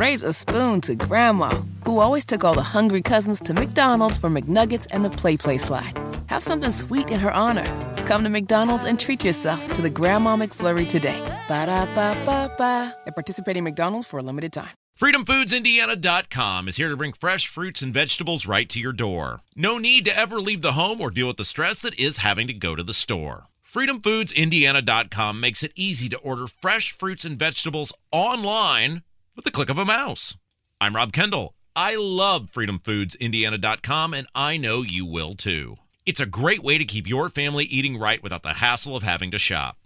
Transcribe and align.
raise 0.00 0.22
a 0.22 0.32
spoon 0.32 0.80
to 0.80 0.94
Grandma, 0.94 1.50
who 1.84 2.00
always 2.00 2.24
took 2.24 2.42
all 2.42 2.54
the 2.54 2.62
hungry 2.62 3.02
cousins 3.02 3.38
to 3.40 3.52
McDonald's 3.52 4.16
for 4.16 4.30
McNuggets 4.30 4.86
and 4.90 5.04
the 5.04 5.10
Play 5.10 5.36
Play 5.36 5.58
slide. 5.58 5.92
Have 6.28 6.42
something 6.42 6.70
sweet 6.70 7.10
in 7.10 7.20
her 7.20 7.30
honor. 7.30 7.66
Come 8.06 8.24
to 8.24 8.30
McDonald's 8.30 8.84
and 8.84 8.98
treat 8.98 9.22
yourself 9.22 9.60
to 9.74 9.82
the 9.82 9.90
Grandma 9.90 10.36
McFlurry 10.36 10.88
today. 10.88 11.20
Ba 11.48 11.66
da 11.66 11.84
ba 11.94 12.16
ba 12.24 12.50
ba. 12.56 12.96
At 13.06 13.14
participating 13.14 13.62
McDonald's 13.62 14.06
for 14.06 14.18
a 14.18 14.22
limited 14.22 14.54
time. 14.54 14.70
FreedomFoodsIndiana.com 14.98 16.68
is 16.68 16.76
here 16.76 16.88
to 16.88 16.96
bring 16.96 17.12
fresh 17.12 17.46
fruits 17.46 17.82
and 17.82 17.92
vegetables 17.92 18.46
right 18.46 18.68
to 18.70 18.80
your 18.80 18.92
door. 18.92 19.40
No 19.54 19.76
need 19.78 20.04
to 20.06 20.16
ever 20.16 20.40
leave 20.40 20.62
the 20.62 20.72
home 20.72 21.00
or 21.00 21.10
deal 21.10 21.26
with 21.26 21.36
the 21.36 21.44
stress 21.44 21.80
that 21.80 21.98
is 21.98 22.18
having 22.18 22.46
to 22.46 22.54
go 22.54 22.74
to 22.74 22.82
the 22.82 22.94
store. 22.94 23.48
FreedomFoodsIndiana.com 23.66 25.40
makes 25.40 25.62
it 25.62 25.72
easy 25.74 26.08
to 26.08 26.18
order 26.18 26.46
fresh 26.46 26.92
fruits 26.92 27.24
and 27.24 27.38
vegetables 27.38 27.92
online 28.12 29.02
with 29.40 29.46
the 29.46 29.50
click 29.50 29.70
of 29.70 29.78
a 29.78 29.86
mouse. 29.86 30.36
I'm 30.82 30.94
Rob 30.94 31.14
Kendall. 31.14 31.54
I 31.74 31.96
love 31.96 32.50
FreedomFoodsIndiana.com, 32.52 34.12
and 34.12 34.26
I 34.34 34.58
know 34.58 34.82
you 34.82 35.06
will 35.06 35.32
too. 35.32 35.76
It's 36.04 36.20
a 36.20 36.26
great 36.26 36.62
way 36.62 36.76
to 36.76 36.84
keep 36.84 37.08
your 37.08 37.30
family 37.30 37.64
eating 37.64 37.98
right 37.98 38.22
without 38.22 38.42
the 38.42 38.52
hassle 38.54 38.96
of 38.96 39.02
having 39.02 39.30
to 39.30 39.38
shop. 39.38 39.78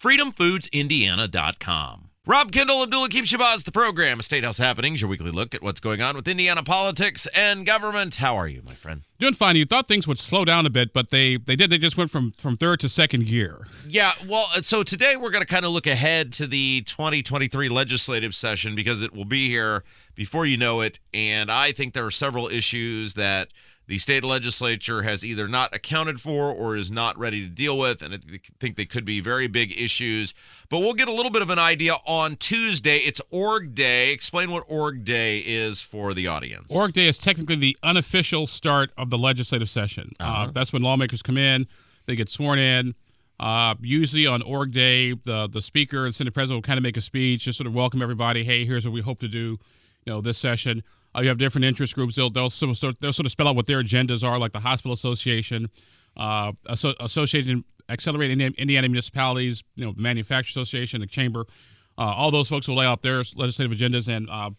FreedomFoodsIndiana.com. 0.00 2.10
Rob 2.26 2.52
Kendall, 2.52 2.82
Abdul-Hakim 2.82 3.26
Shabazz, 3.26 3.64
the 3.64 3.70
program, 3.70 4.22
State 4.22 4.44
House 4.44 4.56
Happenings, 4.56 5.02
your 5.02 5.10
weekly 5.10 5.30
look 5.30 5.54
at 5.54 5.60
what's 5.62 5.78
going 5.78 6.00
on 6.00 6.16
with 6.16 6.26
Indiana 6.26 6.62
politics 6.62 7.28
and 7.34 7.66
government. 7.66 8.16
How 8.16 8.34
are 8.34 8.48
you, 8.48 8.62
my 8.64 8.72
friend? 8.72 9.02
Doing 9.18 9.34
fine. 9.34 9.56
You 9.56 9.66
thought 9.66 9.86
things 9.88 10.08
would 10.08 10.18
slow 10.18 10.46
down 10.46 10.64
a 10.64 10.70
bit, 10.70 10.94
but 10.94 11.10
they 11.10 11.36
they 11.36 11.54
did. 11.54 11.68
They 11.68 11.76
just 11.76 11.98
went 11.98 12.10
from 12.10 12.32
from 12.32 12.56
third 12.56 12.80
to 12.80 12.88
second 12.88 13.26
gear. 13.26 13.66
Yeah, 13.86 14.12
well, 14.26 14.46
uh, 14.56 14.62
so 14.62 14.82
today 14.82 15.16
we're 15.16 15.32
going 15.32 15.42
to 15.42 15.46
kind 15.46 15.66
of 15.66 15.72
look 15.72 15.86
ahead 15.86 16.32
to 16.34 16.46
the 16.46 16.80
2023 16.86 17.68
legislative 17.68 18.34
session 18.34 18.74
because 18.74 19.02
it 19.02 19.12
will 19.12 19.26
be 19.26 19.50
here 19.50 19.84
before 20.14 20.46
you 20.46 20.56
know 20.56 20.80
it. 20.80 21.00
And 21.12 21.52
I 21.52 21.72
think 21.72 21.92
there 21.92 22.06
are 22.06 22.10
several 22.10 22.48
issues 22.48 23.12
that 23.14 23.48
the 23.86 23.98
state 23.98 24.24
legislature 24.24 25.02
has 25.02 25.24
either 25.24 25.46
not 25.46 25.74
accounted 25.74 26.20
for 26.20 26.50
or 26.50 26.76
is 26.76 26.90
not 26.90 27.18
ready 27.18 27.42
to 27.42 27.48
deal 27.48 27.78
with. 27.78 28.00
And 28.02 28.14
I 28.14 28.18
think 28.58 28.76
they 28.76 28.86
could 28.86 29.04
be 29.04 29.20
very 29.20 29.46
big 29.46 29.76
issues. 29.78 30.32
But 30.70 30.78
we'll 30.78 30.94
get 30.94 31.08
a 31.08 31.12
little 31.12 31.30
bit 31.30 31.42
of 31.42 31.50
an 31.50 31.58
idea 31.58 31.94
on 32.06 32.36
Tuesday. 32.36 32.96
It's 32.98 33.20
Org 33.30 33.74
Day. 33.74 34.12
Explain 34.12 34.50
what 34.50 34.64
Org 34.68 35.04
Day 35.04 35.40
is 35.40 35.82
for 35.82 36.14
the 36.14 36.26
audience. 36.26 36.74
Org 36.74 36.94
Day 36.94 37.06
is 37.06 37.18
technically 37.18 37.56
the 37.56 37.76
unofficial 37.82 38.46
start 38.46 38.90
of 38.96 39.10
the 39.10 39.18
legislative 39.18 39.68
session. 39.68 40.12
Uh, 40.18 40.24
Uh-huh. 40.24 40.42
Uh, 40.44 40.50
that's 40.50 40.72
when 40.72 40.82
lawmakers 40.82 41.22
come 41.22 41.36
in, 41.36 41.66
they 42.06 42.16
get 42.16 42.28
sworn 42.28 42.58
in. 42.58 42.94
Uh, 43.38 43.74
usually 43.82 44.26
on 44.26 44.42
Org 44.42 44.72
Day, 44.72 45.12
the 45.12 45.48
the 45.48 45.60
speaker 45.60 46.06
and 46.06 46.14
Senate 46.14 46.32
president 46.32 46.56
will 46.56 46.62
kind 46.62 46.78
of 46.78 46.82
make 46.82 46.96
a 46.96 47.00
speech, 47.00 47.42
just 47.44 47.58
sort 47.58 47.66
of 47.66 47.74
welcome 47.74 48.00
everybody. 48.00 48.44
Hey, 48.44 48.64
here's 48.64 48.84
what 48.84 48.92
we 48.94 49.00
hope 49.00 49.18
to 49.20 49.28
do, 49.28 49.58
you 50.06 50.12
know, 50.12 50.20
this 50.20 50.38
session. 50.38 50.82
Uh, 51.16 51.20
you 51.22 51.28
have 51.28 51.38
different 51.38 51.64
interest 51.64 51.94
groups. 51.94 52.16
They'll 52.16 52.30
they'll 52.30 52.50
sort 52.50 52.82
of, 52.82 52.98
they'll 53.00 53.12
sort 53.12 53.26
of 53.26 53.32
spell 53.32 53.48
out 53.48 53.56
what 53.56 53.66
their 53.66 53.82
agendas 53.82 54.22
are, 54.24 54.38
like 54.38 54.52
the 54.52 54.60
Hospital 54.60 54.92
Association, 54.92 55.68
uh, 56.16 56.52
Asso- 56.68 56.94
Association 57.00 57.64
Accelerating 57.88 58.40
Indiana 58.40 58.88
Municipalities, 58.88 59.62
you 59.76 59.84
know, 59.84 59.92
the 59.92 60.00
Manufacturer 60.00 60.62
Association, 60.62 61.00
the 61.00 61.06
Chamber. 61.06 61.46
Uh, 61.96 62.02
all 62.02 62.30
those 62.30 62.48
folks 62.48 62.66
will 62.66 62.76
lay 62.76 62.86
out 62.86 63.02
their 63.02 63.22
legislative 63.34 63.76
agendas, 63.76 64.08
and 64.08 64.28
uh, 64.30 64.50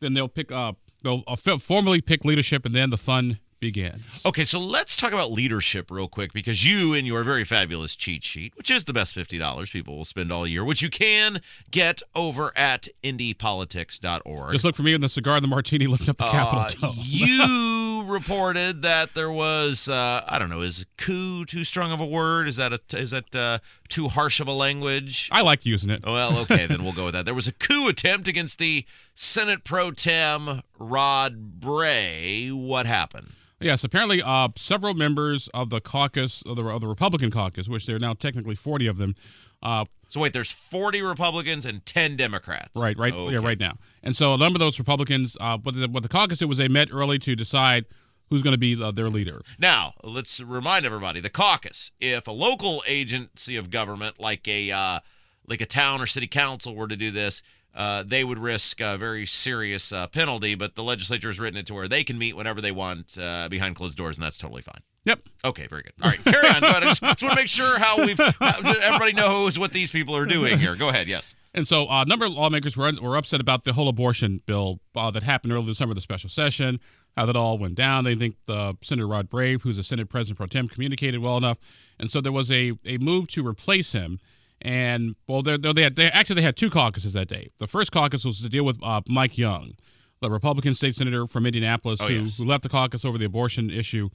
then 0.00 0.14
they'll 0.14 0.28
pick 0.28 0.52
up. 0.52 0.76
They'll 1.02 1.22
uh, 1.26 1.36
formally 1.58 2.00
pick 2.00 2.24
leadership, 2.24 2.66
and 2.66 2.74
then 2.74 2.90
the 2.90 2.98
fun 2.98 3.38
begins. 3.62 4.02
Okay, 4.26 4.42
so 4.42 4.58
let's 4.58 4.96
talk 4.96 5.12
about 5.12 5.30
leadership 5.30 5.88
real 5.88 6.08
quick 6.08 6.32
because 6.32 6.66
you, 6.66 6.92
and 6.94 7.06
your 7.06 7.22
very 7.22 7.44
fabulous 7.44 7.94
cheat 7.94 8.24
sheet, 8.24 8.56
which 8.56 8.68
is 8.68 8.84
the 8.84 8.92
best 8.92 9.14
$50 9.14 9.72
people 9.72 9.96
will 9.96 10.04
spend 10.04 10.32
all 10.32 10.44
year, 10.48 10.64
which 10.64 10.82
you 10.82 10.90
can 10.90 11.40
get 11.70 12.02
over 12.16 12.50
at 12.58 12.88
indypolitics.org. 13.04 14.52
Just 14.52 14.64
look 14.64 14.74
for 14.74 14.82
me 14.82 14.94
and 14.94 15.02
the 15.02 15.08
cigar 15.08 15.36
and 15.36 15.44
the 15.44 15.48
martini 15.48 15.86
lifting 15.86 16.10
up 16.10 16.18
the 16.18 16.24
Uh, 16.24 16.32
Capitol 16.32 16.94
you 16.96 18.02
reported 18.06 18.82
that 18.82 19.14
there 19.14 19.30
was, 19.30 19.88
uh, 19.88 20.24
I 20.26 20.40
don't 20.40 20.50
know, 20.50 20.62
is 20.62 20.84
coup 20.96 21.44
too 21.44 21.62
strong 21.62 21.92
of 21.92 22.00
a 22.00 22.06
word? 22.06 22.48
Is 22.48 22.56
that 22.56 22.72
a, 22.72 22.80
is 22.98 23.12
that 23.12 23.32
uh, 23.34 23.58
too 23.88 24.08
harsh 24.08 24.40
of 24.40 24.48
a 24.48 24.52
language? 24.52 25.28
I 25.30 25.42
like 25.42 25.64
using 25.64 25.88
it. 25.88 26.04
Well, 26.04 26.36
okay, 26.40 26.66
then 26.66 26.82
we'll 26.84 26.94
go 26.94 27.04
with 27.04 27.14
that. 27.14 27.26
There 27.26 27.34
was 27.34 27.46
a 27.46 27.52
coup 27.52 27.86
attempt 27.86 28.26
against 28.26 28.58
the 28.58 28.84
Senate 29.14 29.62
pro 29.62 29.92
tem 29.92 30.62
Rod 30.80 31.60
Bray. 31.60 32.48
What 32.48 32.86
happened? 32.86 33.28
Yes, 33.64 33.84
apparently, 33.84 34.22
uh, 34.22 34.48
several 34.56 34.94
members 34.94 35.48
of 35.54 35.70
the 35.70 35.80
caucus, 35.80 36.42
of 36.42 36.56
the, 36.56 36.64
of 36.64 36.80
the 36.80 36.86
Republican 36.86 37.30
caucus, 37.30 37.68
which 37.68 37.86
there 37.86 37.96
are 37.96 38.00
now 38.00 38.14
technically 38.14 38.54
40 38.54 38.86
of 38.86 38.96
them, 38.98 39.14
uh, 39.62 39.84
So 40.08 40.20
wait, 40.20 40.32
there's 40.32 40.50
40 40.50 41.02
Republicans 41.02 41.64
and 41.64 41.84
10 41.86 42.16
Democrats. 42.16 42.70
right, 42.74 42.96
right, 42.98 43.12
Okay. 43.14 43.34
yeah, 43.34 43.40
right 43.40 43.60
now. 43.60 43.78
And 44.02 44.16
so 44.16 44.34
a 44.34 44.36
number 44.38 44.56
of 44.56 44.60
those 44.60 44.78
Republicans, 44.78 45.36
uh, 45.40 45.58
what 45.58 45.74
the, 45.74 45.86
what 45.88 46.02
the 46.02 46.08
caucus 46.08 46.38
did 46.38 46.48
was 46.48 46.58
they 46.58 46.68
met 46.68 46.88
early 46.92 47.18
to 47.20 47.36
decide 47.36 47.84
who's 48.30 48.42
going 48.42 48.54
to 48.54 48.58
be 48.58 48.74
their 48.74 49.10
leader. 49.10 49.42
Now, 49.58 49.94
let's 50.02 50.40
remind 50.40 50.86
everybody: 50.86 51.20
the 51.20 51.28
caucus. 51.30 51.92
If 52.00 52.26
a 52.26 52.32
local 52.32 52.82
agency 52.88 53.56
of 53.56 53.68
government, 53.70 54.18
like 54.18 54.48
a 54.48 54.70
uh, 54.72 55.00
like 55.46 55.60
a 55.60 55.66
town 55.66 56.00
or 56.00 56.06
city 56.06 56.26
council, 56.26 56.74
were 56.74 56.88
to 56.88 56.96
do 56.96 57.10
this, 57.10 57.42
uh, 57.74 58.02
they 58.02 58.24
would 58.24 58.38
risk 58.38 58.80
a 58.80 58.96
very 58.98 59.26
serious 59.26 59.92
uh, 59.92 60.06
penalty. 60.06 60.54
But 60.54 60.74
the 60.74 60.82
legislature 60.82 61.28
has 61.28 61.40
written 61.40 61.58
it 61.58 61.66
to 61.66 61.74
where 61.74 61.88
they 61.88 62.04
can 62.04 62.18
meet 62.18 62.36
whenever 62.36 62.60
they 62.60 62.72
want 62.72 63.16
uh, 63.18 63.48
behind 63.48 63.76
closed 63.76 63.96
doors, 63.96 64.16
and 64.16 64.24
that's 64.24 64.38
totally 64.38 64.62
fine. 64.62 64.82
Yep. 65.04 65.20
Okay, 65.44 65.66
very 65.66 65.82
good. 65.82 65.92
All 66.00 66.10
right, 66.10 66.24
carry 66.24 66.48
on. 66.48 66.62
Ahead. 66.62 66.82
I 66.82 66.86
just, 66.86 67.02
just 67.02 67.22
want 67.22 67.32
to 67.32 67.34
make 67.34 67.48
sure 67.48 67.78
how 67.78 68.04
we've 68.04 68.20
everybody 68.20 69.12
knows 69.12 69.58
what 69.58 69.72
these 69.72 69.90
people 69.90 70.14
are 70.16 70.26
doing 70.26 70.58
here. 70.58 70.76
Go 70.76 70.90
ahead. 70.90 71.08
Yes. 71.08 71.34
And 71.54 71.66
so 71.66 71.86
uh, 71.88 72.02
a 72.02 72.04
number 72.06 72.24
of 72.24 72.32
lawmakers 72.32 72.76
were, 72.76 72.92
were 73.02 73.16
upset 73.16 73.40
about 73.40 73.64
the 73.64 73.72
whole 73.72 73.88
abortion 73.88 74.40
bill 74.46 74.78
uh, 74.94 75.10
that 75.10 75.24
happened 75.24 75.52
earlier 75.52 75.66
this 75.66 75.78
summer, 75.78 75.92
the 75.92 76.00
special 76.00 76.30
session, 76.30 76.78
how 77.16 77.26
that 77.26 77.36
all 77.36 77.58
went 77.58 77.74
down. 77.74 78.04
They 78.04 78.14
think 78.14 78.36
the 78.46 78.76
Senator 78.82 79.08
Rod 79.08 79.28
Bray, 79.28 79.56
who's 79.56 79.76
the 79.76 79.82
Senate 79.82 80.08
President 80.08 80.38
pro 80.38 80.46
tem, 80.46 80.68
communicated 80.68 81.20
well 81.20 81.36
enough. 81.36 81.58
And 81.98 82.10
so 82.10 82.20
there 82.20 82.32
was 82.32 82.50
a, 82.52 82.72
a 82.84 82.98
move 82.98 83.26
to 83.28 83.46
replace 83.46 83.92
him. 83.92 84.20
And, 84.62 85.16
well, 85.26 85.42
they 85.42 85.56
they 85.56 85.82
had, 85.82 85.96
they, 85.96 86.06
actually, 86.06 86.36
they 86.36 86.42
had 86.42 86.56
two 86.56 86.70
caucuses 86.70 87.12
that 87.14 87.28
day. 87.28 87.50
The 87.58 87.66
first 87.66 87.90
caucus 87.92 88.24
was 88.24 88.40
to 88.40 88.48
deal 88.48 88.64
with 88.64 88.78
uh, 88.82 89.00
Mike 89.08 89.36
Young, 89.36 89.72
the 90.20 90.30
Republican 90.30 90.74
state 90.74 90.94
senator 90.94 91.26
from 91.26 91.46
Indianapolis, 91.46 92.00
Oh, 92.00 92.06
who, 92.06 92.14
yes. 92.14 92.38
who 92.38 92.44
left 92.44 92.62
the 92.62 92.68
caucus 92.68 93.04
over 93.04 93.18
the 93.18 93.24
abortion 93.24 93.70
issue. 93.70 94.08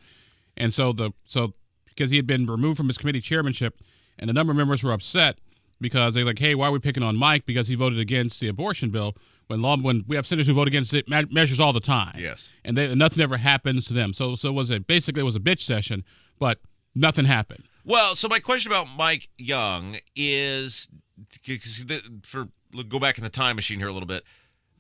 And 0.56 0.74
so 0.74 0.94
the 0.94 1.12
so 1.26 1.54
because 1.86 2.10
he 2.12 2.16
had 2.18 2.26
been 2.28 2.46
removed 2.46 2.78
from 2.78 2.88
his 2.88 2.98
committee 2.98 3.20
chairmanship, 3.22 3.80
and 4.20 4.30
a 4.30 4.34
number 4.34 4.52
of 4.52 4.58
members 4.58 4.84
were 4.84 4.94
upset 4.94 5.38
because 5.82 6.14
they're 6.16 6.26
like, 6.26 6.40
"Hey, 6.40 6.56
why 6.56 6.68
are 6.68 6.72
we 6.72 6.80
picking 6.80 7.04
on 7.04 7.16
Mike 7.16 7.46
because 7.46 7.68
he 7.68 7.76
voted 7.76 8.00
against 8.00 8.40
the 8.40 8.48
abortion 8.48 8.90
bill 8.90 9.16
when 9.48 9.62
law 9.62 9.76
when 9.78 10.04
we 10.08 10.16
have 10.16 10.26
senators 10.26 10.48
who 10.48 10.54
vote 10.54 10.68
against 10.68 10.94
it 10.94 11.08
measures 11.10 11.60
all 11.60 11.74
the 11.74 11.80
time, 11.80 12.16
Yes. 12.18 12.54
and 12.66 12.76
they, 12.78 12.94
nothing 12.96 13.22
ever 13.22 13.38
happens 13.38 13.86
to 13.88 13.94
them. 13.94 14.14
So 14.14 14.36
so 14.36 14.48
it 14.50 14.54
was 14.54 14.72
a 14.72 14.80
basically 14.80 15.20
it 15.22 15.26
was 15.26 15.36
a 15.36 15.40
bitch 15.40 15.60
session, 15.62 16.04
but 16.40 16.60
nothing 16.96 17.26
happened. 17.26 17.66
Well, 17.88 18.16
so 18.16 18.28
my 18.28 18.40
question 18.40 18.70
about 18.70 18.90
Mike 18.98 19.30
Young 19.38 20.00
is 20.14 20.90
for 22.24 22.50
go 22.90 23.00
back 23.00 23.18
in 23.18 23.24
the 23.24 23.30
time 23.30 23.56
machine 23.56 23.80
here 23.80 23.88
a 23.88 23.94
little 23.94 24.08
bit. 24.08 24.26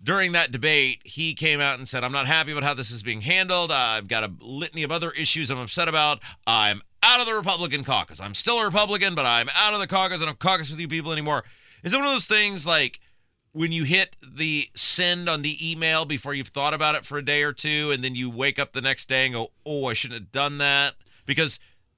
During 0.03 0.33
that 0.33 0.51
debate, 0.51 0.99
he 1.05 1.33
came 1.33 1.61
out 1.61 1.79
and 1.79 1.87
said, 1.87 2.03
"I'm 2.03 2.11
not 2.11 2.27
happy 2.27 2.51
about 2.51 2.65
how 2.65 2.73
this 2.73 2.91
is 2.91 3.03
being 3.03 3.21
handled. 3.21 3.71
I've 3.71 4.09
got 4.09 4.25
a 4.25 4.33
litany 4.41 4.83
of 4.83 4.91
other 4.91 5.11
issues 5.11 5.49
I'm 5.49 5.57
upset 5.57 5.87
about. 5.87 6.21
I'm 6.45 6.81
out 7.01 7.21
of 7.21 7.27
the 7.27 7.33
Republican 7.33 7.85
caucus. 7.85 8.19
I'm 8.19 8.35
still 8.35 8.59
a 8.59 8.65
Republican, 8.65 9.15
but 9.15 9.25
I'm 9.25 9.47
out 9.55 9.73
of 9.73 9.79
the 9.79 9.87
caucus. 9.87 10.17
And 10.17 10.23
I 10.23 10.25
don't 10.25 10.39
caucus 10.39 10.69
with 10.69 10.79
you 10.81 10.89
people 10.89 11.13
anymore." 11.13 11.45
Is 11.83 11.93
it 11.93 11.95
one 11.95 12.05
of 12.05 12.11
those 12.11 12.25
things 12.25 12.65
like 12.65 12.99
when 13.53 13.71
you 13.71 13.85
hit 13.85 14.17
the 14.21 14.69
send 14.75 15.29
on 15.29 15.43
the 15.43 15.71
email 15.71 16.03
before 16.03 16.33
you've 16.33 16.49
thought 16.49 16.73
about 16.73 16.95
it 16.95 17.05
for 17.05 17.17
a 17.17 17.23
day 17.23 17.41
or 17.43 17.53
two, 17.53 17.89
and 17.89 18.03
then 18.03 18.15
you 18.15 18.29
wake 18.29 18.59
up 18.59 18.73
the 18.73 18.81
next 18.81 19.07
day 19.07 19.23
and 19.23 19.33
go, 19.33 19.53
"Oh, 19.65 19.85
I 19.85 19.93
shouldn't 19.93 20.19
have 20.19 20.31
done 20.33 20.57
that," 20.57 20.95
because 21.25 21.57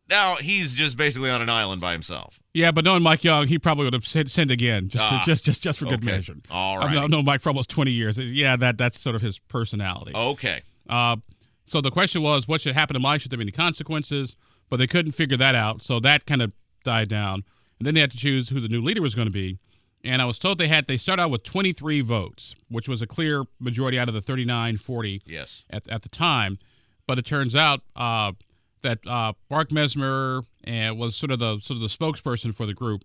now 0.10 0.36
he's 0.38 0.74
just 0.74 0.98
basically 0.98 1.30
on 1.30 1.42
an 1.42 1.50
island 1.50 1.82
by 1.82 1.92
himself. 1.94 2.40
Yeah, 2.54 2.72
but 2.72 2.84
knowing 2.84 3.04
Mike 3.04 3.24
Young, 3.24 3.48
he 3.48 3.60
probably 3.60 3.86
would 3.86 3.94
have 3.94 4.08
sent, 4.08 4.32
sent 4.32 4.52
again 4.52 4.90
just 4.90 5.04
Ah, 5.06 5.20
to, 5.24 5.26
just 5.32 5.44
just 5.46 5.62
just 5.62 5.80
for 5.80 5.86
good 5.86 6.04
okay. 6.04 6.06
measure. 6.12 6.36
All 6.50 6.82
I've 6.82 7.10
known 7.10 7.26
Mike 7.26 7.42
for 7.42 7.50
almost 7.50 7.70
twenty 7.70 7.92
years. 7.92 8.18
Yeah, 8.18 8.56
that 8.58 8.78
that's 8.78 9.00
sort 9.00 9.16
of 9.16 9.22
his 9.22 9.40
personality. 9.40 10.12
Okay. 10.16 10.62
Uh, 10.90 11.18
so 11.66 11.82
the 11.82 11.92
question 11.92 12.22
was, 12.24 12.48
what 12.48 12.62
should 12.62 12.74
happen 12.74 12.96
to 12.96 13.00
Mike? 13.00 13.22
Should 13.22 13.32
there 13.32 13.38
be 13.38 13.44
any 13.44 13.52
consequences? 13.52 14.36
But 14.70 14.78
they 14.78 14.88
couldn't 14.88 15.12
figure 15.12 15.38
that 15.38 15.54
out. 15.56 15.84
So 15.84 16.00
that 16.00 16.26
kind 16.26 16.42
of 16.42 16.52
died 16.84 17.10
down. 17.10 17.44
And 17.80 17.86
then 17.86 17.94
they 17.94 18.00
had 18.02 18.12
to 18.12 18.18
choose 18.18 18.50
who 18.50 18.60
the 18.60 18.68
new 18.68 18.82
leader 18.82 19.02
was 19.02 19.14
going 19.16 19.28
to 19.28 19.32
be. 19.32 19.58
And 20.04 20.22
I 20.22 20.26
was 20.26 20.40
told 20.40 20.58
they 20.58 20.68
had 20.68 20.88
they 20.88 20.98
start 20.98 21.20
out 21.20 21.30
with 21.30 21.44
23 21.44 22.02
votes, 22.02 22.56
which 22.70 22.88
was 22.88 23.02
a 23.02 23.08
clear 23.08 23.44
majority 23.60 24.00
out 24.00 24.08
of 24.08 24.14
the 24.16 24.22
39 24.22 24.78
40 24.78 25.22
Yes. 25.26 25.66
at, 25.70 25.88
at 25.90 26.02
the 26.04 26.10
time. 26.10 26.58
But 27.06 27.20
it 27.20 27.26
turns 27.26 27.56
out 27.56 27.82
uh, 27.96 28.32
that 28.82 29.00
uh, 29.08 29.34
Mark 29.50 29.70
Messmer 29.70 30.44
uh, 30.68 30.94
was 30.96 31.16
sort 31.16 31.32
of 31.32 31.40
the 31.40 31.60
sort 31.60 31.78
of 31.78 31.82
the 31.82 31.88
spokesperson 31.88 32.54
for 32.56 32.66
the 32.66 32.74
group 32.74 33.04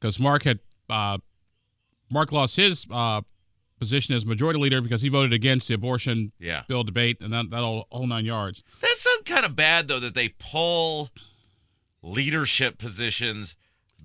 because 0.00 0.18
Mark 0.20 0.44
had 0.44 0.58
uh, 0.88 1.18
Mark 2.10 2.32
lost 2.32 2.56
his 2.56 2.86
uh, 2.90 3.20
position 3.80 4.14
as 4.14 4.24
majority 4.24 4.58
leader 4.60 4.80
because 4.80 5.02
he 5.02 5.08
voted 5.08 5.32
against 5.32 5.68
the 5.68 5.74
abortion 5.74 6.32
Yeah. 6.38 6.62
bill 6.68 6.84
debate 6.84 7.18
and 7.20 7.32
that, 7.32 7.50
that 7.50 7.60
all, 7.62 7.86
whole 7.90 8.06
nine 8.06 8.24
yards. 8.24 8.62
That's 8.80 9.00
some 9.02 9.22
kind 9.24 9.44
of 9.44 9.54
bad 9.56 9.88
though 9.88 10.00
that 10.00 10.14
they 10.14 10.28
pull 10.30 11.10
leadership 12.02 12.78
positions 12.78 13.56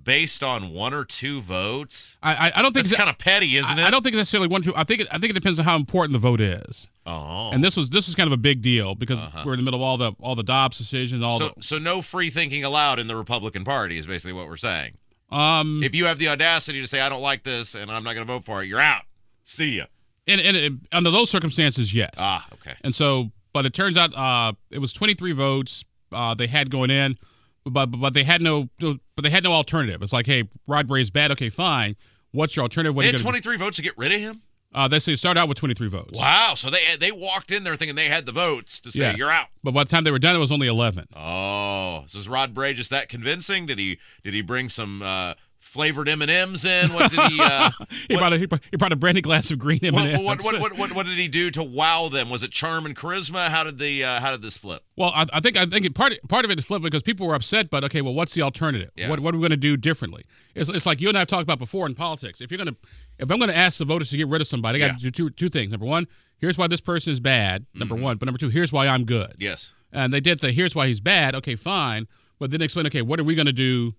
based 0.04 0.42
on 0.42 0.74
one 0.74 0.94
or 0.94 1.06
two 1.06 1.42
votes. 1.42 2.18
I 2.24 2.34
I, 2.50 2.52
I 2.56 2.62
don't 2.62 2.74
think 2.74 2.88
That's 2.88 2.98
kind 2.98 3.10
of 3.10 3.18
petty, 3.18 3.58
isn't 3.58 3.78
I, 3.78 3.84
it? 3.84 3.88
I 3.88 3.92
don't 3.92 4.02
think 4.04 4.16
necessarily 4.16 4.48
one 4.48 4.62
or 4.62 4.66
two. 4.66 4.76
I 4.76 4.84
think 4.84 5.02
it, 5.02 5.08
I 5.12 5.20
think 5.20 5.30
it 5.32 5.34
depends 5.34 5.60
on 5.60 5.66
how 5.66 5.76
important 5.76 6.14
the 6.14 6.20
vote 6.20 6.42
is. 6.42 6.88
Oh, 7.06 7.50
And 7.52 7.64
this 7.64 7.76
was 7.76 7.90
this 7.90 8.06
was 8.06 8.16
kind 8.16 8.28
of 8.28 8.32
a 8.34 8.38
big 8.38 8.62
deal 8.62 8.94
because 8.96 9.18
Uh-huh. 9.18 9.44
we're 9.46 9.54
in 9.54 9.58
the 9.58 9.64
middle 9.64 9.80
of 9.80 9.84
all 9.84 9.98
the 9.98 10.12
all 10.20 10.36
the 10.36 10.44
Dobbs 10.44 10.78
decisions, 10.78 11.24
all 11.24 11.40
so 11.40 11.54
so 11.60 11.78
no 11.80 12.02
free 12.02 12.30
thinking 12.30 12.64
allowed 12.64 13.00
in 13.00 13.08
the 13.08 13.16
Republican 13.16 13.64
Party 13.64 13.98
is 13.98 14.06
basically 14.06 14.34
what 14.34 14.48
we're 14.48 14.58
saying. 14.58 14.98
um 15.32 15.82
If 15.84 15.96
you 15.96 16.06
have 16.06 16.20
the 16.20 16.28
audacity 16.28 16.80
to 16.82 16.88
say 16.88 17.02
I 17.02 17.10
don't 17.10 17.22
like 17.22 17.44
this 17.44 17.74
and 17.76 17.90
I'm 17.92 18.04
not 18.04 18.14
going 18.14 18.26
to 18.28 18.32
vote 18.32 18.46
for 18.46 18.62
it, 18.62 18.68
you're 18.68 18.80
out. 18.80 19.04
See 19.44 19.78
ya. 19.78 19.86
and, 20.28 20.40
and 20.40 20.88
under 20.92 21.10
those 21.10 21.30
circumstances, 21.32 21.94
yes. 21.94 22.12
Ah, 22.18 22.46
okay. 22.54 22.76
And 22.84 22.94
so, 22.94 23.32
but 23.54 23.66
it 23.66 23.74
turns 23.74 23.98
out 23.98 24.14
uh, 24.16 24.54
it 24.70 24.78
was 24.80 24.94
23 24.94 25.32
votes 25.32 25.84
uh, 26.12 26.36
they 26.36 26.46
had 26.48 26.70
going 26.70 26.92
in, 26.92 27.18
but 27.66 27.88
but 27.88 28.14
they 28.14 28.24
had 28.24 28.42
no 28.42 28.70
but 28.80 29.24
they 29.24 29.30
had 29.32 29.44
no 29.44 29.54
alternative. 29.54 30.02
It's 30.04 30.14
like, 30.14 30.28
hey, 30.28 30.44
Rod 30.68 30.88
Bray 30.88 31.02
is 31.02 31.10
bad. 31.10 31.32
Okay, 31.32 31.50
fine. 31.50 31.96
What's 32.32 32.56
your 32.56 32.64
alternative? 32.64 32.96
What 32.96 33.02
They 33.02 33.08
you 33.08 33.14
had 33.14 33.24
gonna 33.24 33.42
23 33.42 33.58
votes 33.58 33.76
to 33.78 33.82
get 33.82 33.98
rid 33.98 34.12
of 34.14 34.22
him. 34.22 34.42
Uh, 34.74 34.88
they 34.88 35.00
say 35.00 35.16
start 35.18 35.38
out 35.38 35.50
with 35.50 35.58
23 35.58 35.90
votes. 35.90 36.18
Wow. 36.18 36.54
So 36.56 36.70
they 36.70 36.80
they 37.00 37.12
walked 37.12 37.52
in 37.52 37.64
there 37.64 37.76
thinking 37.76 37.96
they 37.96 38.08
had 38.08 38.26
the 38.26 38.32
votes 38.32 38.80
to 38.82 38.92
say 38.92 39.00
Yeah. 39.02 39.16
you're 39.16 39.32
out. 39.32 39.48
But 39.64 39.74
by 39.74 39.84
the 39.84 39.90
time 39.90 40.04
they 40.06 40.12
were 40.12 40.20
done, 40.20 40.36
it 40.36 40.40
was 40.40 40.52
only 40.52 40.68
11. 40.68 41.08
Oh, 41.16 42.04
so 42.08 42.20
is 42.20 42.30
Rod 42.30 42.54
Bray 42.54 42.74
just 42.74 42.90
that 42.90 43.10
convincing? 43.10 43.66
Did 43.66 43.80
he 43.80 44.00
did 44.24 44.34
he 44.34 44.42
bring 44.42 44.70
some 44.70 45.02
uh, 45.02 45.34
flavored 45.62 46.10
M 46.10 46.22
and 46.22 46.30
M's 46.30 46.66
in? 46.66 46.92
What 46.94 47.10
did 47.12 47.20
he? 47.32 47.40
Uh, 47.42 47.70
He 48.10 48.18
brought, 48.18 48.34
a, 48.34 48.38
he, 48.38 48.46
brought, 48.46 48.62
he 48.72 48.78
brought 48.78 48.92
a 48.92 48.96
brandy 48.98 49.22
glass 49.22 49.52
of 49.52 49.60
green 49.60 49.80
what, 49.84 50.06
M&Ms. 50.06 50.20
what, 50.26 50.44
what, 50.44 50.60
what, 50.60 50.78
what, 50.78 50.92
what 50.94 51.06
did 51.06 51.18
he 51.18 51.28
do 51.28 51.50
to 51.52 51.64
wow 51.64 52.10
them? 52.10 52.30
Was 52.30 52.44
it 52.44 52.52
charm 52.52 52.86
and 52.86 52.96
charisma? 52.96 53.48
How 53.48 53.64
did 53.64 53.78
the 53.80 54.04
uh, 54.04 54.20
how 54.20 54.32
did 54.32 54.42
this 54.42 54.58
flip? 54.58 54.84
Well, 54.98 55.12
I, 55.16 55.26
I 55.32 55.40
think 55.40 55.56
I 55.58 55.66
think 55.66 55.86
it, 55.86 55.96
part 55.96 56.14
part 56.28 56.44
of 56.44 56.52
it 56.52 56.60
is 56.60 56.66
flipped 56.66 56.84
because 56.84 57.04
people 57.04 57.28
were 57.28 57.36
upset. 57.36 57.70
But 57.70 57.84
okay, 57.86 58.02
well, 58.02 58.14
what's 58.14 58.34
the 58.34 58.42
alternative? 58.42 58.90
Yeah. 58.96 59.10
What 59.10 59.20
what 59.22 59.34
are 59.34 59.38
we 59.38 59.42
going 59.42 59.52
to 59.52 59.58
do 59.58 59.78
differently? 59.78 60.26
It's, 60.56 60.70
it's 60.70 60.86
like 60.86 61.00
you 61.00 61.08
and 61.08 61.18
I 61.18 61.22
have 61.22 61.28
talked 61.30 61.44
about 61.44 61.60
before 61.60 61.86
in 61.86 61.96
politics. 61.96 62.42
If 62.42 62.52
you're 62.52 62.58
gonna 62.58 62.76
if 63.20 63.30
I'm 63.32 63.38
going 63.38 63.50
to 63.52 63.56
ask 63.56 63.78
the 63.78 63.86
voters 63.86 64.10
to 64.10 64.18
get 64.18 64.28
rid 64.28 64.42
of 64.42 64.48
somebody, 64.48 64.84
I 64.84 64.88
got 64.88 64.98
to 65.00 65.04
do 65.04 65.12
two 65.12 65.30
two 65.30 65.50
things. 65.50 65.72
Number 65.72 65.86
one, 65.86 66.08
here's 66.40 66.58
why 66.58 66.68
this 66.68 66.82
person 66.82 67.12
is 67.14 67.20
bad. 67.20 67.66
Number 67.74 67.96
Mm-hmm. 67.96 68.04
one, 68.04 68.18
but 68.18 68.26
number 68.26 68.40
two, 68.40 68.50
here's 68.50 68.72
why 68.72 68.88
I'm 68.88 69.06
good. 69.06 69.36
Yes. 69.38 69.74
And 69.94 70.12
they 70.14 70.20
did 70.22 70.40
the 70.40 70.52
here's 70.52 70.74
why 70.76 70.88
he's 70.88 71.00
bad. 71.00 71.36
Okay, 71.36 71.56
fine. 71.56 72.08
But 72.40 72.50
then 72.52 72.62
explain. 72.62 72.88
Okay, 72.88 73.02
what 73.04 73.20
are 73.20 73.24
we 73.24 73.36
going 73.36 73.46
to 73.46 73.54
do? 73.54 73.94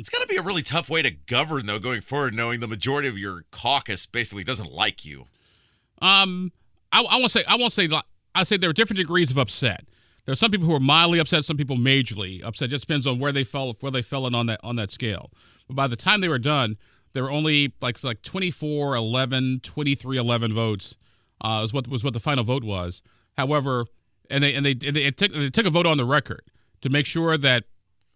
It's 0.00 0.08
got 0.08 0.22
to 0.22 0.26
be 0.26 0.36
a 0.36 0.42
really 0.42 0.62
tough 0.62 0.88
way 0.88 1.02
to 1.02 1.10
govern, 1.10 1.66
though, 1.66 1.78
going 1.78 2.00
forward, 2.00 2.32
knowing 2.32 2.60
the 2.60 2.66
majority 2.66 3.06
of 3.06 3.18
your 3.18 3.44
caucus 3.50 4.06
basically 4.06 4.42
doesn't 4.42 4.72
like 4.72 5.04
you. 5.04 5.26
Um, 6.00 6.52
I, 6.90 7.02
I 7.02 7.18
won't 7.18 7.30
say 7.30 7.44
I 7.46 7.56
won't 7.56 7.74
say 7.74 7.86
I 8.34 8.44
say 8.44 8.56
there 8.56 8.70
are 8.70 8.72
different 8.72 8.96
degrees 8.96 9.30
of 9.30 9.36
upset. 9.36 9.84
There 10.24 10.32
are 10.32 10.36
some 10.36 10.50
people 10.50 10.66
who 10.66 10.74
are 10.74 10.80
mildly 10.80 11.18
upset, 11.18 11.44
some 11.44 11.58
people 11.58 11.76
majorly 11.76 12.42
upset. 12.42 12.70
Just 12.70 12.86
depends 12.86 13.06
on 13.06 13.18
where 13.18 13.30
they 13.30 13.44
fell 13.44 13.76
where 13.80 13.92
they 13.92 14.00
fell 14.00 14.26
in 14.26 14.34
on 14.34 14.46
that 14.46 14.60
on 14.64 14.76
that 14.76 14.90
scale. 14.90 15.30
But 15.68 15.76
by 15.76 15.86
the 15.86 15.96
time 15.96 16.22
they 16.22 16.28
were 16.28 16.38
done, 16.38 16.78
there 17.12 17.22
were 17.22 17.30
only 17.30 17.74
like 17.82 18.02
like 18.02 18.22
24 18.22 18.96
11 18.96 19.60
23 19.62 20.16
11 20.16 20.54
votes. 20.54 20.96
Uh, 21.42 21.60
was 21.60 21.74
what 21.74 21.88
was 21.88 22.02
what 22.02 22.14
the 22.14 22.20
final 22.20 22.44
vote 22.44 22.64
was. 22.64 23.02
However, 23.36 23.84
and 24.30 24.42
they 24.42 24.54
and 24.54 24.64
they, 24.64 24.70
and 24.70 24.96
they 24.96 25.04
it 25.04 25.18
took 25.18 25.30
they 25.32 25.50
took 25.50 25.66
a 25.66 25.70
vote 25.70 25.84
on 25.84 25.98
the 25.98 26.06
record 26.06 26.40
to 26.80 26.88
make 26.88 27.04
sure 27.04 27.36
that 27.36 27.64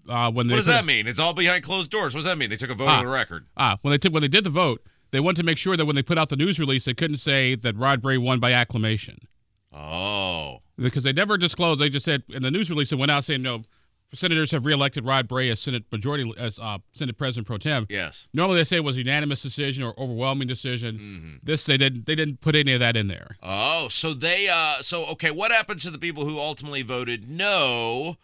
uh, 0.09 0.31
when 0.31 0.47
they 0.49 0.53
What 0.55 0.59
does 0.59 0.67
that 0.67 0.85
mean? 0.85 1.07
It's 1.07 1.19
all 1.19 1.33
behind 1.35 1.63
closed 1.65 1.91
doors. 1.91 2.15
What 2.15 2.19
does 2.19 2.27
that 2.27 2.39
mean? 2.39 2.51
They 2.51 2.57
took 2.57 2.71
a 2.71 2.75
vote 2.75 2.89
Ah. 2.89 2.99
on 2.99 3.05
the 3.05 3.11
record. 3.11 3.47
Ah, 3.57 3.79
when 3.83 3.93
they 3.93 3.99
took 3.99 4.13
when 4.13 4.23
they 4.23 4.29
did 4.29 4.45
the 4.45 4.51
vote, 4.51 4.83
they 5.11 5.21
wanted 5.21 5.37
to 5.39 5.43
make 5.45 5.59
sure 5.59 5.77
that 5.77 5.85
when 5.87 5.97
they 5.97 6.03
put 6.03 6.19
out 6.19 6.29
the 6.29 6.37
news 6.37 6.59
release, 6.59 6.85
they 6.85 6.95
couldn't 6.95 7.19
say 7.19 7.55
that 7.57 7.77
Rod 7.77 8.03
Bray 8.03 8.19
won 8.19 8.41
by 8.41 8.53
acclamation 8.53 9.19
Oh. 9.73 10.61
because 10.77 11.03
they 11.03 11.13
never 11.13 11.37
disclosed. 11.37 11.81
They 11.81 11.89
just 11.89 12.05
said 12.05 12.23
in 12.29 12.43
the 12.43 12.51
news 12.51 12.71
release 12.71 12.93
it 12.93 12.97
went 12.97 13.11
out 13.11 13.25
saying 13.25 13.43
no, 13.43 13.63
senators 14.13 14.53
have 14.53 14.65
reelected 14.65 15.05
Rod 15.05 15.27
Bray 15.27 15.51
as 15.51 15.59
Senate 15.61 15.85
majority 15.91 16.33
as 16.39 16.59
uh, 16.61 16.79
Senate 16.93 17.19
President 17.19 17.47
pro 17.47 17.59
tem. 17.59 17.87
Yes. 17.89 18.29
Normally 18.33 18.59
they 18.59 18.65
say 18.65 18.77
it 18.77 18.85
was 18.85 18.97
a 18.97 19.01
unanimous 19.01 19.43
decision 19.43 19.83
or 19.83 19.99
overwhelming 19.99 20.47
decision. 20.47 20.97
Mm-hmm. 20.97 21.37
This 21.43 21.65
they 21.67 21.77
didn't 21.77 22.07
they 22.07 22.15
didn't 22.15 22.41
put 22.41 22.55
any 22.55 22.73
of 22.73 22.81
that 22.81 22.97
in 22.97 23.09
there. 23.09 23.37
Oh, 23.43 23.89
so 23.89 24.15
they 24.15 24.49
uh 24.49 24.83
so 24.83 25.07
okay, 25.07 25.31
what 25.33 25.51
happens 25.51 25.83
to 25.83 25.91
the 25.91 25.99
people 25.99 26.25
who 26.25 26.39
ultimately 26.39 26.83
voted 26.83 27.29
no? 27.29 28.17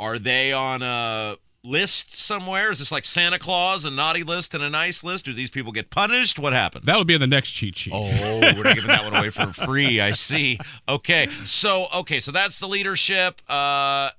Are 0.00 0.18
they 0.18 0.52
on 0.52 0.82
a 0.82 1.36
list 1.64 2.14
somewhere? 2.14 2.70
Is 2.70 2.78
this 2.78 2.92
like 2.92 3.04
Santa 3.04 3.38
Claus, 3.38 3.84
a 3.84 3.90
naughty 3.90 4.22
list 4.22 4.54
and 4.54 4.62
a 4.62 4.70
nice 4.70 5.02
list? 5.02 5.24
Do 5.24 5.32
these 5.32 5.50
people 5.50 5.72
get 5.72 5.90
punished? 5.90 6.38
What 6.38 6.52
happens? 6.52 6.84
That 6.86 6.98
would 6.98 7.06
be 7.06 7.14
in 7.14 7.20
the 7.20 7.26
next 7.26 7.50
cheat 7.50 7.76
sheet. 7.76 7.92
Oh, 7.94 8.40
we're 8.40 8.62
not 8.62 8.74
giving 8.74 8.88
that 8.88 9.04
one 9.04 9.14
away 9.14 9.30
for 9.30 9.52
free. 9.52 10.00
I 10.00 10.12
see. 10.12 10.58
Okay, 10.88 11.26
so 11.44 11.86
okay, 11.94 12.20
so 12.20 12.32
that's 12.32 12.60
the 12.60 12.68
leadership. 12.68 13.40
Uh, 13.48 14.10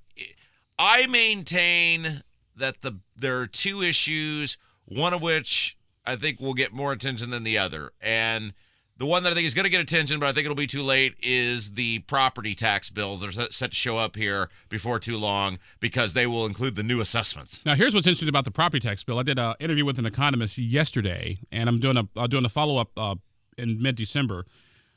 I 0.78 1.08
maintain 1.10 2.24
that 2.56 2.82
the 2.82 3.00
there 3.16 3.40
are 3.40 3.48
two 3.48 3.82
issues, 3.82 4.58
one 4.86 5.14
of 5.14 5.22
which 5.22 5.78
I 6.06 6.16
think 6.16 6.40
will 6.40 6.54
get 6.54 6.74
more 6.74 6.92
attention 6.92 7.30
than 7.30 7.44
the 7.44 7.58
other, 7.58 7.92
and 8.02 8.54
the 9.00 9.06
one 9.06 9.24
that 9.24 9.32
I 9.32 9.34
think 9.36 9.48
is 9.48 9.54
going 9.54 9.64
to 9.64 9.72
get 9.72 9.80
attention, 9.80 10.20
but 10.20 10.28
I 10.28 10.34
think 10.34 10.44
it'll 10.44 10.56
be 10.56 10.68
too 10.68 10.84
late, 10.84 11.16
is 11.24 11.72
the 11.72 12.00
property 12.00 12.54
tax 12.54 12.90
bills 12.90 13.22
that 13.22 13.30
are 13.30 13.50
set- 13.50 13.72
to 13.72 13.76
show 13.76 13.98
up 13.98 14.18
here 14.18 14.50
before 14.68 15.00
too 15.00 15.18
long 15.18 15.58
because 15.80 16.14
they 16.14 16.28
will 16.28 16.46
include 16.46 16.76
the 16.76 16.84
new 16.84 17.00
assessments. 17.00 17.66
Now, 17.66 17.76
here's 17.76 17.94
what's 17.94 18.06
interesting 18.06 18.28
about 18.28 18.44
the 18.44 18.52
property 18.52 18.86
tax 18.86 19.04
bill. 19.04 19.18
I 19.18 19.24
did 19.24 19.40
an 19.40 19.56
interview 19.62 19.86
with 19.86 20.00
an 20.00 20.06
economist 20.06 20.58
yesterday, 20.58 21.40
and 21.50 21.70
I'm 21.70 21.80
doing 21.80 21.96
a 21.96 22.08
uh, 22.18 22.28
doing 22.28 22.44
a 22.44 22.50
follow 22.50 22.78
up 22.78 22.92
uh, 22.98 23.16
in 23.58 23.82
mid 23.82 23.96
December. 23.96 24.46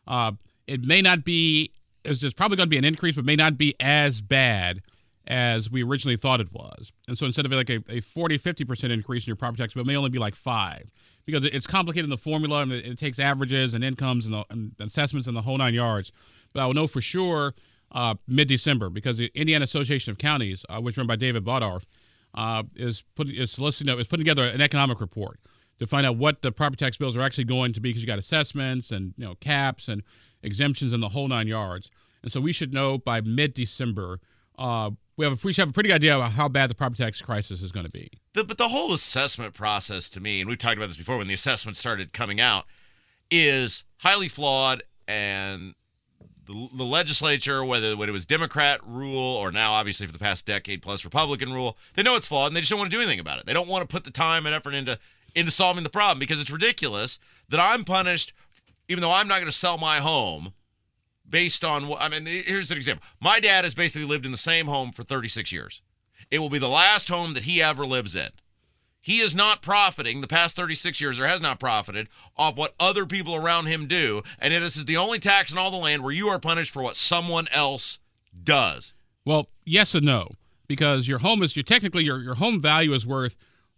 Uh, 0.07 0.33
it 0.67 0.83
may 0.85 1.01
not 1.01 1.25
be. 1.25 1.71
It's 2.05 2.21
probably 2.33 2.57
going 2.57 2.67
to 2.67 2.71
be 2.71 2.79
an 2.79 2.85
increase, 2.85 3.15
but 3.15 3.25
may 3.25 3.37
not 3.37 3.57
be 3.57 3.77
as 3.79 4.21
bad 4.21 4.83
as 5.29 5.71
we 5.71 5.85
originally 5.85 6.17
thought 6.17 6.41
it 6.41 6.53
was. 6.53 6.91
And 7.07 7.17
so 7.17 7.27
instead 7.27 7.47
of 7.47 7.53
like 7.53 7.71
a, 7.71 7.79
a 7.89 8.01
40, 8.01 8.39
50 8.39 8.65
percent 8.65 8.93
increase 8.93 9.25
in 9.25 9.31
your 9.31 9.37
property 9.37 9.63
tax 9.63 9.75
bill, 9.75 9.83
it 9.83 9.87
may 9.87 9.95
only 9.95 10.11
be 10.11 10.19
like 10.19 10.35
five 10.35 10.91
because 11.25 11.45
it's 11.45 11.67
complicated 11.67 12.05
in 12.05 12.11
the 12.11 12.17
formula 12.17 12.63
and 12.63 12.73
it, 12.73 12.99
takes 12.99 13.19
averages 13.19 13.75
and 13.75 13.85
incomes 13.85 14.27
and, 14.27 14.35
the, 14.35 14.45
and 14.51 14.73
assessments 14.81 15.29
and 15.29 15.37
the 15.37 15.43
whole 15.43 15.59
nine 15.59 15.75
yards. 15.75 16.13
But 16.53 16.61
I 16.61 16.67
will 16.67 16.75
know 16.75 16.87
for 16.87 17.01
sure 17.01 17.55
uh, 17.93 18.15
mid 18.27 18.49
December 18.49 18.91
because 18.91 19.19
the 19.19 19.31
Indiana 19.35 19.65
Association 19.65 20.11
of 20.11 20.19
Counties, 20.19 20.65
uh, 20.69 20.81
which 20.81 20.97
run 20.97 21.07
by 21.07 21.17
David 21.17 21.45
Bottorff, 21.45 21.85
uh, 22.35 22.63
is 22.75 23.05
put 23.15 23.29
is 23.29 23.51
soliciting 23.51 23.99
is 23.99 24.07
putting 24.07 24.25
together 24.25 24.45
an 24.45 24.61
economic 24.61 25.01
report 25.01 25.39
to 25.79 25.87
find 25.87 26.07
out 26.07 26.17
what 26.17 26.43
the 26.43 26.51
property 26.51 26.83
tax 26.83 26.97
bills 26.97 27.17
are 27.17 27.23
actually 27.23 27.45
going 27.45 27.73
to 27.73 27.81
be 27.81 27.91
because 27.91 28.03
you 28.03 28.07
got 28.07 28.19
assessments 28.19 28.91
and 28.91 29.13
you 29.17 29.25
know 29.25 29.35
caps 29.37 29.89
and 29.89 30.03
exemptions 30.43 30.93
and 30.93 31.03
the 31.03 31.09
whole 31.09 31.29
nine 31.29 31.47
yards. 31.47 31.91
And 32.23 32.33
so 32.33 32.41
we 32.41 32.53
should 32.53 32.73
know 32.73 32.99
by 32.99 33.21
mid 33.21 33.55
December. 33.55 34.21
We 35.23 35.27
have 35.27 35.35
a, 35.35 35.47
we 35.47 35.53
should 35.53 35.63
have 35.63 35.69
a 35.69 35.73
pretty 35.73 35.89
good 35.89 35.95
idea 35.95 36.17
about 36.17 36.33
how 36.33 36.49
bad 36.49 36.69
the 36.69 36.75
property 36.75 37.05
tax 37.05 37.23
crisis 37.23 37.63
is 37.63 37.71
going 37.71 37.87
to 37.87 37.93
be. 37.93 38.11
The, 38.35 38.43
but 38.43 38.59
the 38.59 38.71
whole 38.71 38.93
assessment 38.93 39.55
process 39.55 40.09
to 40.09 40.21
me, 40.21 40.41
and 40.41 40.51
we've 40.51 40.59
talked 40.59 40.77
about 40.77 40.89
this 40.89 40.97
before 40.97 41.17
when 41.17 41.29
the 41.29 41.35
assessment 41.35 41.77
started 41.77 42.13
coming 42.13 42.41
out, 42.41 42.65
is 43.31 43.85
highly 43.99 44.27
flawed. 44.27 44.83
And 45.07 45.77
the, 46.47 46.69
the 46.75 46.83
legislature, 46.83 47.65
whether 47.65 47.97
when 47.97 48.09
it 48.09 48.13
was 48.13 48.27
Democrat 48.27 48.81
rule 48.85 49.37
or 49.37 49.53
now 49.53 49.75
obviously 49.75 50.09
for 50.09 50.13
the 50.13 50.19
past 50.19 50.45
decade 50.45 50.83
plus 50.83 51.05
Republican 51.05 51.53
rule, 51.53 51.79
they 51.95 52.03
know 52.03 52.17
it's 52.17 52.27
flawed 52.27 52.49
and 52.49 52.57
they 52.57 52.61
just 52.61 52.71
don't 52.71 52.81
want 52.81 52.91
to 52.91 52.97
do 52.97 53.01
anything 53.01 53.21
about 53.21 53.39
it. 53.39 53.47
They 53.47 53.55
don't 53.55 53.69
want 53.69 53.89
to 53.89 53.93
put 53.93 54.03
the 54.03 54.11
time 54.11 54.45
and 54.45 54.53
effort 54.57 54.75
into 54.75 54.99
into 55.37 55.53
solving 55.53 55.85
the 55.85 55.89
problem 55.89 56.19
because 56.19 56.41
it's 56.41 56.51
ridiculous 56.51 57.21
that 57.49 57.61
I'm 57.61 57.85
punished, 57.85 58.33
even 58.89 59.03
though 59.03 59.13
I'm 59.13 59.29
not 59.29 59.37
going 59.37 59.47
to 59.47 59.57
sell 59.57 59.79
my 59.79 59.99
home 59.99 60.53
based 61.33 61.65
on 61.65 61.89
what 61.89 62.01
I 62.01 62.09
mean. 62.09 62.27
Here's 62.27 62.71
an 62.71 62.77
example. 62.77 63.05
My 63.21 63.41
dad 63.41 63.65
has 63.65 63.75
basically 63.75 64.07
lived 64.07 64.25
in 64.25 64.31
the 64.31 64.39
same 64.39 64.67
home 64.67 64.93
for 64.93 65.03
36 65.03 65.51
years. 65.51 65.83
It 66.31 66.39
will 66.39 66.51
be 66.51 66.61
the 66.61 66.69
last 66.69 67.09
home 67.09 67.35
that 67.35 67.43
he 67.43 67.61
ever 67.61 67.85
lives 67.85 68.15
in. 68.15 68.29
He 69.01 69.19
is 69.19 69.35
not 69.35 69.63
profiting 69.63 70.21
the 70.21 70.29
past 70.29 70.55
36 70.55 71.01
years, 71.01 71.19
or 71.19 71.27
has 71.27 71.41
not 71.41 71.59
profited 71.59 72.09
off 72.37 72.57
what 72.57 72.77
other 72.79 73.05
people 73.05 73.35
around 73.35 73.67
him 73.67 73.89
do. 73.89 74.23
And 74.39 74.55
this 74.55 74.77
is 74.77 74.85
the 74.85 74.97
only 74.97 75.19
tax 75.19 75.51
in 75.51 75.59
all 75.59 75.73
the 75.73 75.77
land 75.77 76.05
where 76.05 76.13
you 76.13 76.29
are 76.29 76.39
punished 76.39 76.71
for 76.71 76.85
what 76.85 76.95
someone 76.95 77.49
else 77.51 77.99
does. 78.45 78.95
Well, 79.25 79.49
yes 79.65 79.97
and 79.97 80.07
no, 80.07 80.31
because 80.69 81.09
your 81.09 81.19
home 81.19 81.43
is 81.43 81.57
your 81.57 81.65
technically 81.65 82.05
your, 82.05 82.21
your 82.21 82.37
home 82.37 82.61
value 82.61 82.93
is 82.93 83.05
worth, 83.05 83.35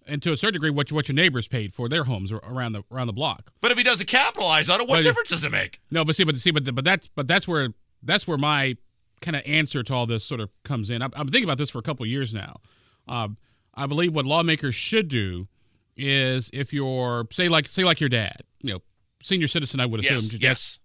and 0.06 0.23
to 0.23 0.32
a 0.32 0.37
certain 0.37 0.54
degree, 0.54 0.70
what 0.70 0.90
what 0.92 1.08
your 1.08 1.14
neighbors 1.14 1.49
paid 1.49 1.75
for 1.75 1.88
their 1.88 2.04
homes 2.04 2.30
around 2.32 2.73
the 2.73 2.82
around 2.90 3.06
the 3.06 3.12
block. 3.12 3.52
But 3.61 3.70
if 3.73 3.78
he 3.78 3.84
doesn't 3.84 4.06
capitalize 4.06 4.68
on 4.68 4.80
it, 4.80 4.88
what 4.88 4.96
But- 4.96 5.02
difference 5.02 5.30
does 5.30 5.44
it 5.44 5.52
make? 5.52 5.80
No, 5.90 6.04
but 6.04 6.16
see, 6.16 6.25
but 6.25 6.37
see, 6.37 6.50
but 6.50 6.75
but 6.75 6.84
that's 6.84 7.08
but 7.14 7.26
that's 7.28 7.46
where 7.49 7.70
that's 8.02 8.26
where 8.26 8.38
my 8.38 8.76
kind 9.20 9.37
of 9.37 9.42
answer 9.46 9.82
to 9.82 9.94
all 9.94 10.06
this 10.06 10.23
sort 10.25 10.40
of 10.40 10.50
comes 10.64 10.90
in. 10.90 11.00
I'm, 11.00 11.11
I'm 11.14 11.28
thinking 11.28 11.44
about 11.44 11.56
this 11.58 11.70
for 11.70 11.78
a 11.78 11.82
couple 11.82 12.04
of 12.04 12.11
years 12.11 12.34
now. 12.34 12.61
Um, 13.08 13.37
I 13.75 13.87
believe 13.87 14.14
what 14.14 14.26
lawmakers 14.26 14.75
should 14.75 15.08
do 15.08 15.49
is 15.96 16.50
if 16.52 16.73
you're 16.73 17.26
say 17.30 17.49
like 17.49 17.66
say 17.66 17.84
like 17.84 18.00
your 18.00 18.08
dad, 18.11 18.42
you 18.61 18.73
know, 18.75 18.80
senior 19.23 19.49
citizen, 19.49 19.80
I 19.80 19.87
would 19.87 20.00
assume, 20.00 20.16
Yes, 20.16 20.34
yes. 20.34 20.80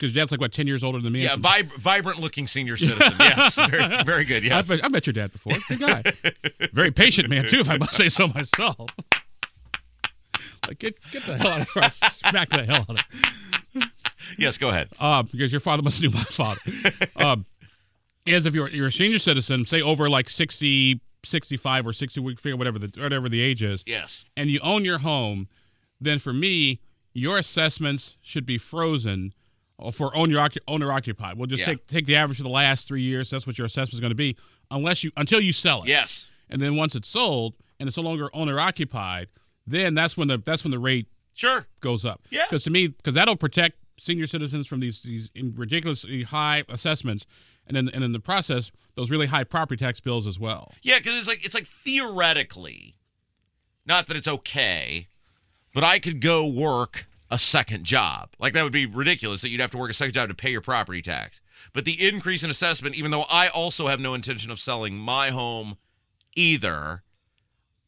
Because 0.00 0.14
dad's 0.14 0.30
like 0.30 0.40
what 0.40 0.50
ten 0.52 0.66
years 0.66 0.82
older 0.82 0.98
than 1.00 1.12
me. 1.12 1.22
Yeah, 1.24 1.36
vib- 1.36 1.76
vibrant 1.76 2.18
looking 2.20 2.46
senior 2.46 2.76
citizen. 2.78 3.12
Yes, 3.20 3.54
very, 3.70 4.02
very 4.04 4.24
good. 4.24 4.42
Yes. 4.42 4.54
I've, 4.70 4.76
met, 4.78 4.84
I've 4.86 4.90
met 4.92 5.06
your 5.06 5.12
dad 5.12 5.30
before. 5.32 5.52
Good 5.68 5.80
guy. 5.80 6.02
Very 6.72 6.90
patient 6.90 7.28
man 7.28 7.44
too, 7.44 7.60
if 7.60 7.68
I 7.68 7.76
must 7.76 7.94
say 7.94 8.08
so 8.08 8.26
myself. 8.28 8.88
like 10.66 10.78
get 10.78 10.96
get 11.10 11.24
the 11.26 11.36
hell 11.38 11.48
out 11.52 11.60
of 11.62 11.68
here! 11.72 11.90
Smack 12.10 12.48
the 12.50 12.64
hell 12.64 12.86
out 12.88 12.98
of. 12.98 13.84
Yes, 14.38 14.58
go 14.58 14.68
ahead. 14.70 14.88
uh, 14.98 15.22
because 15.24 15.50
your 15.52 15.60
father 15.60 15.82
must 15.82 16.00
knew 16.00 16.10
my 16.10 16.22
father. 16.24 16.60
um, 17.16 17.44
is 18.26 18.46
if 18.46 18.54
you're 18.54 18.68
you're 18.68 18.88
a 18.88 18.92
senior 18.92 19.18
citizen, 19.18 19.66
say 19.66 19.82
over 19.82 20.08
like 20.08 20.28
60, 20.28 21.00
65 21.24 21.86
or 21.86 21.92
60 21.92 22.20
week 22.20 22.38
figure, 22.38 22.56
whatever 22.56 22.78
the 22.78 22.90
whatever 23.00 23.28
the 23.28 23.40
age 23.40 23.62
is, 23.62 23.82
Yes. 23.86 24.24
and 24.36 24.50
you 24.50 24.60
own 24.62 24.84
your 24.84 24.98
home, 24.98 25.48
then 26.00 26.18
for 26.18 26.32
me, 26.32 26.80
your 27.12 27.38
assessments 27.38 28.16
should 28.22 28.46
be 28.46 28.56
frozen 28.58 29.32
Uh, 29.80 29.90
for 29.90 30.14
owner 30.16 30.46
owner 30.68 30.92
occupied. 30.92 31.36
We'll 31.38 31.46
just 31.46 31.60
Yeah. 31.60 31.66
take 31.74 31.86
take 31.86 32.06
the 32.06 32.16
average 32.16 32.36
for 32.36 32.42
the 32.42 32.48
last 32.50 32.86
three 32.86 33.02
years. 33.02 33.30
That's 33.30 33.46
what 33.46 33.56
your 33.58 33.66
assessment 33.66 33.94
is 33.94 34.00
going 34.00 34.10
to 34.10 34.14
be, 34.16 34.36
unless 34.70 35.02
you 35.04 35.10
until 35.16 35.40
you 35.40 35.52
sell 35.52 35.82
it. 35.82 35.88
Yes. 35.88 36.30
And 36.50 36.60
then 36.60 36.76
once 36.76 36.94
it's 36.94 37.08
sold 37.08 37.54
and 37.78 37.86
it's 37.88 37.96
no 37.96 38.02
longer 38.02 38.28
owner 38.34 38.58
occupied, 38.60 39.28
then 39.66 39.94
that's 39.94 40.16
when 40.16 40.28
the 40.28 40.38
that's 40.38 40.64
when 40.64 40.70
the 40.70 40.78
rate 40.78 41.06
Sure. 41.34 41.66
goes 41.80 42.04
up. 42.04 42.20
Yeah. 42.30 42.44
Because 42.48 42.64
to 42.64 42.70
me, 42.70 42.88
because 42.88 43.14
that'll 43.14 43.36
protect 43.36 43.76
senior 44.00 44.26
citizens 44.26 44.66
from 44.66 44.80
these 44.80 45.00
these 45.02 45.30
ridiculously 45.34 46.24
high 46.24 46.64
assessments, 46.68 47.24
and 47.66 47.76
then 47.76 47.88
and 47.90 48.02
in 48.04 48.12
the 48.12 48.20
process, 48.20 48.70
those 48.96 49.08
really 49.10 49.26
high 49.28 49.44
property 49.44 49.82
tax 49.82 50.00
bills 50.00 50.26
as 50.26 50.38
well. 50.38 50.72
Yeah, 50.82 50.98
because 50.98 51.16
it's 51.16 51.28
like 51.28 51.44
it's 51.44 51.54
like 51.54 51.66
theoretically, 51.66 52.96
not 53.86 54.06
that 54.08 54.16
it's 54.16 54.28
okay, 54.28 55.08
but 55.72 55.84
I 55.84 55.98
could 55.98 56.20
go 56.20 56.46
work 56.46 57.06
a 57.30 57.38
second 57.38 57.84
job. 57.84 58.30
Like 58.38 58.52
that 58.54 58.64
would 58.64 58.72
be 58.72 58.86
ridiculous 58.86 59.42
that 59.42 59.50
you'd 59.50 59.60
have 59.60 59.70
to 59.72 59.78
work 59.78 59.90
a 59.90 59.94
second 59.94 60.14
job 60.14 60.28
to 60.28 60.34
pay 60.34 60.50
your 60.50 60.60
property 60.60 61.02
tax. 61.02 61.40
But 61.72 61.84
the 61.84 62.08
increase 62.08 62.42
in 62.42 62.50
assessment, 62.50 62.96
even 62.96 63.10
though 63.10 63.26
I 63.30 63.48
also 63.48 63.86
have 63.86 64.00
no 64.00 64.14
intention 64.14 64.50
of 64.50 64.58
selling 64.58 64.96
my 64.96 65.30
home 65.30 65.76
either, 66.34 67.02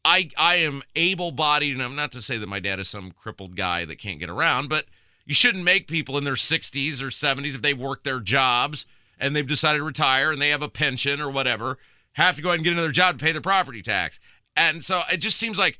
I 0.05 0.29
I 0.37 0.55
am 0.55 0.83
able 0.95 1.31
bodied, 1.31 1.73
and 1.73 1.83
I'm 1.83 1.95
not 1.95 2.11
to 2.13 2.21
say 2.21 2.37
that 2.37 2.49
my 2.49 2.59
dad 2.59 2.79
is 2.79 2.87
some 2.87 3.11
crippled 3.11 3.55
guy 3.55 3.85
that 3.85 3.97
can't 3.97 4.19
get 4.19 4.29
around, 4.29 4.69
but 4.69 4.85
you 5.25 5.33
shouldn't 5.33 5.63
make 5.63 5.87
people 5.87 6.17
in 6.17 6.23
their 6.23 6.33
60s 6.33 7.01
or 7.01 7.07
70s 7.07 7.55
if 7.55 7.61
they've 7.61 7.79
worked 7.79 8.03
their 8.03 8.19
jobs 8.19 8.85
and 9.17 9.35
they've 9.35 9.47
decided 9.47 9.77
to 9.77 9.83
retire 9.83 10.31
and 10.31 10.41
they 10.41 10.49
have 10.49 10.61
a 10.61 10.69
pension 10.69 11.21
or 11.21 11.29
whatever 11.29 11.77
have 12.13 12.35
to 12.35 12.41
go 12.41 12.49
ahead 12.49 12.59
and 12.59 12.63
get 12.63 12.73
another 12.73 12.91
job 12.91 13.17
to 13.17 13.25
pay 13.25 13.31
their 13.31 13.41
property 13.41 13.81
tax. 13.81 14.19
And 14.55 14.83
so 14.83 15.01
it 15.11 15.17
just 15.17 15.37
seems 15.37 15.57
like 15.57 15.77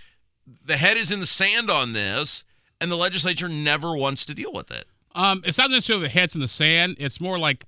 the 0.65 0.77
head 0.77 0.97
is 0.97 1.11
in 1.11 1.19
the 1.19 1.25
sand 1.25 1.69
on 1.69 1.93
this, 1.93 2.43
and 2.83 2.91
the 2.91 2.97
legislature 2.97 3.47
never 3.47 3.95
wants 3.95 4.25
to 4.25 4.33
deal 4.33 4.51
with 4.53 4.69
it. 4.69 4.85
Um, 5.15 5.41
it's 5.45 5.57
not 5.57 5.71
necessarily 5.71 6.03
the 6.03 6.09
heads 6.09 6.35
in 6.35 6.41
the 6.41 6.49
sand. 6.49 6.97
It's 6.99 7.21
more 7.21 7.39
like 7.39 7.65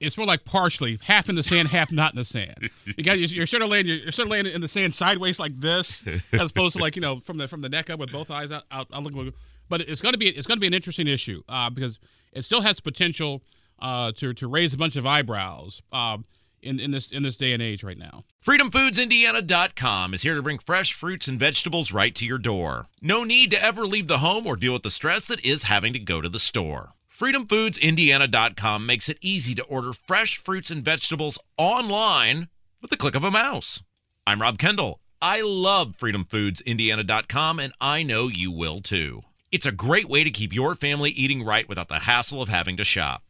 it's 0.00 0.16
more 0.16 0.26
like 0.26 0.44
partially 0.44 0.98
half 1.00 1.28
in 1.28 1.36
the 1.36 1.42
sand, 1.44 1.68
half 1.68 1.92
not 1.92 2.12
in 2.12 2.18
the 2.18 2.24
sand. 2.24 2.68
You 2.96 3.04
got 3.04 3.18
you're 3.20 3.46
sort 3.46 3.62
of 3.62 3.68
laying 3.68 3.86
you're 3.86 4.10
sort 4.10 4.26
of 4.26 4.32
laying 4.32 4.46
in 4.46 4.60
the 4.60 4.68
sand 4.68 4.92
sideways 4.92 5.38
like 5.38 5.54
this, 5.54 6.02
as 6.32 6.50
opposed 6.50 6.76
to 6.76 6.82
like 6.82 6.96
you 6.96 7.02
know 7.02 7.20
from 7.20 7.38
the 7.38 7.46
from 7.46 7.60
the 7.60 7.68
neck 7.68 7.90
up 7.90 8.00
with 8.00 8.10
both 8.10 8.30
eyes 8.30 8.50
out. 8.50 8.64
out, 8.72 8.88
out 8.92 9.02
looking. 9.04 9.32
But 9.68 9.82
it's 9.82 10.00
going 10.00 10.14
to 10.14 10.18
be 10.18 10.28
it's 10.28 10.48
going 10.48 10.56
to 10.56 10.60
be 10.60 10.66
an 10.66 10.74
interesting 10.74 11.06
issue 11.06 11.42
uh, 11.48 11.70
because 11.70 12.00
it 12.32 12.42
still 12.42 12.60
has 12.60 12.80
potential 12.80 13.42
uh, 13.78 14.10
to 14.16 14.34
to 14.34 14.48
raise 14.48 14.74
a 14.74 14.76
bunch 14.76 14.96
of 14.96 15.06
eyebrows 15.06 15.80
uh, 15.92 16.18
in 16.62 16.80
in 16.80 16.90
this 16.90 17.10
in 17.10 17.22
this 17.22 17.36
day 17.36 17.52
and 17.52 17.62
age 17.62 17.82
right 17.82 17.98
now. 17.98 18.24
FreedomFoodsIndiana.com 18.44 20.14
is 20.14 20.22
here 20.22 20.34
to 20.34 20.42
bring 20.42 20.58
fresh 20.58 20.92
fruits 20.92 21.28
and 21.28 21.38
vegetables 21.38 21.92
right 21.92 22.14
to 22.14 22.24
your 22.24 22.38
door. 22.38 22.86
No 23.00 23.24
need 23.24 23.50
to 23.50 23.62
ever 23.62 23.86
leave 23.86 24.08
the 24.08 24.18
home 24.18 24.46
or 24.46 24.56
deal 24.56 24.72
with 24.72 24.82
the 24.82 24.90
stress 24.90 25.26
that 25.26 25.44
is 25.44 25.64
having 25.64 25.92
to 25.92 25.98
go 25.98 26.20
to 26.20 26.28
the 26.28 26.38
store. 26.38 26.94
FreedomFoodsIndiana.com 27.12 28.86
makes 28.86 29.08
it 29.08 29.18
easy 29.20 29.54
to 29.54 29.64
order 29.64 29.92
fresh 29.92 30.38
fruits 30.38 30.70
and 30.70 30.84
vegetables 30.84 31.38
online 31.58 32.48
with 32.80 32.90
the 32.90 32.96
click 32.96 33.14
of 33.14 33.24
a 33.24 33.30
mouse. 33.30 33.82
I'm 34.26 34.40
Rob 34.40 34.58
Kendall. 34.58 35.00
I 35.20 35.42
love 35.42 35.94
FreedomFoodsIndiana.com, 36.00 37.60
and 37.60 37.72
I 37.80 38.02
know 38.02 38.28
you 38.28 38.50
will 38.50 38.80
too. 38.80 39.22
It's 39.52 39.66
a 39.66 39.72
great 39.72 40.08
way 40.08 40.24
to 40.24 40.30
keep 40.30 40.52
your 40.52 40.74
family 40.74 41.10
eating 41.10 41.44
right 41.44 41.68
without 41.68 41.88
the 41.88 42.00
hassle 42.00 42.42
of 42.42 42.48
having 42.48 42.76
to 42.78 42.84
shop. 42.84 43.22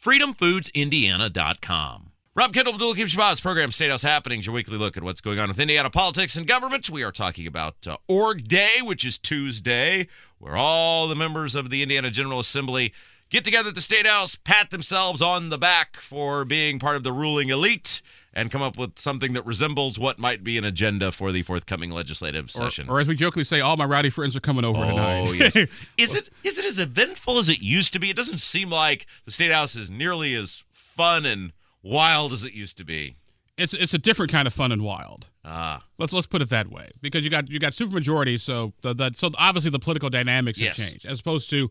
FreedomFoodsIndiana.com. 0.00 2.11
Rob 2.34 2.54
Kendall, 2.54 2.72
Abdul-Hakim 2.74 3.08
Shabazz, 3.08 3.42
program 3.42 3.70
State 3.72 3.90
House 3.90 4.00
Happenings, 4.00 4.46
your 4.46 4.54
weekly 4.54 4.78
look 4.78 4.96
at 4.96 5.02
what's 5.02 5.20
going 5.20 5.38
on 5.38 5.48
with 5.48 5.60
Indiana 5.60 5.90
politics 5.90 6.34
and 6.34 6.46
government. 6.46 6.88
We 6.88 7.02
are 7.02 7.12
talking 7.12 7.46
about 7.46 7.86
uh, 7.86 7.98
Org 8.08 8.48
Day, 8.48 8.80
which 8.82 9.04
is 9.04 9.18
Tuesday, 9.18 10.08
where 10.38 10.56
all 10.56 11.08
the 11.08 11.14
members 11.14 11.54
of 11.54 11.68
the 11.68 11.82
Indiana 11.82 12.10
General 12.10 12.40
Assembly 12.40 12.94
get 13.28 13.44
together 13.44 13.68
at 13.68 13.74
the 13.74 13.82
State 13.82 14.06
House, 14.06 14.34
pat 14.34 14.70
themselves 14.70 15.20
on 15.20 15.50
the 15.50 15.58
back 15.58 15.98
for 15.98 16.46
being 16.46 16.78
part 16.78 16.96
of 16.96 17.02
the 17.02 17.12
ruling 17.12 17.50
elite, 17.50 18.00
and 18.32 18.50
come 18.50 18.62
up 18.62 18.78
with 18.78 18.98
something 18.98 19.34
that 19.34 19.44
resembles 19.44 19.98
what 19.98 20.18
might 20.18 20.42
be 20.42 20.56
an 20.56 20.64
agenda 20.64 21.12
for 21.12 21.32
the 21.32 21.42
forthcoming 21.42 21.90
legislative 21.90 22.46
Or, 22.46 22.48
session. 22.48 22.88
or 22.88 22.98
as 22.98 23.06
we 23.08 23.14
jokingly 23.14 23.44
say, 23.44 23.60
all 23.60 23.76
my 23.76 23.84
rowdy 23.84 24.08
friends 24.08 24.34
are 24.34 24.40
coming 24.40 24.64
over 24.64 24.78
tonight. 24.86 25.26
Oh 25.28 25.32
yes. 25.32 25.54
Is 25.98 26.14
it 26.16 26.30
is 26.42 26.56
it 26.56 26.64
as 26.64 26.78
eventful 26.78 27.36
as 27.36 27.50
it 27.50 27.60
used 27.60 27.92
to 27.92 27.98
be? 27.98 28.08
It 28.08 28.16
doesn't 28.16 28.40
seem 28.40 28.70
like 28.70 29.04
the 29.26 29.32
state 29.32 29.52
house 29.52 29.76
is 29.76 29.90
nearly 29.90 30.34
as 30.34 30.64
fun 30.72 31.26
and 31.26 31.52
wild 31.82 32.32
as 32.32 32.42
it 32.44 32.52
used 32.54 32.76
to 32.78 32.84
be. 32.84 33.16
it's 33.58 33.74
it's 33.74 33.92
a 33.94 33.98
different 33.98 34.32
kind 34.32 34.46
of 34.46 34.54
fun 34.54 34.72
and 34.72 34.82
wild. 34.82 35.26
Ah, 35.44 35.84
Let's 35.98 36.12
let's 36.12 36.26
put 36.26 36.40
it 36.42 36.48
that 36.50 36.68
way 36.70 36.90
because 37.00 37.24
you 37.24 37.30
got 37.30 37.48
you 37.50 37.58
got 37.58 37.72
supermajority, 37.72 38.38
so 38.40 38.72
the, 38.82 38.94
the 38.94 39.10
so 39.14 39.30
obviously 39.38 39.70
the 39.70 39.78
political 39.78 40.08
dynamics 40.10 40.58
Yes. 40.58 40.76
have 40.78 40.88
changed 40.88 41.06
as 41.06 41.20
opposed 41.20 41.50
to 41.50 41.70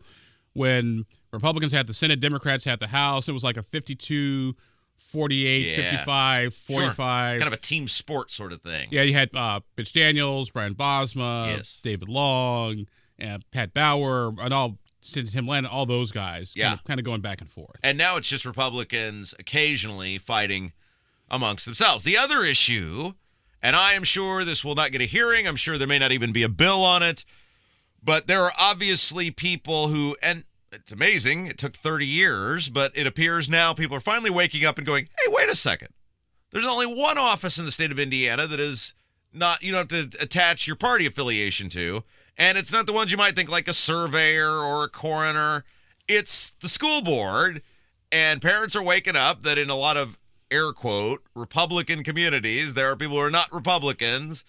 when 0.54 1.06
Republicans 1.32 1.72
had 1.72 1.88
the 1.88 1.94
Senate, 1.94 2.20
Democrats 2.20 2.66
had 2.66 2.80
the 2.82 2.88
House. 2.88 3.30
It 3.30 3.32
was 3.32 3.44
like 3.44 3.56
a 3.56 3.64
52, 3.64 4.54
48, 4.98 5.66
Yeah. 5.66 5.92
55, 5.92 6.54
sure. 6.68 6.76
45. 6.82 7.40
Kind 7.40 7.48
of 7.48 7.54
a 7.54 7.58
team 7.62 7.88
sport 7.88 8.32
sort 8.32 8.52
of 8.52 8.62
thing. 8.62 8.90
yeah, 8.92 9.02
you 9.04 9.14
had 9.14 9.34
uh, 9.36 9.62
Mitch 9.78 9.94
Daniels, 9.94 10.50
Brian 10.50 10.76
Bosma, 10.76 11.56
Yes. 11.56 11.80
David 11.82 12.10
Long, 12.10 12.86
and 13.18 13.44
Pat 13.52 13.74
Bauer, 13.74 14.34
and 14.42 14.54
all 14.54 14.78
Tim 15.02 15.48
Landon, 15.48 15.72
all 15.72 15.86
those 15.86 16.12
guys. 16.12 16.54
Yeah. 16.56 16.70
kind 16.70 16.80
of, 16.80 16.86
kind 16.86 17.00
of 17.00 17.06
going 17.06 17.22
back 17.22 17.42
and 17.42 17.50
forth. 17.50 17.80
And 17.84 17.98
now 17.98 18.18
it's 18.18 18.28
just 18.28 18.46
Republicans 18.46 19.34
occasionally 19.40 20.18
fighting 20.18 20.74
amongst 21.30 21.66
themselves. 21.66 22.04
The 22.04 22.18
other 22.18 22.44
issue, 22.44 23.14
and 23.62 23.76
I 23.76 23.94
am 23.94 24.04
sure 24.04 24.44
this 24.44 24.64
will 24.64 24.76
not 24.76 24.92
get 24.92 25.02
a 25.02 25.06
hearing, 25.06 25.48
I'm 25.48 25.56
sure 25.56 25.78
there 25.78 25.88
may 25.88 26.00
not 26.00 26.12
even 26.12 26.32
be 26.32 26.44
a 26.44 26.50
bill 26.50 26.84
on 26.84 27.04
it, 27.04 27.26
but 28.04 28.28
there 28.28 28.42
are 28.42 28.54
obviously 28.60 29.32
people 29.32 29.88
who, 29.88 30.16
and 30.22 30.44
it's 30.72 30.92
amazing, 30.92 31.48
it 31.48 31.58
took 31.58 31.76
30 31.76 32.06
years, 32.06 32.70
but 32.70 32.92
it 32.96 33.08
appears 33.08 33.50
now 33.50 33.74
people 33.74 33.96
are 33.98 34.02
finally 34.02 34.30
waking 34.30 34.66
up 34.66 34.78
and 34.78 34.88
going, 34.88 35.08
hey, 35.20 35.28
wait 35.30 35.50
a 35.50 35.56
second. 35.56 35.90
There's 36.52 36.66
only 36.66 36.86
one 36.86 37.18
office 37.18 37.58
in 37.58 37.66
the 37.66 37.72
state 37.72 37.92
of 37.92 38.00
Indiana 38.00 38.46
that 38.48 38.60
is 38.60 38.94
not, 39.34 39.64
you 39.64 39.72
don't 39.72 39.90
have 39.92 40.12
to 40.12 40.22
attach 40.22 40.68
your 40.68 40.76
party 40.76 41.06
affiliation 41.06 41.70
to. 41.70 42.04
And 42.42 42.58
it's 42.58 42.74
not 42.74 42.88
the 42.88 42.94
ones 42.94 43.12
you 43.12 43.20
might 43.20 43.36
think 43.36 43.52
like 43.52 43.68
a 43.68 43.74
surveyor 43.74 44.50
or 44.50 44.86
a 44.86 44.90
coroner. 44.90 45.64
It's 46.08 46.56
the 46.60 46.68
school 46.68 47.04
board. 47.04 47.62
And 48.12 48.42
parents 48.42 48.76
are 48.76 48.82
waking 48.82 49.16
up 49.16 49.44
that 49.44 49.60
in 49.60 49.70
a 49.70 49.76
lot 49.76 49.96
of 49.96 50.18
air 50.50 50.72
quote 50.72 51.22
Republican 51.36 52.04
communities, 52.04 52.74
there 52.74 52.92
are 52.92 52.96
people 52.96 53.18
who 53.18 53.22
are 53.22 53.30
not 53.30 53.54
Republicans 53.54 54.44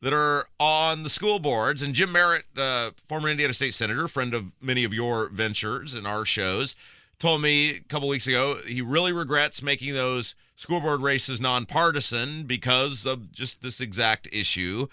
that 0.00 0.12
are 0.12 0.48
on 0.58 1.04
the 1.04 1.08
school 1.08 1.38
boards. 1.38 1.82
And 1.82 1.94
Jim 1.94 2.10
Merritt, 2.10 2.46
uh, 2.56 2.90
former 3.08 3.28
Indiana 3.28 3.54
State 3.54 3.74
Senator, 3.74 4.08
friend 4.08 4.34
of 4.34 4.50
many 4.60 4.82
of 4.82 4.92
your 4.92 5.28
ventures 5.28 5.94
and 5.94 6.04
our 6.04 6.24
shows, 6.24 6.74
told 7.20 7.42
me 7.42 7.76
a 7.76 7.80
couple 7.80 8.08
weeks 8.08 8.26
ago 8.26 8.58
he 8.66 8.82
really 8.82 9.12
regrets 9.12 9.62
making 9.62 9.94
those 9.94 10.34
school 10.56 10.80
board 10.80 11.00
races 11.00 11.40
nonpartisan 11.40 12.42
because 12.42 13.06
of 13.06 13.30
just 13.30 13.62
this 13.62 13.80
exact 13.80 14.26
issue. 14.32 14.88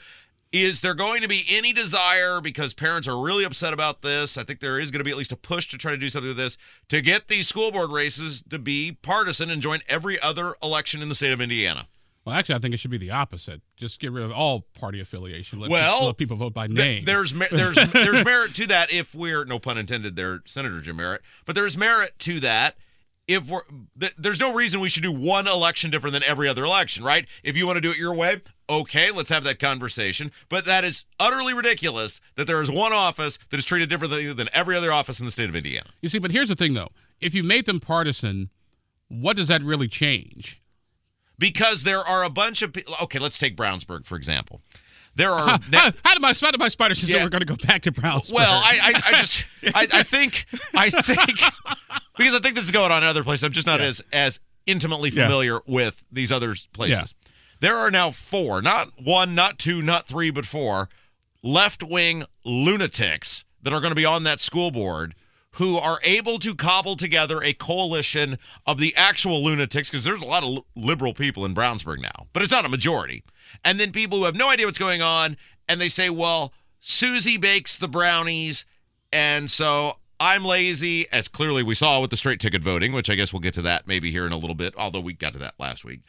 Is 0.53 0.81
there 0.81 0.93
going 0.93 1.23
to 1.23 1.27
be 1.27 1.43
any 1.49 1.73
desire, 1.73 2.39
because 2.39 2.75
parents 2.75 3.07
are 3.07 3.19
really 3.19 3.43
upset 3.43 3.73
about 3.73 4.03
this? 4.03 4.37
I 4.37 4.43
think 4.43 4.59
there 4.59 4.79
is 4.79 4.91
going 4.91 4.99
to 4.99 5.03
be 5.03 5.09
at 5.09 5.17
least 5.17 5.31
a 5.31 5.35
push 5.35 5.67
to 5.69 5.77
try 5.79 5.91
to 5.91 5.97
do 5.97 6.09
something 6.11 6.29
with 6.29 6.37
this 6.37 6.57
to 6.89 7.01
get 7.01 7.27
these 7.27 7.47
school 7.47 7.71
board 7.71 7.91
races 7.91 8.43
to 8.51 8.59
be 8.59 8.95
partisan 9.01 9.49
and 9.49 9.61
join 9.63 9.79
every 9.89 10.21
other 10.21 10.53
election 10.61 11.01
in 11.01 11.09
the 11.09 11.15
state 11.15 11.33
of 11.33 11.41
Indiana. 11.41 11.87
Well, 12.23 12.35
actually, 12.35 12.55
I 12.55 12.59
think 12.59 12.73
it 12.73 12.77
should 12.79 12.91
be 12.91 12.97
the 12.99 13.09
opposite. 13.11 13.61
Just 13.75 13.99
get 13.99 14.11
rid 14.11 14.23
of 14.23 14.31
all 14.31 14.61
party 14.79 14.99
affiliation. 15.01 15.59
Let, 15.59 15.71
Well, 15.71 15.93
people, 15.95 16.07
let 16.07 16.17
people 16.17 16.37
vote 16.37 16.53
by 16.53 16.67
Th- 16.67 16.77
name. 16.77 17.05
there's 17.05 17.33
mer- 17.33 17.47
there's 17.51 17.75
there's 17.91 18.23
merit 18.23 18.53
to 18.55 18.67
that 18.67 18.93
if 18.93 19.13
we're 19.15 19.43
no 19.45 19.57
pun 19.59 19.77
intended 19.79 20.15
there, 20.15 20.41
Senator 20.45 20.79
Jim 20.81 20.95
Merritt, 20.97 21.21
but 21.45 21.55
there's 21.55 21.75
merit 21.75 22.17
to 22.19 22.39
that 22.41 22.77
if 23.27 23.49
we're 23.49 23.63
th- 23.99 24.13
there's 24.17 24.39
no 24.39 24.53
reason 24.53 24.79
we 24.79 24.87
should 24.87 25.03
do 25.03 25.11
one 25.11 25.47
election 25.47 25.89
different 25.89 26.13
than 26.13 26.23
every 26.23 26.47
other 26.47 26.63
election, 26.63 27.03
right? 27.03 27.27
If 27.43 27.57
you 27.57 27.65
want 27.65 27.77
to 27.77 27.81
do 27.81 27.89
it 27.91 27.97
your 27.97 28.13
way, 28.13 28.41
okay, 28.69 29.11
let's 29.11 29.29
have 29.29 29.43
that 29.43 29.59
conversation. 29.59 30.31
But 30.49 30.65
that 30.65 30.83
is 30.83 31.05
utterly 31.19 31.53
ridiculous 31.53 32.21
that 32.35 32.47
there 32.47 32.61
is 32.61 32.69
one 32.71 32.93
office 32.93 33.37
that 33.49 33.57
is 33.57 33.65
treated 33.65 33.89
differently 33.89 34.31
than 34.33 34.47
every 34.53 34.75
other 34.75 34.91
office 34.91 35.19
in 35.19 35.25
the 35.25 35.31
state 35.31 35.49
of 35.49 35.55
Indiana. 35.55 35.89
You 36.01 36.09
see, 36.09 36.19
but 36.19 36.31
here's 36.31 36.49
the 36.49 36.55
thing, 36.55 36.73
though. 36.73 36.89
If 37.21 37.33
you 37.33 37.43
make 37.43 37.65
them 37.65 37.79
partisan, 37.79 38.49
what 39.09 39.35
does 39.37 39.47
that 39.47 39.63
really 39.63 39.87
change? 39.87 40.61
Because 41.39 41.83
there 41.83 41.99
are 41.99 42.23
a 42.23 42.29
bunch 42.29 42.61
of 42.61 42.73
people. 42.73 42.93
Okay, 43.03 43.19
let's 43.19 43.37
take 43.37 43.55
Brownsburg 43.57 44.05
for 44.05 44.15
example. 44.15 44.61
There 45.15 45.29
are 45.31 45.47
How, 45.73 45.91
how 46.03 46.13
did 46.13 46.21
my 46.21 46.33
how 46.33 46.51
did 46.51 46.59
my 46.59 46.69
spider 46.69 46.95
say 46.95 47.11
Yeah. 47.13 47.23
we're 47.23 47.29
going 47.29 47.41
to 47.41 47.45
go 47.47 47.55
back 47.55 47.81
to 47.83 47.91
Brownsburg? 47.91 48.33
Well, 48.33 48.61
I, 48.63 48.77
I, 48.81 49.01
I 49.07 49.11
just, 49.21 49.45
I, 49.75 49.87
I 49.93 50.03
think, 50.03 50.45
I 50.75 50.89
think, 50.89 51.17
because 52.17 52.35
I 52.35 52.39
think 52.39 52.55
this 52.55 52.63
is 52.65 52.71
going 52.71 52.91
on 52.91 53.03
in 53.03 53.09
other 53.09 53.23
places. 53.23 53.43
I'm 53.43 53.51
just 53.51 53.67
not 53.67 53.81
as 53.81 54.01
as 54.13 54.39
intimately 54.65 55.09
Yeah. 55.09 55.25
familiar 55.27 55.59
with 55.65 56.03
these 56.11 56.31
other 56.31 56.55
places. 56.71 57.13
There 57.63 57.77
are 57.77 57.89
now 57.89 58.11
four, 58.11 58.61
not 58.61 58.91
one, 59.01 59.35
not 59.35 59.57
two, 59.57 59.81
not 59.81 60.05
three, 60.05 60.31
but 60.31 60.45
four 60.45 60.89
left 61.41 61.81
wing 61.81 62.25
lunatics 62.43 63.45
that 63.61 63.71
are 63.71 63.79
going 63.79 63.91
to 63.91 63.95
be 63.95 64.03
on 64.03 64.25
that 64.25 64.41
school 64.41 64.69
board 64.69 65.15
who 65.51 65.77
are 65.77 65.99
able 66.03 66.39
to 66.39 66.55
cobble 66.55 66.97
together 66.97 67.41
a 67.41 67.53
coalition 67.53 68.37
of 68.65 68.79
the 68.79 68.93
actual 68.97 69.41
lunatics, 69.41 69.89
because 69.89 70.03
there's 70.03 70.21
a 70.21 70.25
lot 70.25 70.43
of 70.43 70.65
liberal 70.75 71.13
people 71.13 71.45
in 71.45 71.55
Brownsburg 71.55 72.01
now, 72.01 72.27
but 72.33 72.43
it's 72.43 72.51
not 72.51 72.65
a 72.65 72.69
majority. 72.69 73.23
And 73.63 73.79
then 73.79 73.93
people 73.93 74.17
who 74.17 74.25
have 74.25 74.35
no 74.35 74.49
idea 74.49 74.65
what's 74.65 74.77
going 74.77 75.01
on, 75.01 75.37
and 75.69 75.79
they 75.79 75.87
say, 75.87 76.09
well, 76.09 76.51
Susie 76.81 77.37
bakes 77.37 77.77
the 77.77 77.87
brownies, 77.87 78.65
and 79.13 79.49
so 79.49 79.99
I'm 80.19 80.43
lazy, 80.43 81.07
as 81.13 81.29
clearly 81.29 81.63
we 81.63 81.75
saw 81.75 82.01
with 82.01 82.09
the 82.09 82.17
straight 82.17 82.41
ticket 82.41 82.61
voting, 82.61 82.91
which 82.91 83.09
I 83.09 83.15
guess 83.15 83.31
we'll 83.31 83.39
get 83.39 83.53
to 83.53 83.61
that 83.61 83.87
maybe 83.87 84.11
here 84.11 84.25
in 84.25 84.33
a 84.33 84.37
little 84.37 84.53
bit, 84.53 84.73
although 84.77 84.99
we 84.99 85.13
got 85.13 85.31
to 85.31 85.39
that 85.39 85.53
last 85.57 85.85
week. 85.85 86.01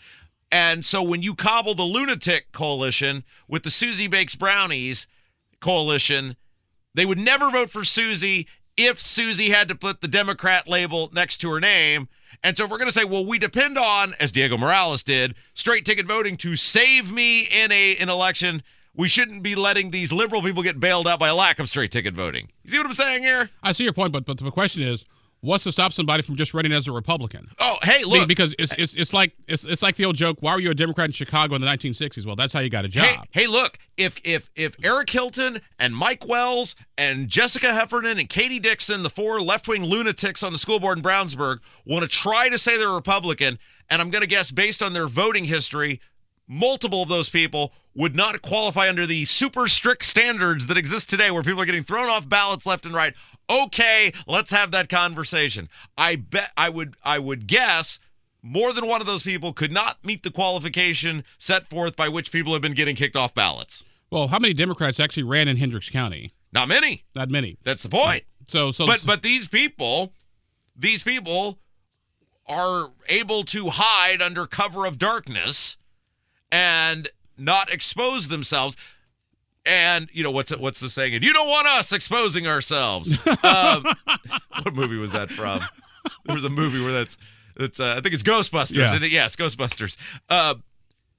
And 0.54 0.84
so 0.84 1.02
when 1.02 1.20
you 1.20 1.34
cobble 1.34 1.74
the 1.74 1.82
lunatic 1.82 2.52
coalition 2.52 3.24
with 3.48 3.64
the 3.64 3.70
Susie 3.70 4.06
Bakes 4.06 4.36
Brownies 4.36 5.08
coalition, 5.58 6.36
they 6.94 7.04
would 7.04 7.18
never 7.18 7.50
vote 7.50 7.70
for 7.70 7.82
Susie 7.82 8.46
if 8.76 9.02
Susie 9.02 9.50
had 9.50 9.66
to 9.66 9.74
put 9.74 10.00
the 10.00 10.06
Democrat 10.06 10.68
label 10.68 11.10
next 11.12 11.38
to 11.38 11.50
her 11.50 11.58
name. 11.58 12.06
And 12.44 12.56
so 12.56 12.66
if 12.66 12.70
we're 12.70 12.78
going 12.78 12.88
to 12.88 12.96
say, 12.96 13.04
well, 13.04 13.26
we 13.26 13.36
depend 13.36 13.76
on, 13.76 14.14
as 14.20 14.30
Diego 14.30 14.56
Morales 14.56 15.02
did, 15.02 15.34
straight 15.54 15.84
ticket 15.84 16.06
voting 16.06 16.36
to 16.36 16.54
save 16.54 17.10
me 17.10 17.48
in 17.50 17.72
a 17.72 17.96
an 17.96 18.08
election, 18.08 18.62
we 18.94 19.08
shouldn't 19.08 19.42
be 19.42 19.56
letting 19.56 19.90
these 19.90 20.12
liberal 20.12 20.40
people 20.40 20.62
get 20.62 20.78
bailed 20.78 21.08
out 21.08 21.18
by 21.18 21.26
a 21.26 21.34
lack 21.34 21.58
of 21.58 21.68
straight 21.68 21.90
ticket 21.90 22.14
voting. 22.14 22.48
You 22.62 22.70
see 22.70 22.78
what 22.78 22.86
I'm 22.86 22.92
saying 22.92 23.24
here? 23.24 23.50
I 23.60 23.72
see 23.72 23.82
your 23.82 23.92
point, 23.92 24.12
but 24.12 24.24
but 24.24 24.38
the 24.38 24.52
question 24.52 24.84
is, 24.84 25.04
what's 25.44 25.64
to 25.64 25.72
stop 25.72 25.92
somebody 25.92 26.22
from 26.22 26.36
just 26.36 26.54
running 26.54 26.72
as 26.72 26.88
a 26.88 26.92
Republican? 26.92 27.48
Oh, 27.58 27.76
hey, 27.82 28.02
look. 28.04 28.26
because 28.26 28.54
it's, 28.58 28.72
it's 28.72 28.94
it's 28.94 29.12
like 29.12 29.32
it's 29.46 29.64
it's 29.64 29.82
like 29.82 29.96
the 29.96 30.06
old 30.06 30.16
joke. 30.16 30.38
Why 30.40 30.54
were 30.54 30.60
you 30.60 30.70
a 30.70 30.74
Democrat 30.74 31.06
in 31.06 31.12
Chicago 31.12 31.54
in 31.54 31.60
the 31.60 31.66
1960s? 31.66 32.24
Well, 32.26 32.36
that's 32.36 32.52
how 32.52 32.60
you 32.60 32.70
got 32.70 32.84
a 32.84 32.88
job. 32.88 33.04
Hey, 33.04 33.42
hey, 33.42 33.46
look! 33.46 33.78
If 33.96 34.16
if 34.24 34.50
if 34.56 34.74
Eric 34.82 35.10
Hilton 35.10 35.60
and 35.78 35.94
Mike 35.94 36.26
Wells 36.26 36.74
and 36.96 37.28
Jessica 37.28 37.72
Heffernan 37.72 38.18
and 38.18 38.28
Katie 38.28 38.58
Dixon, 38.58 39.02
the 39.02 39.10
four 39.10 39.40
left-wing 39.40 39.84
lunatics 39.84 40.42
on 40.42 40.52
the 40.52 40.58
school 40.58 40.80
board 40.80 40.98
in 40.98 41.04
Brownsburg, 41.04 41.58
want 41.86 42.02
to 42.02 42.08
try 42.08 42.48
to 42.48 42.58
say 42.58 42.78
they're 42.78 42.88
Republican, 42.90 43.58
and 43.90 44.00
I'm 44.00 44.10
going 44.10 44.22
to 44.22 44.28
guess 44.28 44.50
based 44.50 44.82
on 44.82 44.94
their 44.94 45.06
voting 45.06 45.44
history, 45.44 46.00
multiple 46.48 47.02
of 47.02 47.08
those 47.08 47.28
people 47.28 47.72
would 47.94 48.16
not 48.16 48.42
qualify 48.42 48.88
under 48.88 49.06
the 49.06 49.24
super 49.24 49.68
strict 49.68 50.04
standards 50.04 50.66
that 50.66 50.76
exist 50.76 51.08
today, 51.08 51.30
where 51.30 51.42
people 51.42 51.60
are 51.60 51.66
getting 51.66 51.84
thrown 51.84 52.08
off 52.08 52.28
ballots 52.28 52.66
left 52.66 52.86
and 52.86 52.94
right. 52.94 53.14
Okay, 53.50 54.12
let's 54.26 54.50
have 54.50 54.70
that 54.70 54.88
conversation. 54.88 55.68
I 55.98 56.16
bet 56.16 56.50
I 56.56 56.68
would 56.70 56.96
I 57.04 57.18
would 57.18 57.46
guess 57.46 57.98
more 58.42 58.72
than 58.72 58.86
one 58.86 59.00
of 59.00 59.06
those 59.06 59.22
people 59.22 59.52
could 59.52 59.72
not 59.72 60.04
meet 60.04 60.22
the 60.22 60.30
qualification 60.30 61.24
set 61.38 61.68
forth 61.68 61.96
by 61.96 62.08
which 62.08 62.30
people 62.30 62.52
have 62.52 62.62
been 62.62 62.74
getting 62.74 62.96
kicked 62.96 63.16
off 63.16 63.34
ballots. 63.34 63.82
Well, 64.10 64.28
how 64.28 64.38
many 64.38 64.54
Democrats 64.54 65.00
actually 65.00 65.22
ran 65.24 65.48
in 65.48 65.56
Hendricks 65.56 65.90
County? 65.90 66.32
Not 66.52 66.68
many. 66.68 67.04
Not 67.14 67.30
many. 67.30 67.58
That's 67.64 67.82
the 67.82 67.88
point. 67.88 68.24
So 68.46 68.70
so 68.70 68.86
But 68.86 69.04
but 69.04 69.22
these 69.22 69.48
people, 69.48 70.12
these 70.76 71.02
people 71.02 71.58
are 72.46 72.92
able 73.08 73.42
to 73.44 73.70
hide 73.70 74.20
under 74.20 74.46
cover 74.46 74.86
of 74.86 74.98
darkness 74.98 75.76
and 76.52 77.08
not 77.36 77.72
expose 77.72 78.28
themselves. 78.28 78.76
And 79.66 80.08
you 80.12 80.22
know 80.22 80.30
what's 80.30 80.54
what's 80.56 80.80
the 80.80 80.88
saying? 80.90 81.14
And 81.14 81.24
you 81.24 81.32
don't 81.32 81.48
want 81.48 81.66
us 81.66 81.92
exposing 81.92 82.46
ourselves. 82.46 83.10
um, 83.42 83.84
what 84.62 84.74
movie 84.74 84.96
was 84.98 85.12
that 85.12 85.30
from? 85.30 85.60
There 86.26 86.34
was 86.34 86.44
a 86.44 86.50
movie 86.50 86.82
where 86.82 86.92
that's 86.92 87.16
that's 87.56 87.80
uh, 87.80 87.94
I 87.96 88.00
think 88.00 88.12
it's 88.14 88.22
Ghostbusters. 88.22 88.76
Yeah. 88.76 88.86
isn't 88.86 89.02
it? 89.04 89.10
Yes, 89.10 89.36
Ghostbusters. 89.36 89.96
Uh, 90.28 90.56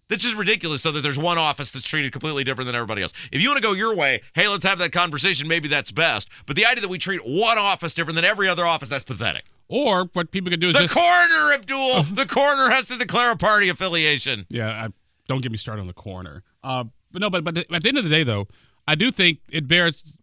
that's 0.09 0.21
just 0.21 0.35
ridiculous. 0.35 0.83
So 0.83 0.91
that 0.91 1.01
there's 1.01 1.17
one 1.17 1.39
office 1.39 1.71
that's 1.71 1.87
treated 1.87 2.11
completely 2.11 2.43
different 2.43 2.67
than 2.67 2.75
everybody 2.75 3.01
else. 3.01 3.13
If 3.31 3.41
you 3.41 3.49
want 3.49 3.57
to 3.61 3.67
go 3.67 3.73
your 3.73 3.95
way, 3.95 4.21
hey, 4.35 4.47
let's 4.47 4.63
have 4.63 4.77
that 4.77 4.91
conversation. 4.91 5.47
Maybe 5.47 5.67
that's 5.67 5.91
best. 5.91 6.29
But 6.45 6.55
the 6.55 6.65
idea 6.67 6.81
that 6.81 6.89
we 6.89 6.99
treat 6.99 7.21
one 7.25 7.57
office 7.57 7.95
different 7.95 8.15
than 8.15 8.25
every 8.25 8.47
other 8.47 8.65
office, 8.65 8.89
that's 8.89 9.03
pathetic. 9.03 9.45
or 9.67 10.07
what 10.13 10.29
people 10.29 10.51
could 10.51 10.59
do 10.59 10.67
is 10.69 10.75
The 10.75 10.81
just 10.81 10.93
coroner, 10.93 11.53
Abdul, 11.55 12.03
the 12.13 12.27
coroner 12.27 12.69
has 12.69 12.85
to 12.89 12.97
declare 12.97 13.31
a 13.31 13.35
party 13.37 13.69
affiliation. 13.69 14.45
Yeah, 14.49 14.69
I, 14.69 14.89
don't 15.27 15.41
get 15.41 15.51
me 15.51 15.57
started 15.57 15.81
on 15.81 15.87
the 15.87 15.93
corner. 15.93 16.43
Uh, 16.63 16.83
but 17.15 17.21
no, 17.21 17.29
but 17.29 17.45
but 17.45 17.57
at 17.57 17.81
the 17.81 17.87
end 17.87 17.97
of 17.97 18.03
the 18.03 18.09
day, 18.09 18.23
though, 18.23 18.47
I 18.87 18.95
do 18.95 19.09
think 19.09 19.39
it 19.49 19.67
bears 19.67 20.17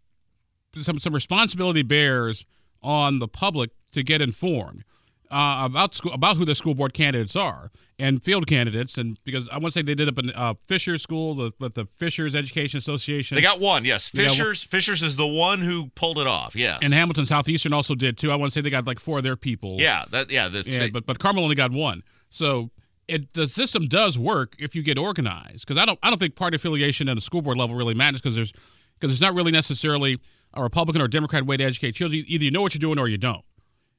some 0.83 0.99
some 0.99 1.15
responsibility 1.15 1.83
bears 1.83 2.45
on 2.83 3.19
the 3.19 3.29
public 3.29 3.71
to 3.93 4.03
get 4.03 4.21
informed 4.21 4.85
uh, 5.31 5.63
about 5.65 5.95
school 5.95 6.13
about 6.13 6.37
who 6.37 6.45
the 6.45 6.55
school 6.55 6.75
board 6.75 6.93
candidates 6.93 7.35
are 7.35 7.71
and 7.99 8.23
field 8.23 8.47
candidates, 8.47 8.99
and 8.99 9.19
because 9.25 9.49
I 9.49 9.55
want 9.55 9.67
to 9.67 9.71
say 9.73 9.83
they 9.83 9.95
did 9.95 10.09
up 10.09 10.19
in 10.19 10.31
uh, 10.31 10.55
Fisher 10.67 10.99
School 10.99 11.35
the, 11.35 11.53
with 11.59 11.75
the 11.75 11.87
Fishers 11.97 12.35
Education 12.35 12.77
Association. 12.77 13.37
They 13.37 13.43
got 13.43 13.61
one, 13.61 13.85
yes. 13.87 14.09
Fishers. 14.09 14.65
Fishers 14.65 15.03
is 15.03 15.17
the 15.17 15.27
one 15.27 15.61
who 15.61 15.87
pulled 15.95 16.19
it 16.19 16.27
off. 16.27 16.55
Yes. 16.55 16.81
and 16.83 16.93
Hamilton 16.93 17.25
Southeastern 17.25 17.73
also 17.73 17.95
did 17.95 18.19
too. 18.19 18.31
I 18.31 18.37
want 18.37 18.53
to 18.53 18.55
say 18.55 18.61
they 18.61 18.71
got 18.71 18.87
like 18.87 19.01
four 19.01 19.19
of 19.19 19.25
their 19.25 19.37
people. 19.37 19.77
yeah, 19.79 20.05
that 20.11 20.31
yeah. 20.31 20.49
The, 20.49 20.65
Yeah, 20.67 20.89
but 20.93 21.07
but 21.07 21.19
Carmel 21.19 21.43
only 21.43 21.57
got 21.57 21.73
one. 21.73 22.03
So 22.29 22.71
it 23.09 23.33
the 23.35 23.49
system 23.49 23.87
does 23.89 24.19
work 24.19 24.55
if 24.59 24.75
you 24.75 24.83
get 24.83 24.99
organized. 24.99 25.67
Because 25.67 25.81
I 25.81 25.85
don't 25.85 25.99
I 26.03 26.11
don't 26.11 26.19
think 26.19 26.37
party 26.37 26.57
affiliation 26.57 27.09
at 27.09 27.17
a 27.17 27.21
school 27.21 27.43
board 27.43 27.59
level 27.59 27.77
really 27.77 27.95
matters 27.95 28.21
because 28.21 28.37
there's 28.37 28.53
because 28.99 29.13
it's 29.13 29.23
not 29.23 29.35
really 29.35 29.53
necessarily 29.53 30.19
a 30.55 30.63
Republican 30.63 31.03
or 31.03 31.09
Democrat 31.09 31.47
way 31.47 31.57
to 31.57 31.65
educate 31.65 31.93
children. 31.93 32.25
Either 32.27 32.45
you 32.45 32.51
know 32.51 32.63
what 32.63 32.75
you're 32.75 32.81
doing 32.81 32.99
or 32.99 33.09
you 33.09 33.19
don't. 33.19 33.45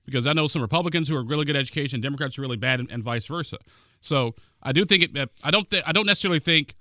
Because 0.06 0.28
I 0.28 0.34
know 0.34 0.48
some 0.48 0.62
Republicans 0.62 1.08
who 1.08 1.16
are 1.16 1.24
really 1.24 1.46
good 1.46 1.56
at 1.56 1.62
education, 1.62 2.02
Democrats 2.02 2.38
are 2.38 2.42
really 2.42 2.58
bad, 2.58 2.82
and, 2.82 2.92
and 2.92 3.04
vice 3.04 3.26
versa. 3.26 3.58
So 4.02 4.36
I 4.62 4.74
do 4.74 4.84
think 4.84 5.04
it. 5.04 5.30
I 5.44 5.52
don't. 5.52 5.70
Th- 5.70 5.84
I 5.86 5.92
don't 5.92 6.06
necessarily 6.06 6.40
think. 6.40 6.76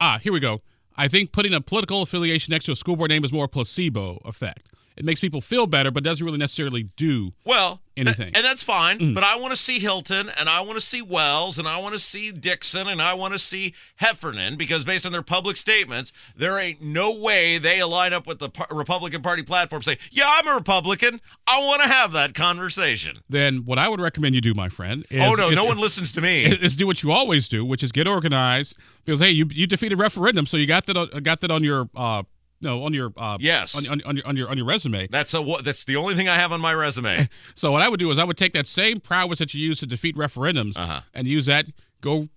Ah, 0.00 0.18
here 0.22 0.32
we 0.32 0.40
go. 0.40 0.62
I 0.96 1.08
think 1.08 1.32
putting 1.32 1.52
a 1.54 1.60
political 1.60 2.02
affiliation 2.02 2.52
next 2.52 2.64
to 2.66 2.72
a 2.72 2.76
school 2.76 2.96
board 2.96 3.10
name 3.10 3.24
is 3.24 3.32
more 3.32 3.46
placebo 3.46 4.20
effect. 4.24 4.69
It 5.00 5.06
makes 5.06 5.18
people 5.18 5.40
feel 5.40 5.66
better, 5.66 5.90
but 5.90 6.04
doesn't 6.04 6.22
really 6.22 6.36
necessarily 6.36 6.82
do 6.98 7.32
Well, 7.46 7.80
Anything. 7.96 8.26
th- 8.26 8.36
and 8.36 8.44
that's 8.44 8.62
fine. 8.62 8.98
Mm. 8.98 9.14
But 9.14 9.24
I 9.24 9.36
want 9.38 9.50
to 9.52 9.56
see 9.56 9.78
Hilton, 9.78 10.30
and 10.38 10.46
I 10.46 10.60
want 10.60 10.74
to 10.74 10.80
see 10.82 11.00
Wells, 11.00 11.58
and 11.58 11.66
I 11.66 11.78
want 11.78 11.94
to 11.94 11.98
see 11.98 12.30
Dixon, 12.30 12.86
and 12.86 13.00
I 13.00 13.14
want 13.14 13.32
to 13.32 13.38
see 13.38 13.72
Heffernan, 13.96 14.56
because 14.56 14.84
based 14.84 15.06
on 15.06 15.12
their 15.12 15.22
public 15.22 15.56
statements, 15.56 16.12
there 16.36 16.58
ain't 16.58 16.82
no 16.82 17.16
way 17.18 17.56
they 17.56 17.80
align 17.80 18.12
up 18.12 18.26
with 18.26 18.40
the 18.40 18.50
Republican 18.70 19.22
Party 19.22 19.42
platform. 19.42 19.82
Say, 19.82 19.96
yeah, 20.10 20.24
I'm 20.28 20.46
a 20.46 20.54
Republican. 20.54 21.22
I 21.46 21.60
want 21.60 21.80
to 21.80 21.88
have 21.88 22.12
that 22.12 22.34
conversation. 22.34 23.20
then 23.30 23.64
what 23.64 23.78
I 23.78 23.88
would 23.88 24.00
recommend 24.02 24.34
you 24.34 24.42
do, 24.42 24.52
my 24.52 24.68
friend, 24.68 25.06
is, 25.08 25.22
oh 25.24 25.32
no, 25.34 25.48
is, 25.48 25.56
no 25.56 25.64
one 25.64 25.78
listens 25.78 26.12
to 26.12 26.20
me. 26.20 26.44
is 26.44 26.76
do 26.76 26.86
what 26.86 27.02
you 27.02 27.10
always 27.10 27.48
do, 27.48 27.64
which 27.64 27.82
is 27.82 27.90
get 27.90 28.06
organized. 28.06 28.76
Because 29.02 29.18
hey, 29.20 29.30
you 29.30 29.46
you 29.50 29.66
defeated 29.66 29.98
referendum, 29.98 30.46
so 30.46 30.58
you 30.58 30.66
got 30.66 30.84
that 30.84 30.96
on, 30.98 31.08
got 31.22 31.40
that 31.40 31.50
on 31.50 31.64
your 31.64 31.88
uh 31.96 32.22
no 32.62 32.82
on 32.84 32.92
your 32.94 33.12
uh 33.16 33.38
Yes. 33.40 33.74
on, 33.76 33.86
on, 33.88 34.02
on 34.04 34.16
your 34.16 34.26
on 34.26 34.36
your 34.36 34.48
on 34.50 34.56
your 34.58 34.66
resume. 34.66 35.06
That's 35.10 35.34
a? 35.34 35.42
That's 35.64 35.84
the 35.84 35.96
only 35.96 36.14
thing 36.14 36.28
I 36.28 36.34
have 36.36 36.52
on 36.52 36.60
my 36.60 36.72
resume. 36.74 37.28
So 37.54 37.72
what 37.72 37.82
I 37.82 37.88
would 37.88 38.00
do 38.00 38.10
is 38.10 38.18
I 38.18 38.24
would 38.24 38.36
take 38.38 38.52
that 38.54 38.66
same 38.66 39.00
prowess 39.00 39.38
that 39.38 39.52
you 39.54 39.60
use 39.66 39.80
to 39.80 39.86
defeat 39.86 40.16
referendums 40.16 40.76
Uh-huh. 40.78 41.00
and 41.14 41.26
use 41.26 41.46
that 41.46 41.66
go 42.00 42.28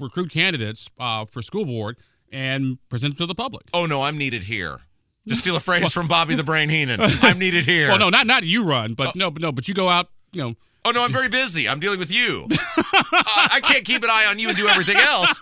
recruit 0.00 0.30
candidates 0.30 0.88
uh, 0.98 1.24
for 1.24 1.40
school 1.42 1.64
board 1.64 1.96
and 2.32 2.78
present 2.88 3.16
them 3.16 3.24
to 3.24 3.26
the 3.26 3.34
public. 3.34 3.68
Oh 3.72 3.86
no, 3.86 4.02
I'm 4.02 4.18
needed 4.18 4.44
here. 4.44 4.78
To 5.28 5.34
steal 5.42 5.56
a 5.56 5.60
phrase 5.60 5.92
from 5.92 6.06
Bobby 6.08 6.34
the 6.36 6.44
Brain 6.44 6.68
Heenan, 6.68 7.00
I'm 7.22 7.38
needed 7.38 7.64
here. 7.64 7.88
Well, 7.88 7.98
no, 7.98 8.10
not 8.10 8.26
not 8.26 8.44
you 8.44 8.62
run, 8.64 8.94
but 8.94 9.16
no, 9.16 9.30
but 9.30 9.42
no, 9.42 9.50
but 9.52 9.66
you 9.68 9.74
go 9.74 9.88
out, 9.88 10.08
you 10.32 10.42
know. 10.42 10.54
Oh 10.84 10.92
no, 10.92 11.02
I'm 11.02 11.12
very 11.12 11.28
busy. 11.28 11.68
I'm 11.68 11.80
dealing 11.80 11.98
with 11.98 12.12
you. 12.12 12.46
uh, 12.52 12.56
I 13.12 13.58
can't 13.60 13.84
keep 13.84 14.04
an 14.04 14.10
eye 14.10 14.26
on 14.30 14.38
you 14.38 14.48
and 14.48 14.56
do 14.56 14.68
everything 14.68 14.96
else. 14.96 15.40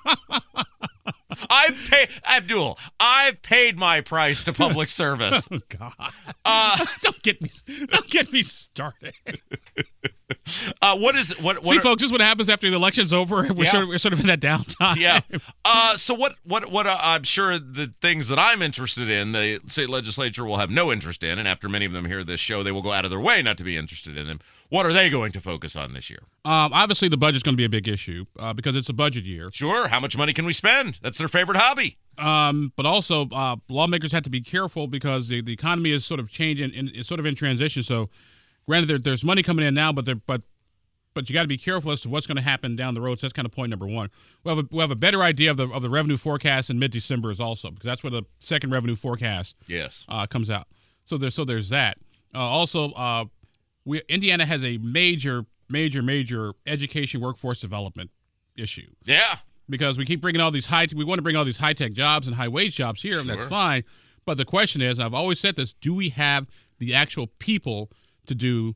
I've 1.51 1.77
paid 1.91 2.09
Abdul. 2.29 2.79
I've 3.01 3.43
paid 3.43 3.79
my 3.79 4.01
price 4.01 4.43
to 4.43 4.53
public 4.53 4.89
service. 5.03 5.49
Oh 5.51 5.61
God! 5.69 5.93
Uh, 6.45 6.85
don't 7.03 7.23
get 7.23 7.41
me, 7.43 7.51
don't 7.87 8.09
get 8.09 8.33
me 8.33 8.43
started. 8.43 9.15
uh, 10.83 10.97
what 10.97 11.15
is 11.15 11.31
what? 11.41 11.57
What? 11.63 11.73
See, 11.73 11.79
are- 11.79 11.81
folks, 11.81 12.01
this 12.03 12.07
is 12.09 12.13
what 12.13 12.21
happens 12.21 12.49
after 12.49 12.69
the 12.69 12.77
election's 12.77 13.13
over. 13.13 13.47
We're 13.53 13.65
Yeah. 13.65 13.71
sort 13.71 13.83
of 13.85 13.89
we're 13.89 13.99
sort 13.99 14.15
of 14.15 14.21
in 14.21 14.27
that 14.27 14.41
downtime. 14.41 14.97
yeah. 14.97 15.21
Uh, 15.65 15.97
so 15.97 16.15
what? 16.15 16.35
What? 16.45 16.71
What? 16.71 16.87
Uh, 16.87 16.97
I'm 17.01 17.23
sure 17.25 17.59
the 17.59 17.93
things 18.01 18.29
that 18.29 18.39
I'm 18.39 18.63
interested 18.63 19.09
in, 19.09 19.33
the 19.33 19.61
state 19.67 19.89
legislature 19.91 20.45
will 20.45 20.57
have 20.59 20.71
no 20.71 20.91
interest 20.93 21.23
in, 21.23 21.39
and 21.39 21.47
after 21.47 21.69
many 21.69 21.85
of 21.85 21.93
them 21.93 22.07
hear 22.07 22.25
this 22.25 22.41
show, 22.41 22.63
they 22.63 22.73
will 22.73 22.83
go 22.83 22.93
out 22.93 23.05
of 23.05 23.11
their 23.11 23.21
way 23.21 23.43
not 23.43 23.59
to 23.59 23.65
be 23.65 23.77
interested 23.77 24.17
in 24.17 24.27
them. 24.27 24.41
What 24.71 24.87
are 24.87 24.93
they 24.93 25.09
going 25.11 25.31
to 25.33 25.41
focus 25.41 25.77
on 25.77 25.93
this 25.93 26.11
year? 26.11 26.21
Um, 26.45 26.73
obviously, 26.73 27.09
the 27.09 27.19
budget's 27.19 27.43
going 27.45 27.53
to 27.53 27.57
be 27.57 27.67
a 27.67 27.69
big 27.69 27.87
issue 27.87 28.25
uh, 28.39 28.53
because 28.55 28.75
it's 28.75 28.89
a 28.89 28.93
budget 28.95 29.25
year. 29.25 29.51
Sure. 29.53 29.87
How 29.89 30.01
much 30.01 30.17
money 30.17 30.33
can 30.33 30.47
we 30.47 30.53
spend? 30.53 30.99
That's 31.03 31.19
their 31.25 31.41
favorite 31.41 31.57
hobby. 31.59 31.97
Um, 32.19 32.73
but 32.77 32.87
also, 32.87 33.29
uh, 33.31 33.57
lawmakers 33.69 34.13
have 34.13 34.23
to 34.25 34.31
be 34.31 34.41
careful 34.41 34.87
because 34.87 35.27
the, 35.29 35.41
the 35.43 35.53
economy 35.53 35.91
is 35.91 36.05
sort 36.05 36.21
of 36.21 36.29
changing 36.31 36.73
and 36.77 36.91
it's 36.95 37.09
sort 37.09 37.19
of 37.19 37.27
in 37.27 37.35
transition. 37.35 37.83
So, 37.83 38.09
granted, 38.69 38.89
there, 38.89 38.99
there's 38.99 39.25
money 39.25 39.43
coming 39.43 39.67
in 39.67 39.75
now, 39.75 39.93
but 39.93 40.05
there, 40.05 40.15
but 40.15 40.43
but 41.15 41.29
you 41.29 41.33
got 41.35 41.43
to 41.43 41.49
be 41.49 41.57
careful 41.57 41.93
as 41.93 42.01
to 42.03 42.09
what's 42.09 42.27
going 42.27 42.37
to 42.37 42.43
happen 42.43 42.75
down 42.77 42.95
the 42.95 43.01
road. 43.01 43.19
So 43.21 43.27
that's 43.27 43.33
kind 43.33 43.47
of 43.47 43.53
point 43.53 43.71
number 43.71 43.87
one. 43.87 44.11
We'll 44.43 44.57
have 44.57 44.65
a, 44.65 44.69
we'll 44.73 44.81
have 44.81 44.91
a 44.91 44.97
better 44.97 45.23
idea 45.23 45.51
of 45.53 45.57
the 45.57 45.69
of 45.69 45.81
the 45.83 45.89
revenue 45.91 46.17
forecast 46.17 46.71
in 46.71 46.79
mid 46.79 46.91
December 46.91 47.31
is 47.31 47.41
also 47.41 47.71
because 47.71 47.85
that's 47.87 48.03
where 48.03 48.11
the 48.11 48.25
second 48.41 48.71
revenue 48.71 48.97
forecast 48.97 49.55
Yes. 49.67 50.05
uh, 50.09 50.27
comes 50.27 50.51
out. 50.51 50.67
So 51.05 51.17
there's 51.17 51.35
so 51.35 51.45
there's 51.45 51.69
that. 51.71 51.99
Uh, 52.35 52.39
also, 52.39 52.91
uh, 52.93 53.25
we 53.85 54.03
Indiana 54.09 54.45
has 54.47 54.63
a 54.65 54.79
major, 54.79 55.47
major, 55.69 56.03
major 56.03 56.53
education 56.67 57.21
workforce 57.21 57.61
development 57.61 58.11
issue 58.57 58.87
Yeah. 59.05 59.37
Because 59.69 59.99
we 59.99 60.05
keep 60.05 60.21
bringing 60.21 60.41
all 60.41 60.51
these 60.51 60.67
high. 60.67 60.87
We 60.95 61.05
want 61.05 61.19
to 61.19 61.23
bring 61.23 61.37
all 61.37 61.45
these 61.45 61.57
high 61.57 61.73
tech 61.73 61.93
jobs 61.93 62.27
and 62.27 62.37
high 62.37 62.49
wage 62.49 62.77
jobs 62.77 63.03
here, 63.03 63.19
and 63.19 63.29
that's 63.29 63.47
fine. 63.47 63.85
But 64.27 64.37
the 64.37 64.45
question 64.45 64.81
is, 64.83 64.99
I've 64.99 65.15
always 65.15 65.41
said 65.41 65.57
this: 65.57 65.73
Do 65.73 65.95
we 65.95 66.11
have 66.11 66.47
the 66.79 66.95
actual 66.95 67.29
people 67.39 67.91
to 68.27 68.35
do 68.35 68.75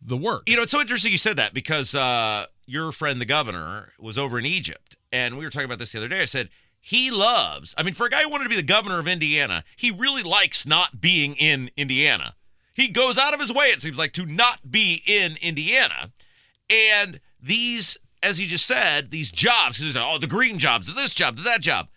the 0.00 0.16
work. 0.16 0.48
You 0.48 0.56
know, 0.56 0.62
it's 0.62 0.72
so 0.72 0.80
interesting 0.80 1.12
you 1.12 1.18
said 1.18 1.36
that 1.36 1.54
because 1.54 1.94
uh, 1.94 2.46
your 2.66 2.92
friend, 2.92 3.20
the 3.20 3.26
governor, 3.26 3.92
was 3.98 4.16
over 4.16 4.38
in 4.38 4.46
Egypt. 4.46 4.96
And 5.12 5.38
we 5.38 5.44
were 5.44 5.50
talking 5.50 5.66
about 5.66 5.78
this 5.78 5.92
the 5.92 5.98
other 5.98 6.08
day. 6.08 6.20
I 6.20 6.26
said, 6.26 6.48
he 6.80 7.10
loves, 7.10 7.74
I 7.76 7.82
mean, 7.82 7.94
for 7.94 8.06
a 8.06 8.10
guy 8.10 8.22
who 8.22 8.28
wanted 8.28 8.44
to 8.44 8.50
be 8.50 8.56
the 8.56 8.62
governor 8.62 8.98
of 8.98 9.08
Indiana, 9.08 9.64
he 9.76 9.90
really 9.90 10.22
likes 10.22 10.66
not 10.66 11.00
being 11.00 11.34
in 11.34 11.70
Indiana. 11.76 12.34
He 12.74 12.88
goes 12.88 13.18
out 13.18 13.34
of 13.34 13.40
his 13.40 13.52
way, 13.52 13.66
it 13.66 13.80
seems 13.80 13.98
like, 13.98 14.12
to 14.12 14.26
not 14.26 14.70
be 14.70 15.02
in 15.06 15.36
Indiana. 15.42 16.12
And 16.70 17.20
these, 17.42 17.98
as 18.22 18.40
you 18.40 18.46
just 18.46 18.66
said, 18.66 19.10
these 19.10 19.30
jobs, 19.30 19.82
oh, 19.96 20.18
the 20.18 20.26
green 20.26 20.58
jobs, 20.58 20.92
this 20.94 21.14
job, 21.14 21.36
that 21.38 21.60
job. 21.60 21.88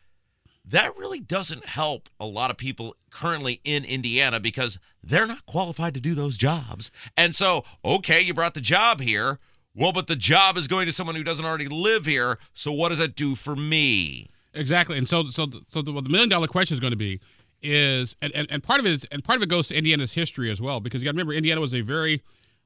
That 0.63 0.95
really 0.95 1.19
doesn't 1.19 1.65
help 1.65 2.07
a 2.19 2.25
lot 2.25 2.51
of 2.51 2.57
people 2.57 2.95
currently 3.09 3.61
in 3.63 3.83
Indiana 3.83 4.39
because 4.39 4.77
they're 5.03 5.27
not 5.27 5.45
qualified 5.45 5.93
to 5.95 6.01
do 6.01 6.13
those 6.13 6.37
jobs. 6.37 6.91
And 7.17 7.35
so, 7.35 7.63
okay, 7.83 8.21
you 8.21 8.33
brought 8.33 8.53
the 8.53 8.61
job 8.61 9.01
here. 9.01 9.39
Well, 9.73 9.91
but 9.91 10.07
the 10.07 10.15
job 10.15 10.57
is 10.57 10.67
going 10.67 10.85
to 10.85 10.93
someone 10.93 11.15
who 11.15 11.23
doesn't 11.23 11.45
already 11.45 11.67
live 11.67 12.05
here. 12.05 12.37
So 12.53 12.71
what 12.71 12.89
does 12.89 12.99
that 12.99 13.15
do 13.15 13.35
for 13.35 13.55
me? 13.55 14.29
Exactly. 14.53 14.97
And 14.97 15.07
so, 15.07 15.27
so, 15.27 15.47
so 15.69 15.81
the, 15.81 15.93
the 15.93 16.09
million 16.09 16.29
dollar 16.29 16.47
question 16.47 16.75
is 16.75 16.79
going 16.79 16.91
to 16.91 16.97
be 16.97 17.19
is, 17.63 18.15
and, 18.21 18.33
and, 18.35 18.47
and 18.51 18.61
part 18.61 18.79
of 18.79 18.85
it 18.85 18.91
is, 18.91 19.05
and 19.11 19.23
part 19.23 19.37
of 19.37 19.43
it 19.43 19.49
goes 19.49 19.67
to 19.69 19.75
Indiana's 19.75 20.13
history 20.13 20.51
as 20.51 20.61
well, 20.61 20.79
because 20.79 21.01
you 21.01 21.05
got 21.05 21.11
to 21.11 21.15
remember, 21.15 21.33
Indiana 21.33 21.61
was 21.61 21.73
a 21.73 21.81
very, 21.81 22.21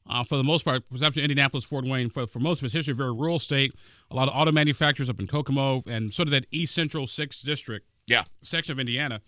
uh, 0.10 0.24
for 0.24 0.38
the 0.38 0.44
most 0.44 0.64
part, 0.66 0.84
except 0.94 1.18
Indianapolis, 1.18 1.64
Fort 1.66 1.86
Wayne, 1.86 2.10
for, 2.10 2.28
for 2.28 2.40
most 2.40 2.60
of 2.60 2.66
its 2.66 2.74
history, 2.74 2.92
a 2.92 2.96
very 2.96 3.14
rural 3.14 3.40
state. 3.40 3.74
A 4.12 4.16
lot 4.16 4.28
of 4.28 4.36
auto 4.36 4.52
manufacturers 4.52 5.10
up 5.10 5.20
in 5.20 5.28
Kokomo 5.28 5.84
and 5.88 6.14
sort 6.14 6.28
of 6.28 6.32
that 6.32 6.46
East 6.52 6.76
Central 6.76 7.08
Sixth 7.08 7.44
District 7.44 7.86
Yeah. 8.08 8.24
section 8.42 8.72
of 8.74 8.80
Indiana. 8.80 9.22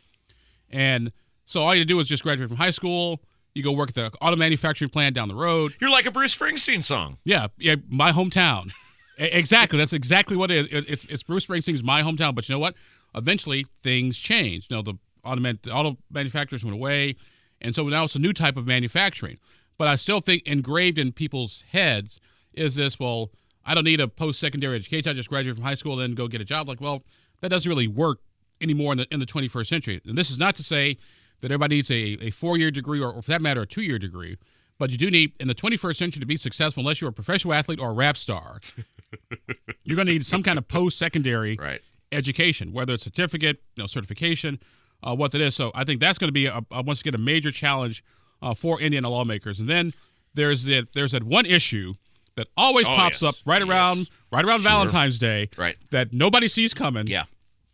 And 0.69 1.11
so 1.45 1.63
all 1.63 1.73
you 1.75 1.85
do 1.85 1.99
is 1.99 2.07
just 2.07 2.23
graduate 2.23 2.49
from 2.49 2.57
high 2.57 2.71
school. 2.71 3.21
You 3.55 3.63
go 3.63 3.71
work 3.71 3.89
at 3.89 3.95
the 3.95 4.11
auto 4.21 4.35
manufacturing 4.35 4.89
plant 4.89 5.15
down 5.15 5.29
the 5.29 5.35
road. 5.35 5.73
You're 5.81 5.89
like 5.89 6.05
a 6.05 6.11
Bruce 6.11 6.35
Springsteen 6.35 6.83
song. 6.83 7.17
Yeah, 7.23 7.47
yeah, 7.57 7.75
my 7.89 8.11
hometown. 8.11 8.71
Exactly. 9.19 9.79
That's 9.79 9.93
exactly 9.93 10.37
what 10.37 10.51
it 10.51 10.71
is. 10.71 10.85
It's, 10.87 11.03
it's 11.05 11.23
Bruce 11.23 11.47
Springsteen's 11.47 11.81
my 11.81 12.03
hometown. 12.03 12.35
But 12.35 12.47
you 12.47 12.53
know 12.53 12.59
what? 12.59 12.75
Eventually, 13.15 13.65
things 13.81 14.15
changed. 14.15 14.69
You 14.69 14.77
know, 14.77 14.83
the 14.83 14.93
auto, 15.23 15.41
man- 15.41 15.57
the 15.63 15.71
auto 15.71 15.97
manufacturers 16.11 16.63
went 16.63 16.75
away, 16.75 17.15
and 17.59 17.73
so 17.73 17.87
now 17.87 18.03
it's 18.03 18.13
a 18.13 18.19
new 18.19 18.31
type 18.31 18.57
of 18.57 18.67
manufacturing. 18.67 19.39
But 19.77 19.87
I 19.87 19.95
still 19.95 20.19
think 20.21 20.43
engraved 20.47 20.97
in 20.97 21.11
people's 21.11 21.63
heads 21.71 22.19
is 22.53 22.75
this: 22.75 22.99
well, 22.99 23.31
I 23.65 23.75
don't 23.75 23.83
need 23.83 23.99
a 23.99 24.07
post-secondary 24.07 24.75
education. 24.75 25.09
I 25.11 25.13
just 25.13 25.29
graduate 25.29 25.55
from 25.55 25.63
high 25.63 25.75
school, 25.75 25.93
and 25.93 26.01
then 26.01 26.15
go 26.15 26.27
get 26.27 26.41
a 26.41 26.45
job. 26.45 26.67
Like, 26.67 26.81
well, 26.81 27.03
that 27.41 27.49
doesn't 27.49 27.69
really 27.69 27.87
work 27.87 28.19
anymore 28.61 28.91
in 28.93 28.97
the 28.99 29.07
in 29.13 29.19
the 29.19 29.25
21st 29.25 29.67
century. 29.67 30.01
And 30.05 30.17
this 30.17 30.31
is 30.31 30.39
not 30.39 30.55
to 30.55 30.63
say 30.63 30.97
that 31.41 31.51
everybody 31.51 31.75
needs 31.75 31.91
a, 31.91 32.17
a 32.21 32.31
four-year 32.31 32.71
degree 32.71 32.99
or, 32.99 33.11
or 33.11 33.21
for 33.21 33.29
that 33.29 33.41
matter, 33.41 33.61
a 33.61 33.67
two-year 33.67 33.99
degree. 33.99 34.37
But 34.79 34.89
you 34.91 34.97
do 34.97 35.09
need 35.11 35.33
in 35.39 35.47
the 35.47 35.55
21st 35.55 35.95
century 35.95 36.19
to 36.19 36.25
be 36.25 36.37
successful, 36.37 36.81
unless 36.81 36.99
you're 37.01 37.09
a 37.11 37.13
professional 37.13 37.53
athlete 37.53 37.79
or 37.79 37.89
a 37.89 37.93
rap 37.93 38.17
star. 38.17 38.59
you're 39.83 39.95
going 39.95 40.07
to 40.07 40.13
need 40.13 40.25
some 40.25 40.43
kind 40.43 40.57
of 40.57 40.67
post-secondary 40.67 41.55
Right. 41.59 41.81
education, 42.11 42.73
whether 42.73 42.93
it's 42.93 43.03
certificate, 43.03 43.61
you 43.75 43.83
know, 43.83 43.87
certification, 43.87 44.59
uh, 45.03 45.15
what 45.15 45.31
that 45.31 45.41
is. 45.41 45.55
So 45.55 45.71
I 45.75 45.83
think 45.83 45.99
that's 45.99 46.17
going 46.17 46.29
to 46.29 46.33
be 46.33 46.45
a, 46.47 46.61
a, 46.71 46.81
once 46.81 47.01
again 47.01 47.15
a 47.15 47.19
major 47.19 47.51
challenge 47.51 48.03
uh, 48.41 48.53
for 48.53 48.79
Indiana 48.81 49.09
lawmakers. 49.09 49.59
And 49.59 49.67
then 49.69 49.93
there's 50.33 50.63
that 50.65 50.89
there's 50.93 51.11
that 51.13 51.23
one 51.23 51.45
issue 51.45 51.93
that 52.35 52.47
always 52.55 52.85
Oh, 52.85 52.95
pops 52.95 53.21
yes. 53.21 53.29
up 53.29 53.35
right 53.45 53.61
around 53.61 53.97
Yes. 53.99 54.09
right 54.31 54.45
around 54.45 54.61
Sure. 54.61 54.69
Valentine's 54.71 55.17
Day 55.17 55.49
Right. 55.57 55.75
that 55.91 56.13
nobody 56.13 56.47
sees 56.47 56.73
coming. 56.73 57.07
Yeah. 57.07 57.23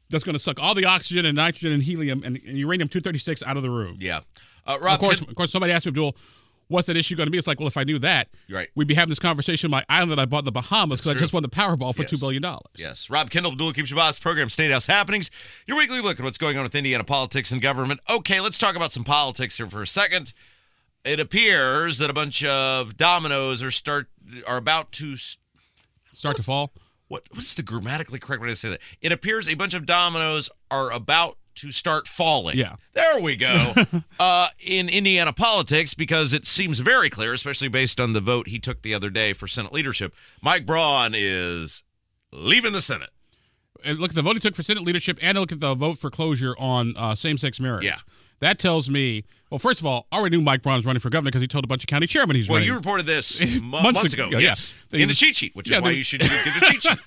That's 0.09 0.23
going 0.23 0.33
to 0.33 0.39
suck 0.39 0.59
all 0.59 0.73
the 0.75 0.85
oxygen 0.85 1.25
and 1.25 1.35
nitrogen 1.35 1.71
and 1.71 1.81
helium 1.83 2.21
and, 2.23 2.39
and 2.47 2.57
uranium 2.57 2.87
236 2.87 3.43
out 3.43 3.57
of 3.57 3.63
the 3.63 3.69
room. 3.69 3.97
Yeah. 3.99 4.21
Uh, 4.65 4.77
Rob, 4.81 4.93
Of 4.93 4.99
course, 4.99 5.19
Ken- 5.19 5.27
of 5.29 5.35
course, 5.35 5.51
somebody 5.51 5.73
asked 5.73 5.85
me, 5.85 5.89
Abdul, 5.89 6.15
what's 6.69 6.87
that 6.87 6.95
issue 6.95 7.15
going 7.15 7.27
to 7.27 7.31
be? 7.31 7.37
It's 7.37 7.47
like, 7.47 7.59
well, 7.59 7.67
if 7.67 7.75
I 7.75 7.83
knew 7.83 7.99
that, 7.99 8.29
right. 8.49 8.69
we'd 8.75 8.87
be 8.87 8.93
having 8.93 9.09
this 9.09 9.19
conversation 9.19 9.67
on 9.67 9.71
my 9.71 9.83
island 9.89 10.11
that 10.11 10.19
I 10.19 10.25
bought 10.25 10.39
in 10.39 10.45
the 10.45 10.51
Bahamas 10.53 10.99
because 11.01 11.15
I 11.15 11.19
just 11.19 11.33
won 11.33 11.43
the 11.43 11.49
Powerball 11.49 11.93
for 11.93 12.03
Yes. 12.03 12.11
$2 12.13 12.19
billion. 12.19 12.45
Yes. 12.77 13.09
Rob 13.09 13.29
Kendall, 13.31 13.51
Abdul-Hakim 13.51 13.85
Shabazz 13.85 14.21
program, 14.21 14.49
State 14.49 14.71
House 14.71 14.85
Happenings. 14.85 15.29
Your 15.67 15.77
weekly 15.77 15.99
look 15.99 16.19
at 16.19 16.23
what's 16.23 16.37
going 16.37 16.55
on 16.57 16.63
with 16.63 16.75
Indiana 16.75 17.03
politics 17.03 17.51
and 17.51 17.61
government. 17.61 17.99
Okay, 18.09 18.39
let's 18.39 18.57
talk 18.57 18.75
about 18.77 18.91
some 18.93 19.03
politics 19.03 19.57
here 19.57 19.67
for 19.67 19.81
a 19.81 19.87
second. 19.87 20.31
It 21.05 21.19
appears 21.19 21.97
that 21.97 22.09
a 22.09 22.13
bunch 22.13 22.43
of 22.43 22.95
dominoes 22.97 23.61
are 23.61 23.71
start 23.71 24.07
are 24.47 24.57
about 24.57 24.91
to 24.93 25.13
s- 25.13 25.37
Start 26.13 26.37
to 26.37 26.43
fall. 26.43 26.71
what 27.09 27.23
what 27.31 27.43
is 27.43 27.55
the 27.55 27.63
grammatically 27.63 28.19
correct 28.19 28.41
way 28.41 28.49
to 28.49 28.55
say 28.55 28.69
that? 28.69 28.79
It 29.01 29.11
appears 29.11 29.47
a 29.49 29.55
bunch 29.55 29.73
of 29.73 29.85
dominoes 29.85 30.49
are 30.71 30.91
about 30.91 31.37
to 31.55 31.71
start 31.71 32.07
falling. 32.07 32.57
Yeah. 32.57 32.77
There 32.93 33.19
we 33.21 33.35
go. 33.35 33.73
uh, 34.19 34.47
in 34.59 34.89
Indiana 34.89 35.33
politics, 35.33 35.93
because 35.93 36.33
it 36.33 36.45
seems 36.47 36.79
very 36.79 37.09
clear, 37.11 37.33
especially 37.33 37.67
based 37.67 37.99
on 37.99 38.13
the 38.13 38.21
vote 38.21 38.47
he 38.47 38.57
took 38.57 38.81
the 38.81 38.93
other 38.95 39.09
day 39.11 39.33
for 39.33 39.47
Senate 39.47 39.71
leadership, 39.73 40.13
Mike 40.41 40.65
Braun 40.65 41.13
is 41.15 41.83
leaving 42.31 42.71
the 42.73 42.81
Senate. 42.81 43.11
and 43.83 43.99
look 43.99 44.09
at 44.11 44.15
the 44.15 44.23
vote 44.23 44.33
he 44.35 44.39
took 44.39 44.55
for 44.55 44.63
Senate 44.63 44.81
leadership 44.83 45.19
and 45.21 45.37
look 45.37 45.51
at 45.51 45.59
the 45.59 45.75
vote 45.75 45.99
for 45.99 46.09
closure 46.09 46.55
on 46.57 46.95
uh, 46.97 47.13
same-sex 47.13 47.59
marriage. 47.59 47.83
Yeah. 47.85 47.99
That 48.39 48.57
tells 48.57 48.89
me, 48.89 49.23
well, 49.53 49.59
first 49.59 49.79
of 49.79 49.85
all, 49.85 50.07
I 50.11 50.17
already 50.17 50.35
knew 50.35 50.41
Mike 50.43 50.63
Braun 50.63 50.77
was 50.77 50.85
running 50.85 50.99
for 50.99 51.11
governor 51.11 51.29
because 51.29 51.41
he 51.43 51.47
told 51.47 51.63
a 51.63 51.67
bunch 51.67 51.83
of 51.83 51.87
county 51.87 52.07
chairmen 52.07 52.35
he's 52.35 52.49
Well, 52.49 52.55
running. 52.55 52.69
Well, 52.69 52.73
you 52.73 52.77
reported 52.79 53.05
this 53.05 53.39
Months 53.61 53.93
months, 53.93 54.13
ago, 54.13 54.27
ago. 54.29 54.39
Yes. 54.39 54.73
They- 54.89 55.03
In 55.03 55.07
the 55.07 55.13
cheat 55.13 55.35
sheet, 55.35 55.55
which 55.55 55.67
is 55.67 55.71
Yeah, 55.73 55.79
why 55.79 55.89
they- 55.91 55.97
you 55.97 56.03
should 56.03 56.21
get 56.21 56.29
the 56.29 56.65
cheat 56.71 56.81
sheet. 56.83 56.97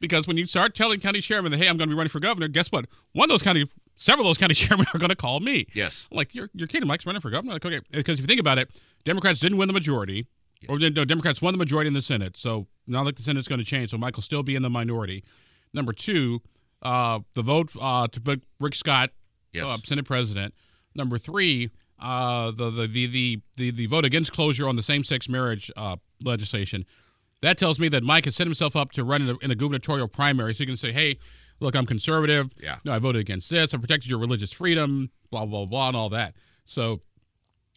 because 0.00 0.26
when 0.26 0.36
you 0.36 0.46
start 0.46 0.74
telling 0.74 0.98
county 0.98 1.20
chairmen 1.20 1.52
that, 1.52 1.58
hey, 1.58 1.68
I'm 1.68 1.76
going 1.76 1.88
to 1.88 1.94
be 1.94 1.96
running 1.96 2.10
for 2.10 2.18
governor, 2.18 2.48
guess 2.48 2.72
what? 2.72 2.86
One 3.12 3.26
of 3.26 3.30
those 3.30 3.42
county, 3.42 3.70
several 3.94 4.26
of 4.26 4.30
those 4.30 4.38
county 4.38 4.54
chairmen 4.56 4.86
are 4.94 4.98
going 4.98 5.10
to 5.10 5.16
call 5.16 5.38
me. 5.38 5.68
Yes. 5.74 6.08
Like, 6.10 6.34
you're, 6.34 6.50
you're 6.54 6.66
kidding. 6.66 6.88
Mike's 6.88 7.06
running 7.06 7.22
for 7.22 7.30
governor. 7.30 7.52
Like, 7.52 7.64
okay. 7.64 7.80
Because 7.92 8.18
if 8.18 8.22
you 8.22 8.26
think 8.26 8.40
about 8.40 8.58
it, 8.58 8.68
Democrats 9.04 9.38
didn't 9.38 9.56
win 9.58 9.68
the 9.68 9.72
majority. 9.74 10.26
Or 10.68 10.78
no, 10.80 11.04
Democrats 11.04 11.40
won 11.40 11.54
the 11.54 11.58
majority 11.58 11.86
in 11.86 11.94
the 11.94 12.02
Senate. 12.02 12.36
So 12.36 12.66
not 12.88 13.04
like 13.04 13.14
the 13.14 13.22
Senate's 13.22 13.46
going 13.46 13.60
to 13.60 13.64
change. 13.64 13.90
So 13.90 13.98
Mike 13.98 14.16
will 14.16 14.22
still 14.24 14.42
be 14.42 14.56
in 14.56 14.62
the 14.62 14.70
minority. 14.70 15.22
Number 15.72 15.92
two, 15.92 16.40
uh, 16.82 17.20
the 17.34 17.42
vote 17.42 17.70
uh, 17.80 18.08
to 18.08 18.20
put 18.20 18.42
Rick 18.58 18.74
Scott 18.74 19.10
Yes. 19.52 19.64
uh, 19.64 19.76
Senate 19.84 20.04
president. 20.04 20.52
Number 20.96 21.18
three, 21.18 21.70
uh, 22.00 22.50
the, 22.50 22.70
the, 22.70 22.86
the, 22.86 23.06
the, 23.06 23.40
the, 23.56 23.70
the 23.70 23.86
vote 23.86 24.04
against 24.04 24.32
closure 24.32 24.68
on 24.68 24.76
the 24.76 24.82
same 24.82 25.04
sex 25.04 25.28
marriage 25.28 25.70
uh, 25.76 25.96
legislation. 26.24 26.84
That 27.42 27.58
tells 27.58 27.78
me 27.78 27.88
that 27.88 28.02
Mike 28.02 28.24
has 28.24 28.34
set 28.34 28.46
himself 28.46 28.76
up 28.76 28.92
to 28.92 29.04
run 29.04 29.22
in 29.22 29.28
a, 29.28 29.38
in 29.38 29.50
a 29.50 29.54
gubernatorial 29.54 30.08
primary. 30.08 30.54
So 30.54 30.58
he 30.58 30.66
can 30.66 30.76
say, 30.76 30.92
hey, 30.92 31.18
look, 31.60 31.76
I'm 31.76 31.86
conservative. 31.86 32.52
Yeah. 32.60 32.76
No, 32.84 32.92
I 32.92 32.98
voted 32.98 33.20
against 33.20 33.50
this. 33.50 33.74
I 33.74 33.78
protected 33.78 34.10
your 34.10 34.18
religious 34.18 34.52
freedom, 34.52 35.10
blah, 35.30 35.44
blah, 35.44 35.66
blah, 35.66 35.88
and 35.88 35.96
all 35.96 36.08
that. 36.10 36.34
So 36.64 37.00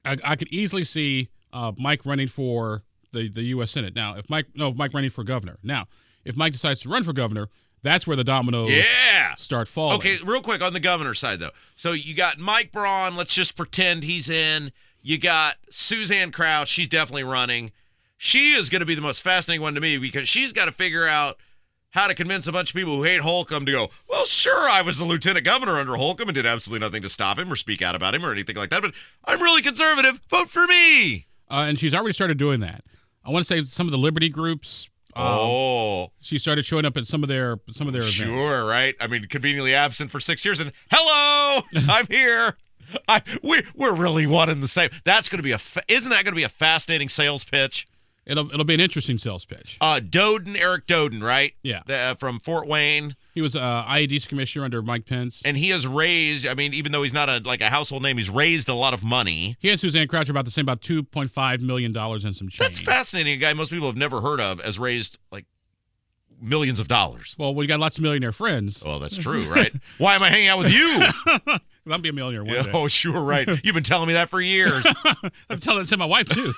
I, 0.05 0.17
I 0.23 0.36
could 0.36 0.47
easily 0.49 0.84
see 0.84 1.29
uh, 1.53 1.73
Mike 1.77 2.05
running 2.05 2.27
for 2.27 2.84
the, 3.12 3.29
the 3.29 3.43
U.S. 3.43 3.71
Senate. 3.71 3.95
Now, 3.95 4.17
if 4.17 4.29
Mike, 4.29 4.47
no, 4.55 4.69
if 4.69 4.75
Mike 4.75 4.93
running 4.93 5.10
for 5.10 5.23
governor. 5.23 5.58
Now, 5.63 5.88
if 6.25 6.36
Mike 6.36 6.53
decides 6.53 6.82
to 6.82 6.89
run 6.89 7.03
for 7.03 7.13
governor, 7.13 7.49
that's 7.84 8.06
where 8.08 8.15
the 8.18 8.24
dominoes 8.24 8.72
Yeah. 8.72 9.36
start 9.36 9.68
falling. 9.68 9.98
Okay, 9.98 10.18
real 10.24 10.42
quick 10.42 10.62
on 10.63 10.74
the 10.74 10.80
governor's 10.80 11.20
side 11.20 11.39
though. 11.39 11.52
So 11.76 11.92
you 11.94 12.13
got 12.15 12.39
Mike 12.39 12.72
Braun. 12.72 13.15
Let's 13.15 13.34
just 13.34 13.56
pretend 13.56 14.04
he's 14.04 14.30
in. 14.30 14.72
You 15.02 15.18
got 15.18 15.56
Suzanne 15.70 16.32
Crouch. 16.32 16.68
She's 16.68 16.88
definitely 16.89 17.24
running. 17.24 17.72
She 18.18 18.52
is 18.52 18.70
going 18.70 18.82
to 18.82 18.86
be 18.86 18.96
the 18.96 19.02
most 19.02 19.22
fascinating 19.22 19.62
one 19.62 19.76
to 19.76 19.80
me 19.82 19.98
because 19.98 20.28
she's 20.28 20.52
got 20.52 20.65
to 20.65 20.74
figure 20.74 21.08
out 21.08 21.38
how 21.92 22.08
to 22.08 22.13
convince 22.13 22.46
a 22.48 22.52
bunch 22.52 22.72
of 22.72 22.76
people 22.76 22.98
who 22.98 23.04
hate 23.04 23.22
Holcomb 23.22 23.65
to 23.65 23.72
go, 23.72 23.89
well, 24.10 24.26
sure, 24.26 24.70
I 24.70 24.82
was 24.82 24.98
the 24.98 25.06
lieutenant 25.06 25.46
governor 25.46 25.78
under 25.78 25.96
Holcomb 25.96 26.28
and 26.28 26.36
did 26.36 26.46
absolutely 26.46 26.86
nothing 26.86 27.02
to 27.02 27.10
stop 27.10 27.39
him 27.39 27.52
or 27.52 27.56
speak 27.56 27.82
out 27.82 27.96
about 27.96 28.13
him 28.13 28.26
or 28.26 28.32
anything 28.32 28.58
like 28.58 28.70
that, 28.72 28.82
but 28.82 28.94
I'm 29.26 29.42
really 29.42 29.62
conservative. 29.62 30.20
Vote 30.30 30.50
for 30.50 30.68
me. 30.68 31.26
uh, 31.50 31.65
and 31.68 31.80
she's 31.80 31.94
already 31.96 32.13
started 32.13 32.38
doing 32.38 32.60
that. 32.60 32.84
I 33.26 33.32
want 33.32 33.46
to 33.46 33.48
say 33.48 33.63
some 33.65 33.88
of 33.88 33.92
the 33.92 33.98
liberty 33.98 34.30
groups. 34.30 34.88
Um, 35.15 35.26
oh, 35.28 36.12
she 36.22 36.38
started 36.38 36.65
showing 36.65 36.86
up 36.86 36.95
at 36.95 37.08
some 37.08 37.24
of 37.24 37.30
their 37.30 37.60
some 37.72 37.88
of 37.88 37.93
their 37.93 38.04
events. 38.04 38.17
sure, 38.17 38.65
right? 38.65 38.95
I 39.02 39.08
mean, 39.08 39.26
conveniently 39.26 39.74
absent 39.74 40.12
for 40.12 40.19
six 40.19 40.45
years 40.45 40.60
and 40.60 40.72
hello, 40.91 41.62
I'm 41.89 42.06
here. 42.08 42.58
I, 43.08 43.22
we, 43.43 43.62
we're 43.76 43.93
really 43.93 44.26
one 44.26 44.50
and 44.50 44.63
the 44.63 44.67
same. 44.67 44.89
That's 45.06 45.30
going 45.30 45.38
to 45.38 45.43
be 45.43 45.52
a, 45.52 45.60
fa- 45.60 45.84
isn't 45.88 46.10
that 46.10 46.24
going 46.24 46.34
to 46.34 46.36
be 46.39 46.43
a 46.43 46.50
fascinating 46.50 47.08
sales 47.10 47.43
pitch? 47.43 47.88
It'll 48.26 48.52
it'll 48.52 48.65
be 48.65 48.74
an 48.76 48.80
interesting 48.80 49.17
sales 49.17 49.45
pitch. 49.45 49.78
Uh, 49.82 50.00
Doden, 50.04 50.56
Eric 50.60 50.86
Doden, 50.88 51.22
right? 51.24 51.54
Yeah. 51.63 51.82
The, 51.88 51.95
uh, 51.95 52.15
from 52.15 52.39
Fort 52.39 52.67
Wayne. 52.67 53.15
He 53.34 53.42
was 53.42 53.56
uh, 53.56 53.84
IED's 53.88 54.26
commissioner 54.28 54.65
under 54.65 54.82
Mike 54.82 55.06
Pence. 55.06 55.42
And 55.46 55.56
he 55.56 55.70
has 55.70 55.86
raised, 55.88 56.48
I 56.48 56.54
mean, 56.56 56.74
even 56.74 56.92
though 56.92 57.04
he's 57.04 57.13
not 57.13 57.30
a 57.30 57.42
like 57.46 57.62
a 57.62 57.70
household 57.70 58.04
name, 58.04 58.18
he's 58.18 58.30
raised 58.30 58.70
a 58.70 58.74
lot 58.74 58.94
of 58.94 59.04
money. 59.04 59.56
He 59.60 59.70
and 59.70 59.80
Suzanne 59.80 60.08
Crouch 60.08 60.28
are 60.30 60.32
about 60.32 60.46
the 60.46 60.52
same, 60.52 60.65
about 60.65 60.82
two 60.82 61.04
point 61.04 61.32
five 61.32 61.62
million 61.62 61.94
dollars 61.94 62.26
and 62.26 62.36
some 62.36 62.50
change. 62.50 62.60
That's 62.70 62.80
fascinating. 62.80 63.34
A 63.34 63.38
guy 63.38 63.54
most 63.54 63.72
people 63.72 63.88
have 63.88 63.98
never 63.98 64.22
heard 64.22 64.39
of 64.42 64.60
has 64.63 64.80
raised 64.80 65.20
like 65.32 65.46
millions 66.42 66.80
of 66.80 66.88
dollars. 66.88 67.36
Well, 67.38 67.54
we 67.54 67.68
got 67.68 67.80
lots 67.80 67.98
of 67.98 68.04
millionaire 68.04 68.32
friends. 68.32 68.84
Well, 68.84 69.00
that's 69.00 69.18
true, 69.18 69.44
right? 69.50 69.74
Why 69.98 70.15
am 70.15 70.24
I 70.24 70.30
hanging 70.30 70.48
out 70.48 70.58
with 70.60 70.74
you? 70.74 71.04
I'll 71.92 71.98
be 71.98 72.10
a 72.10 72.13
millionaire 72.13 72.44
one 72.44 72.54
Yeah, 72.54 72.63
day. 72.63 72.72
oh, 72.74 72.88
sure, 72.88 73.20
right. 73.20 73.48
You've 73.63 73.74
been 73.74 73.84
telling 73.84 74.08
me 74.08 74.13
that 74.13 74.30
for 74.30 74.39
years. 74.39 74.86
I'm 75.50 75.60
telling 75.60 75.80
that 75.82 75.88
to 75.89 75.98
my 75.98 76.06
wife 76.06 76.28
too. 76.30 76.54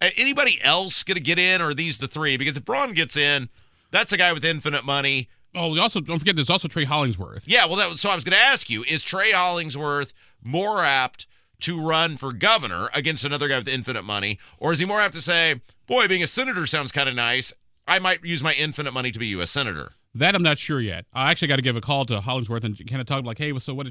Anybody 0.00 0.58
else 0.62 1.02
going 1.02 1.16
to 1.16 1.20
get 1.22 1.38
in, 1.38 1.60
or 1.60 1.70
are 1.70 1.74
these 1.74 1.98
the 1.98 2.06
three? 2.06 2.36
Because 2.36 2.56
if 2.56 2.64
Braun 2.64 2.92
gets 2.92 3.16
in, 3.16 3.48
that's 3.90 4.12
a 4.12 4.16
guy 4.16 4.32
with 4.32 4.44
infinite 4.44 4.84
money. 4.84 5.28
Oh, 5.54 5.70
we 5.70 5.78
also 5.78 6.00
don't 6.00 6.18
forget 6.18 6.34
there's 6.36 6.50
also 6.50 6.68
Trey 6.68 6.84
Hollingsworth. 6.84 7.44
Yeah, 7.46 7.66
well, 7.66 7.76
that 7.76 7.90
was, 7.90 8.00
so 8.00 8.10
I 8.10 8.14
was 8.14 8.24
going 8.24 8.36
to 8.36 8.42
ask 8.42 8.70
you: 8.70 8.84
Is 8.84 9.04
Trey 9.04 9.32
Hollingsworth 9.32 10.12
more 10.42 10.82
apt 10.82 11.26
to 11.60 11.80
run 11.80 12.16
for 12.16 12.32
governor 12.32 12.88
against 12.94 13.24
another 13.24 13.48
guy 13.48 13.58
with 13.58 13.68
infinite 13.68 14.02
money? 14.02 14.38
Or 14.58 14.72
is 14.72 14.78
he 14.80 14.84
more 14.84 15.00
apt 15.00 15.14
to 15.14 15.22
say, 15.22 15.60
boy, 15.86 16.08
being 16.08 16.22
a 16.22 16.26
senator 16.26 16.66
sounds 16.66 16.90
kind 16.92 17.08
of 17.08 17.14
nice. 17.14 17.52
I 17.86 17.98
might 17.98 18.24
use 18.24 18.42
my 18.42 18.52
infinite 18.54 18.92
money 18.92 19.12
to 19.12 19.18
be 19.18 19.26
U.S. 19.28 19.50
senator? 19.50 19.92
That 20.14 20.34
I'm 20.34 20.42
not 20.42 20.58
sure 20.58 20.80
yet. 20.80 21.06
I 21.12 21.30
actually 21.30 21.48
got 21.48 21.56
to 21.56 21.62
give 21.62 21.76
a 21.76 21.80
call 21.80 22.04
to 22.06 22.20
Hollingsworth 22.20 22.64
and 22.64 22.76
kind 22.88 23.00
of 23.00 23.06
talk 23.06 23.24
like, 23.24 23.38
hey, 23.38 23.56
so 23.58 23.74
what? 23.74 23.88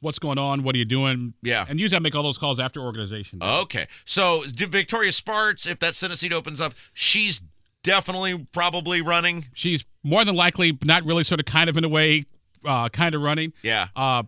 What's 0.00 0.18
going 0.18 0.36
on? 0.36 0.64
What 0.64 0.74
are 0.74 0.78
you 0.78 0.84
doing? 0.84 1.32
Yeah. 1.42 1.64
And 1.66 1.80
usually 1.80 1.96
I 1.96 2.00
make 2.00 2.14
all 2.14 2.22
those 2.22 2.36
calls 2.36 2.60
after 2.60 2.80
organization. 2.80 3.38
day. 3.38 3.46
Okay. 3.60 3.86
So 4.04 4.42
Victoria 4.46 5.12
Spartz, 5.12 5.66
if 5.66 5.78
that 5.78 5.94
Senate 5.94 6.18
seat 6.18 6.30
opens 6.30 6.60
up, 6.60 6.74
she's 6.92 7.40
definitely 7.84 8.46
probably 8.52 9.00
running. 9.00 9.46
She's 9.54 9.84
more 10.02 10.24
than 10.24 10.34
likely 10.34 10.76
not 10.82 11.04
really 11.04 11.22
sort 11.22 11.38
of 11.38 11.46
kind 11.46 11.70
of 11.70 11.76
in 11.76 11.84
a 11.84 11.88
way, 11.88 12.24
uh, 12.64 12.88
kind 12.88 13.14
of 13.14 13.22
running. 13.22 13.52
Yeah. 13.62 13.86
Uh, 13.94 14.24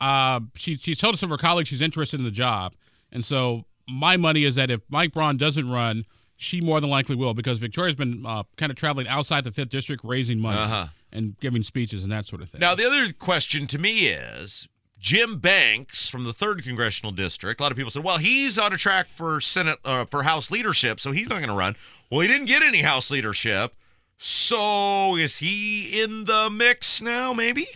uh, 0.00 0.40
she 0.54 0.76
she's 0.76 0.98
told 0.98 1.18
some 1.18 1.32
of 1.32 1.40
her 1.40 1.42
colleagues 1.42 1.68
she's 1.70 1.80
interested 1.80 2.20
in 2.20 2.24
the 2.24 2.30
job, 2.30 2.74
and 3.10 3.24
so 3.24 3.64
my 3.88 4.16
money 4.18 4.44
is 4.44 4.54
that 4.56 4.70
if 4.70 4.80
Mike 4.90 5.12
Braun 5.12 5.36
doesn't 5.38 5.68
run, 5.70 6.04
she 6.36 6.60
more 6.60 6.80
than 6.80 6.90
likely 6.90 7.16
will 7.16 7.34
because 7.34 7.58
Victoria's 7.58 7.96
been 7.96 8.24
uh, 8.26 8.42
kind 8.56 8.70
of 8.70 8.76
traveling 8.76 9.08
outside 9.08 9.42
the 9.44 9.50
fifth 9.50 9.70
district, 9.70 10.04
raising 10.04 10.38
money 10.38 10.58
Uh-huh. 10.58 10.86
and 11.10 11.36
giving 11.40 11.62
speeches 11.62 12.02
and 12.04 12.12
that 12.12 12.26
sort 12.26 12.42
of 12.42 12.50
thing. 12.50 12.60
Now, 12.60 12.74
the 12.76 12.86
other 12.86 13.12
question 13.12 13.66
to 13.68 13.78
me 13.78 14.06
is 14.08 14.68
Jim 15.00 15.38
Banks 15.38 16.08
from 16.08 16.22
the 16.24 16.32
third 16.32 16.62
congressional 16.62 17.10
district. 17.10 17.60
A 17.60 17.62
lot 17.64 17.72
of 17.72 17.76
people 17.78 17.90
said, 17.90 18.04
"Well, 18.04 18.18
he's 18.18 18.56
on 18.58 18.72
a 18.72 18.76
track 18.76 19.08
for 19.08 19.40
Senate 19.40 19.78
uh, 19.84 20.04
for 20.04 20.22
House 20.22 20.48
leadership, 20.50 21.00
so 21.00 21.10
he's 21.10 21.28
not 21.28 21.36
going 21.38 21.48
to 21.48 21.54
run." 21.54 21.74
Well, 22.10 22.20
he 22.20 22.28
didn't 22.28 22.46
get 22.46 22.62
any 22.62 22.78
House 22.82 23.10
leadership, 23.10 23.74
so 24.16 25.16
is 25.16 25.38
he 25.38 26.00
in 26.02 26.24
the 26.24 26.48
mix 26.50 27.00
now? 27.02 27.32
Maybe. 27.32 27.66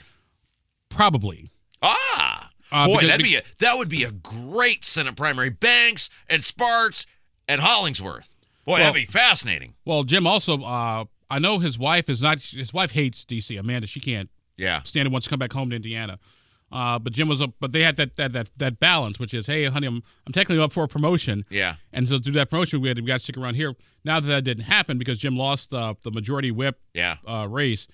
probably. 0.88 1.49
Ah, 1.81 2.51
Uh, 2.71 2.87
boy, 2.87 2.95
because- 2.97 3.09
that'd 3.09 3.25
be 3.25 3.37
a, 3.37 3.42
that 3.61 3.77
would 3.79 3.88
be 3.88 4.05
a 4.05 4.11
great 4.11 4.85
Senate 4.85 5.16
primary. 5.16 5.49
Banks 5.51 6.11
and 6.29 6.45
Spartz 6.45 7.07
and 7.49 7.61
Hollingsworth. 7.61 8.29
Boy, 8.64 8.75
Well- 8.75 8.79
that'd 8.92 8.95
be 8.95 9.11
fascinating. 9.11 9.75
Well, 9.85 10.05
Jim 10.05 10.27
also, 10.27 10.62
uh, 10.62 11.05
I 11.31 11.38
know 11.38 11.59
his 11.61 11.79
wife 11.79 12.09
is 12.11 12.21
not. 12.23 12.40
His 12.40 12.73
wife 12.75 12.90
hates 12.92 13.25
DC. 13.25 13.57
Amanda, 13.57 13.87
she 13.87 14.01
can't 14.01 14.29
Yeah. 14.59 14.83
stand 14.85 15.07
it. 15.07 15.11
Wants 15.12 15.25
to 15.27 15.31
come 15.31 15.38
back 15.38 15.53
home 15.55 15.71
to 15.71 15.77
Indiana. 15.77 16.18
Uh, 16.72 16.98
but 16.98 17.12
Jim 17.12 17.28
was 17.28 17.42
up. 17.42 17.50
But 17.61 17.72
they 17.72 17.82
had 17.82 17.96
that 17.96 18.16
that 18.16 18.32
that 18.32 18.50
that 18.56 18.80
balance, 18.80 19.18
which 19.18 19.35
is, 19.35 19.46
hey, 19.46 19.66
honey, 19.66 19.87
I'm 19.87 20.02
I'm 20.26 20.32
technically 20.32 20.62
up 20.64 20.72
for 20.72 20.85
a 20.85 20.88
promotion. 20.88 21.44
Yeah. 21.50 21.74
And 21.92 22.08
so 22.08 22.18
through 22.18 22.32
that 22.32 22.48
promotion, 22.50 22.80
we 22.80 22.88
had 22.88 22.98
we 22.98 23.04
got 23.04 23.14
to 23.14 23.18
stick 23.20 23.37
around 23.37 23.54
here. 23.56 23.74
Now 24.04 24.18
that 24.20 24.26
that 24.28 24.42
didn't 24.42 24.64
happen 24.64 24.98
because 24.98 25.18
Jim 25.18 25.37
lost 25.37 25.74
uh, 25.74 25.94
the 26.02 26.11
majority 26.11 26.50
whip 26.50 26.80
Yeah. 26.94 27.16
uh, 27.26 27.46
race, 27.48 27.87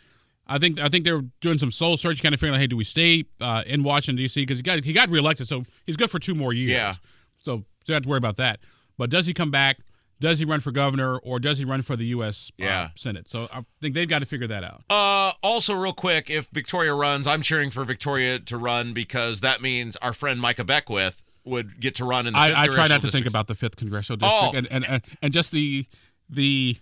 I 0.46 0.58
think 0.58 0.78
I 0.78 0.88
think 0.88 1.04
they're 1.04 1.22
doing 1.40 1.58
some 1.58 1.72
soul 1.72 1.96
search, 1.96 2.22
kind 2.22 2.34
of 2.34 2.40
figuring 2.40 2.54
out, 2.56 2.60
hey, 2.60 2.68
do 2.68 2.76
we 2.76 2.84
stay 2.84 3.24
uh, 3.40 3.64
in 3.66 3.82
Washington 3.82 4.16
D.C. 4.16 4.40
because 4.42 4.58
he 4.58 4.62
got 4.62 4.84
he 4.84 4.92
got 4.92 5.08
reelected, 5.10 5.48
so 5.48 5.64
he's 5.84 5.96
good 5.96 6.10
for 6.10 6.18
two 6.20 6.34
more 6.36 6.52
years. 6.52 6.70
Yeah. 6.70 6.94
So 7.38 7.64
don't 7.84 7.94
have 7.94 8.02
to 8.04 8.08
worry 8.08 8.18
about 8.18 8.36
that. 8.36 8.60
But 8.96 9.10
does 9.10 9.26
he 9.26 9.34
come 9.34 9.50
back? 9.50 9.78
Does 10.20 10.38
he 10.40 10.44
run 10.44 10.60
for 10.60 10.72
governor 10.72 11.16
or 11.18 11.38
does 11.38 11.58
he 11.58 11.64
run 11.64 11.82
for 11.82 11.94
the 11.94 12.06
U.S. 12.06 12.50
uh, 12.60 12.88
Senate? 12.96 13.28
So 13.28 13.48
I 13.52 13.64
think 13.80 13.94
they've 13.94 14.08
got 14.08 14.18
to 14.18 14.26
figure 14.26 14.48
that 14.48 14.64
out. 14.64 14.82
Uh, 14.90 15.32
also, 15.42 15.74
real 15.74 15.92
quick, 15.92 16.28
if 16.28 16.46
Victoria 16.48 16.92
runs, 16.94 17.26
I'm 17.26 17.42
cheering 17.42 17.70
for 17.70 17.84
Victoria 17.84 18.38
to 18.40 18.56
run 18.56 18.92
because 18.92 19.40
that 19.42 19.62
means 19.62 19.94
our 19.96 20.12
friend 20.12 20.40
Micah 20.40 20.64
Beckwith 20.64 21.22
would 21.44 21.80
get 21.80 21.94
to 21.96 22.04
run 22.04 22.26
in 22.26 22.32
the. 22.32 22.38
fifth 22.40 22.56
I, 22.56 22.62
I 22.64 22.66
try 22.66 22.88
not 22.88 23.00
to 23.02 23.10
think 23.10 23.26
about 23.26 23.46
the 23.46 23.54
fifth 23.54 23.76
congressional 23.76 24.16
district 24.16 24.54
Oh. 24.54 24.58
and, 24.58 24.66
and, 24.70 24.86
and 24.88 25.02
and 25.22 25.32
just 25.32 25.52
the 25.52 25.86
the 26.28 26.76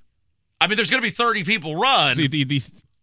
I 0.61 0.67
mean, 0.69 0.77
there's 0.77 0.91
going 0.91 1.03
to 1.03 1.07
be 1.07 1.15
30 1.15 1.45
people 1.45 1.77
run, 1.77 2.17
the 2.17 2.29
the 2.29 2.45
the 2.45 2.63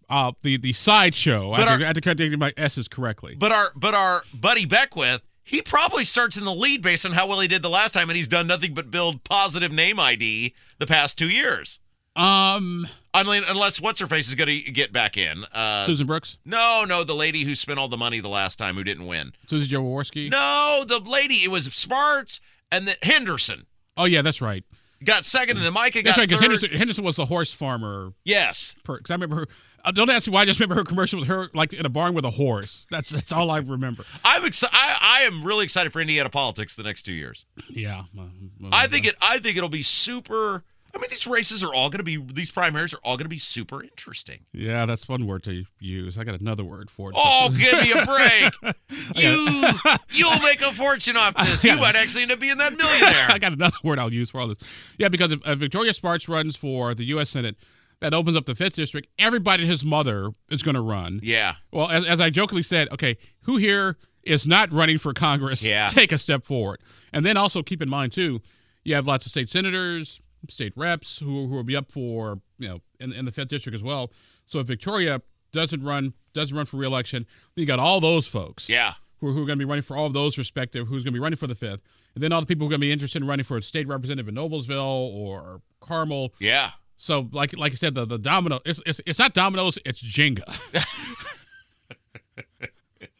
uh 0.10 0.32
the 0.42 0.58
the 0.58 0.74
sideshow. 0.74 1.52
I 1.54 1.58
But 1.60 1.68
have 1.68 1.68
to- 1.68 1.74
our- 1.74 1.82
I 1.84 1.88
have 1.88 1.94
to 1.96 2.02
contact 2.02 2.38
my 2.38 2.52
s's 2.58 2.88
correctly. 2.88 3.36
but 3.38 3.52
our 3.52 3.68
but 3.76 3.94
our 3.94 4.24
buddy 4.34 4.66
Beckwith, 4.66 5.22
he 5.44 5.62
probably 5.62 6.06
starts 6.06 6.38
in 6.38 6.46
the 6.46 6.54
lead 6.54 6.82
based 6.82 7.06
on 7.06 7.12
how 7.14 7.28
well 7.28 7.40
he 7.40 7.48
did 7.48 7.62
the 7.62 7.70
last 7.70 7.94
time, 7.94 8.10
and 8.10 8.18
he's 8.18 8.28
done 8.28 8.48
nothing 8.48 8.74
but 8.74 8.90
build 8.92 9.24
positive 9.24 9.72
name 9.72 10.00
ID 10.00 10.54
the 10.80 10.88
past 10.88 11.18
two 11.18 11.30
years. 11.30 11.80
Um, 12.16 12.88
I 13.14 13.24
mean, 13.24 13.44
unless 13.48 13.82
what's 13.82 14.00
her 14.00 14.06
face 14.08 14.30
is 14.30 14.36
going 14.36 14.48
to 14.64 14.72
get 14.72 14.94
back 14.94 15.18
in. 15.18 15.46
Uh, 15.52 15.86
Susan 15.86 16.06
Brooks, 16.06 16.38
no, 16.46 16.86
no, 16.88 17.04
the 17.04 17.16
lady 17.16 17.44
who 17.44 17.56
spent 17.56 17.80
all 17.80 17.88
the 17.88 17.98
money 17.98 18.20
the 18.20 18.30
last 18.30 18.58
time 18.58 18.76
who 18.76 18.84
didn't 18.84 19.08
win. 19.08 19.34
Susan 19.48 19.68
Jaworski. 19.80 20.30
No, 20.30 20.84
the 20.88 21.00
lady. 21.00 21.36
It 21.44 21.50
was 21.50 21.66
Spartz 21.74 22.40
and 22.72 22.88
then 22.88 22.96
Henderson 23.02 23.66
Oh 23.98 24.06
yeah, 24.06 24.22
that's 24.22 24.42
right. 24.42 24.64
got 25.04 25.26
second, 25.26 25.58
and 25.58 25.66
then 25.66 25.74
Micah 25.74 26.02
That's 26.04 26.16
got 26.16 26.22
right. 26.22 26.30
Because. 26.30 26.42
Henderson, 26.42 26.70
Henderson 26.72 27.04
was 27.04 27.16
the 27.16 27.26
horse 27.26 27.52
farmer 27.52 28.14
Yes. 28.24 28.76
perks. 28.84 29.10
I 29.12 29.16
remember 29.16 29.36
her. 29.38 29.48
Uh, 29.86 29.92
don't 29.92 30.10
ask 30.10 30.28
me 30.28 30.34
why. 30.34 30.42
I 30.42 30.46
just 30.46 30.60
remember 30.60 30.76
her 30.76 30.84
commercial 30.86 31.20
with 31.20 31.28
her 31.28 31.50
like 31.54 31.74
in 31.74 31.86
a 31.86 31.90
barn 31.90 32.14
with 32.14 32.26
a 32.26 32.30
horse. 32.30 32.88
That's 32.90 33.10
that's 33.10 33.32
all 33.32 33.52
I 33.52 33.58
remember. 33.60 34.06
I'm 34.24 34.46
excited. 34.46 34.74
I, 34.76 35.20
I 35.24 35.26
am 35.28 35.44
really 35.44 35.66
excited 35.66 35.92
for 35.92 36.00
Indiana 36.00 36.30
politics 36.30 36.76
the 36.76 36.84
next 36.84 37.04
two 37.04 37.12
years. 37.14 37.46
Yeah. 37.70 38.04
uh, 38.18 38.22
uh, 38.22 38.70
I 38.72 38.88
think 38.88 39.06
it. 39.06 39.16
I 39.22 39.40
think 39.40 39.58
it'll 39.58 39.70
be 39.70 39.82
super. 39.82 40.64
I 40.96 41.00
mean, 41.00 41.10
these 41.10 41.26
races 41.26 41.64
are 41.64 41.74
all 41.74 41.90
going 41.90 41.98
to 41.98 42.04
be. 42.04 42.18
These 42.18 42.52
primaries 42.52 42.94
are 42.94 43.00
all 43.04 43.18
going 43.18 43.26
to 43.26 43.30
be 43.30 43.40
super 43.40 43.82
interesting. 43.84 44.42
Yeah, 44.54 44.86
that's 44.86 45.10
one 45.10 45.26
word 45.26 45.44
to 45.46 45.66
use. 45.80 46.20
I 46.20 46.24
got 46.24 46.40
another 46.40 46.64
word 46.64 46.92
for 46.92 47.10
it. 47.10 47.16
Oh, 47.18 47.50
give 47.50 47.82
me 47.82 47.92
a 47.92 48.06
break! 48.06 48.76
You 49.16 49.68
you'll 50.12 50.40
make 50.42 50.62
a 50.62 50.72
fortune 50.72 51.18
off 51.18 51.36
this. 51.36 51.64
You 51.64 51.78
might 51.78 51.96
actually 51.96 52.24
end 52.24 52.32
up 52.32 52.40
being 52.40 52.58
that 52.58 52.78
millionaire. 52.78 53.26
I 53.30 53.40
got 53.40 53.54
another 53.54 53.76
word 53.84 53.98
I'll 54.00 54.14
use 54.14 54.30
for 54.30 54.40
all 54.40 54.48
this. 54.48 54.60
Yeah, 54.98 55.10
because 55.10 55.32
if, 55.32 55.40
if 55.46 55.58
Victoria 55.58 55.94
Spartz 55.94 56.30
runs 56.30 56.56
for 56.56 56.94
the 56.94 57.04
U.S. 57.06 57.32
Senate, 57.32 57.56
that 58.00 58.14
opens 58.14 58.36
up 58.38 58.46
the 58.46 58.56
fifth 58.56 58.76
district. 58.76 59.08
Everybody 59.20 59.64
and 59.64 59.72
his 59.72 59.84
mother 59.84 60.32
is 60.50 60.62
going 60.64 60.76
to 60.76 60.82
run. 60.82 61.20
Yeah. 61.24 61.56
Well, 61.72 61.90
as, 61.90 62.06
as 62.06 62.20
I 62.22 62.30
jokingly 62.30 62.64
said, 62.64 62.90
okay, 62.92 63.18
who 63.42 63.58
here 63.58 63.98
is 64.24 64.46
not 64.48 64.72
running 64.72 64.98
for 64.98 65.14
Congress? 65.14 65.64
Yeah. 65.64 65.88
Take 65.94 66.12
a 66.12 66.18
step 66.18 66.44
forward. 66.46 66.80
And 67.14 67.26
then 67.26 67.38
also 67.38 67.64
keep 67.64 67.82
in 67.82 67.90
mind, 67.90 68.12
too, 68.14 68.42
you 68.84 68.96
have 68.96 69.06
lots 69.08 69.26
of 69.26 69.32
state 69.32 69.50
senators, 69.50 70.20
state 70.50 70.74
reps 70.76 71.18
who, 71.18 71.48
who 71.48 71.56
will 71.56 71.64
be 71.64 71.76
up 71.76 71.90
for, 71.92 72.40
you 72.60 72.68
know, 72.68 72.80
in, 73.00 73.14
in 73.14 73.26
the 73.26 73.32
fifth 73.32 73.48
district 73.50 73.76
as 73.76 73.84
well. 73.84 74.12
So 74.46 74.60
if 74.60 74.68
Victoria 74.68 75.22
doesn't 75.52 75.84
run, 75.84 76.14
doesn't 76.34 76.56
run 76.56 76.66
for 76.66 76.78
reelection, 76.78 77.26
then 77.56 77.62
you 77.62 77.66
got 77.66 77.80
all 77.80 78.02
those 78.02 78.28
folks 78.28 78.68
Yeah. 78.68 78.94
who, 79.20 79.28
who 79.32 79.44
are 79.44 79.46
going 79.46 79.58
to 79.60 79.66
be 79.66 79.70
running 79.70 79.84
for 79.84 79.96
all 79.96 80.06
of 80.08 80.14
those 80.14 80.38
respective, 80.38 80.88
who's 80.88 81.04
going 81.04 81.14
to 81.14 81.18
be 81.18 81.24
running 81.24 81.38
for 81.38 81.48
the 81.48 81.56
fifth. 81.56 81.82
And 82.16 82.24
then 82.24 82.32
all 82.32 82.42
the 82.42 82.46
people 82.48 82.66
who 82.66 82.70
are 82.70 82.72
going 82.78 82.82
to 82.82 82.86
be 82.88 82.92
interested 82.92 83.22
in 83.22 83.28
running 83.28 83.44
for 83.46 83.58
a 83.58 83.62
state 83.64 83.88
representative 83.88 84.28
in 84.28 84.36
Noblesville 84.36 85.16
or 85.16 85.62
Carmel. 85.80 86.34
Yeah. 86.40 86.72
So, 87.04 87.28
like 87.34 87.52
like 87.58 87.74
I 87.74 87.76
said, 87.76 87.96
the, 87.96 88.06
the 88.06 88.18
domino, 88.18 88.62
it's, 88.64 88.80
it's, 88.86 89.02
it's 89.06 89.20
not 89.20 89.34
dominoes, 89.34 89.78
it's 89.86 90.02
Jenga. 90.02 90.58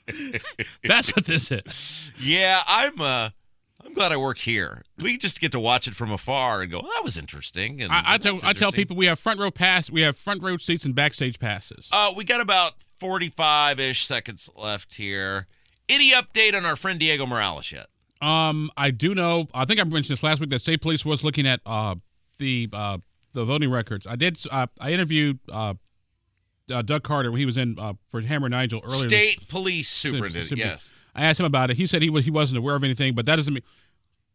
That's 0.86 1.14
what 1.14 1.26
this 1.26 1.52
is. 1.52 2.14
Yeah. 2.18 2.62
I'm. 2.66 3.02
uh 3.02 3.30
I'm 3.86 3.94
glad 3.94 4.14
I 4.14 4.18
work 4.18 4.38
here. 4.38 4.84
We 4.98 5.18
just 5.18 5.42
get 5.42 5.52
to 5.52 5.60
watch 5.60 5.90
it 5.90 5.94
from 5.94 6.10
afar 6.10 6.62
and 6.62 6.72
go, 6.72 6.80
"Oh, 6.82 6.90
"That 6.96 7.04
was 7.04 7.18
interesting." 7.18 7.82
And 7.82 7.92
I, 7.92 8.14
I 8.14 8.18
tell 8.18 8.36
"That's 8.36 8.46
I 8.46 8.54
tell 8.54 8.72
people 8.72 8.96
we 8.96 9.08
have 9.08 9.20
front 9.20 9.42
row 9.42 9.52
pass, 9.52 9.92
we 9.92 10.00
have 10.04 10.18
front 10.18 10.42
row 10.42 10.56
seats 10.56 10.86
and 10.86 10.96
backstage 10.96 11.38
passes. 11.38 11.90
Uh, 11.92 12.14
we 12.16 12.24
got 12.24 12.40
about 12.40 12.76
45 13.02 13.82
ish 13.82 14.08
seconds 14.08 14.50
left 14.56 14.94
here. 14.96 15.48
Any 15.90 16.14
update 16.14 16.56
on 16.56 16.66
our 16.66 16.78
friend 16.78 16.98
Diego 16.98 17.26
Morales 17.26 17.74
yet? 17.74 17.88
Um, 18.22 18.72
I 18.78 18.92
do 18.92 19.14
know. 19.14 19.50
I 19.54 19.66
think 19.66 19.82
I 19.82 19.84
mentioned 19.84 20.18
this 20.18 20.24
last 20.24 20.40
week 20.40 20.50
that 20.52 20.60
state 20.60 20.80
police 20.80 21.04
was 21.04 21.26
looking 21.26 21.46
at 21.46 21.60
uh 21.66 21.96
the 22.40 22.70
uh 22.72 23.00
the 23.34 23.46
voting 23.46 23.70
records. 23.72 24.08
I 24.08 24.16
did. 24.16 24.38
Uh, 24.50 24.68
I 24.80 24.92
interviewed 24.92 25.40
uh, 25.52 25.74
uh 26.72 26.82
Doug 26.82 27.04
Carter 27.04 27.32
when 27.32 27.40
he 27.40 27.46
was 27.46 27.58
in 27.58 27.78
uh, 27.80 27.94
for 28.10 28.22
Hammer 28.22 28.50
Nigel 28.50 28.82
earlier. 28.84 29.10
this- 29.10 29.32
State 29.34 29.48
police 29.48 29.90
superintendent. 29.90 30.48
super- 30.48 30.60
yes. 30.62 30.94
I 31.16 31.26
asked 31.26 31.40
him 31.40 31.46
about 31.46 31.70
it. 31.70 31.78
He 31.78 31.86
said 31.86 32.02
he 32.02 32.10
was 32.10 32.26
he 32.26 32.32
wasn't 32.32 32.58
aware 32.58 32.76
of 32.76 32.84
anything, 32.84 33.14
but 33.14 33.26
that 33.26 33.36
doesn't 33.36 33.54
mean. 33.54 33.64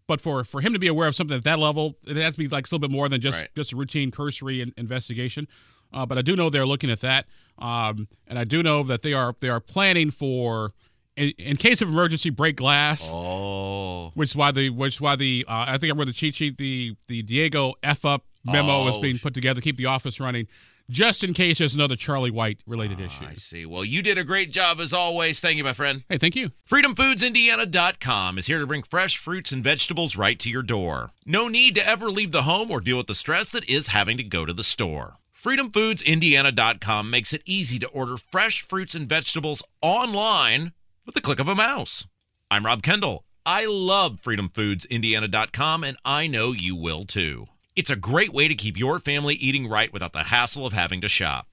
But 0.06 0.20
for 0.20 0.44
for 0.44 0.60
him 0.60 0.72
to 0.72 0.78
be 0.78 0.86
aware 0.86 1.08
of 1.08 1.14
something 1.16 1.36
at 1.36 1.44
that 1.44 1.58
level, 1.58 1.96
it 2.06 2.16
has 2.16 2.34
to 2.34 2.38
be 2.38 2.48
like 2.48 2.64
a 2.64 2.68
little 2.68 2.78
bit 2.78 2.90
more 2.90 3.08
than 3.08 3.20
just 3.20 3.40
Right. 3.40 3.48
just 3.56 3.72
a 3.72 3.76
routine 3.76 4.10
cursory 4.10 4.60
in, 4.60 4.72
investigation. 4.76 5.48
Uh, 5.92 6.06
but 6.06 6.18
I 6.18 6.22
do 6.22 6.36
know 6.36 6.50
they're 6.50 6.66
looking 6.66 6.90
at 6.90 7.00
that, 7.00 7.26
um, 7.58 8.08
and 8.26 8.38
I 8.38 8.44
do 8.44 8.62
know 8.62 8.82
that 8.84 9.02
they 9.02 9.12
are 9.12 9.34
they 9.40 9.48
are 9.48 9.60
planning 9.60 10.10
for, 10.10 10.72
in, 11.16 11.32
in 11.38 11.56
case 11.56 11.82
of 11.82 11.88
emergency, 11.88 12.30
break 12.30 12.56
glass. 12.56 13.08
Oh. 13.10 14.10
Which 14.14 14.30
is 14.30 14.36
why 14.36 14.52
the 14.52 14.70
which 14.70 14.96
is 14.96 15.00
why 15.00 15.16
the 15.16 15.44
uh, 15.48 15.64
I 15.68 15.78
think 15.78 15.92
I 15.92 15.96
read 15.96 16.08
the 16.08 16.12
cheat 16.12 16.34
sheet 16.36 16.58
the 16.58 16.94
the 17.06 17.22
Diego 17.22 17.74
f 17.82 18.04
up 18.04 18.24
memo 18.44 18.86
is 18.88 18.96
Oh, 18.96 19.00
being 19.00 19.18
put 19.18 19.34
together 19.34 19.60
to 19.60 19.64
keep 19.64 19.76
the 19.76 19.86
office 19.86 20.20
running, 20.20 20.48
just 20.90 21.22
in 21.22 21.34
case 21.34 21.58
there's 21.58 21.74
another 21.74 21.96
Charlie 21.96 22.30
White 22.30 22.60
related 22.66 22.98
ah, 23.00 23.04
issue. 23.04 23.24
I 23.26 23.34
see. 23.34 23.66
Well, 23.66 23.84
you 23.84 24.02
did 24.02 24.18
a 24.18 24.24
great 24.24 24.50
job 24.50 24.80
as 24.80 24.92
always. 24.92 25.40
Thank 25.40 25.56
you, 25.58 25.64
my 25.64 25.72
friend. 25.72 26.04
Hey, 26.08 26.18
thank 26.18 26.34
you. 26.34 26.50
FreedomFoodsIndiana.com 26.68 28.38
is 28.38 28.46
here 28.46 28.60
to 28.60 28.66
bring 28.66 28.82
fresh 28.82 29.18
fruits 29.18 29.52
and 29.52 29.62
vegetables 29.62 30.16
right 30.16 30.38
to 30.38 30.50
your 30.50 30.62
door. 30.62 31.10
No 31.26 31.48
need 31.48 31.74
to 31.74 31.86
ever 31.86 32.10
leave 32.10 32.32
the 32.32 32.42
home 32.42 32.70
or 32.70 32.80
deal 32.80 32.96
with 32.96 33.06
the 33.06 33.14
stress 33.14 33.50
that 33.50 33.68
is 33.68 33.88
having 33.88 34.16
to 34.16 34.24
go 34.24 34.44
to 34.46 34.52
the 34.52 34.64
store. 34.64 35.16
FreedomFoodsIndiana.com 35.36 37.10
makes 37.10 37.32
it 37.32 37.42
easy 37.44 37.78
to 37.78 37.88
order 37.88 38.16
fresh 38.16 38.62
fruits 38.62 38.94
and 38.94 39.08
vegetables 39.08 39.62
online 39.80 40.72
with 41.06 41.14
the 41.14 41.20
click 41.20 41.38
of 41.38 41.48
a 41.48 41.54
mouse. 41.54 42.06
I'm 42.50 42.66
Rob 42.66 42.82
Kendall. 42.82 43.24
I 43.46 43.66
love 43.66 44.20
FreedomFoodsIndiana.com, 44.22 45.84
and 45.84 45.96
I 46.04 46.26
know 46.26 46.52
you 46.52 46.74
will 46.74 47.04
too. 47.04 47.46
It's 47.78 47.90
a 47.90 47.94
great 47.94 48.32
way 48.32 48.48
to 48.48 48.56
keep 48.56 48.76
your 48.76 48.98
family 48.98 49.36
eating 49.36 49.68
right 49.68 49.92
without 49.92 50.12
the 50.12 50.24
hassle 50.24 50.66
of 50.66 50.72
having 50.72 51.00
to 51.00 51.08
shop. 51.08 51.46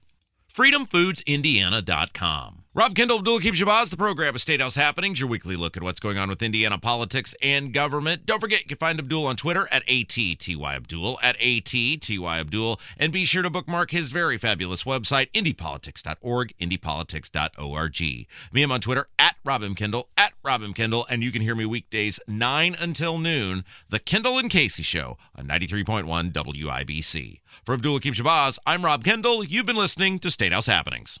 FreedomFoodsIndiana.com. 0.52 2.64
Rob 2.76 2.94
Kendall, 2.94 3.20
Abdul-Hakim 3.20 3.54
Shabazz, 3.54 3.88
the 3.88 3.96
program 3.96 4.34
of 4.34 4.40
State 4.42 4.60
House 4.60 4.74
Happenings, 4.74 5.18
your 5.18 5.30
weekly 5.30 5.56
look 5.56 5.78
at 5.78 5.82
what's 5.82 5.98
going 5.98 6.18
on 6.18 6.28
with 6.28 6.42
Indiana 6.42 6.76
politics 6.76 7.34
and 7.40 7.72
government. 7.72 8.26
Don't 8.26 8.38
forget, 8.38 8.60
you 8.60 8.66
can 8.66 8.76
find 8.76 8.98
Abdul 8.98 9.26
on 9.26 9.36
Twitter 9.36 9.66
at 9.72 9.82
ATTYAbdul, 9.86 11.16
at 11.22 11.38
ATTYAbdul, 11.38 12.78
and 12.98 13.12
be 13.14 13.24
sure 13.24 13.42
to 13.42 13.48
bookmark 13.48 13.92
his 13.92 14.10
very 14.10 14.36
fabulous 14.36 14.84
website, 14.84 15.32
indypolitics.org, 15.32 16.52
indypolitics.org. 16.58 18.00
Me, 18.52 18.62
I'm 18.62 18.72
on 18.72 18.80
Twitter 18.82 19.08
at 19.18 19.36
Rob 19.42 19.62
Kendall, 19.74 20.10
at 20.18 20.34
Rob 20.44 20.62
Kendall, 20.74 21.06
and 21.08 21.24
you 21.24 21.32
can 21.32 21.40
hear 21.40 21.54
me 21.54 21.64
weekdays 21.64 22.20
9 22.28 22.76
until 22.78 23.16
noon, 23.16 23.64
The 23.88 24.00
Kendall 24.00 24.38
and 24.38 24.50
Casey 24.50 24.82
Show 24.82 25.16
on 25.34 25.48
93.1 25.48 26.30
WIBC. 26.30 27.40
For 27.64 27.72
Abdul-Hakim 27.72 28.12
Shabazz, 28.12 28.58
I'm 28.66 28.84
Rob 28.84 29.02
Kendall. 29.02 29.42
You've 29.42 29.64
been 29.64 29.76
listening 29.76 30.18
to 30.18 30.30
State 30.30 30.52
House 30.52 30.66
Happenings. 30.66 31.20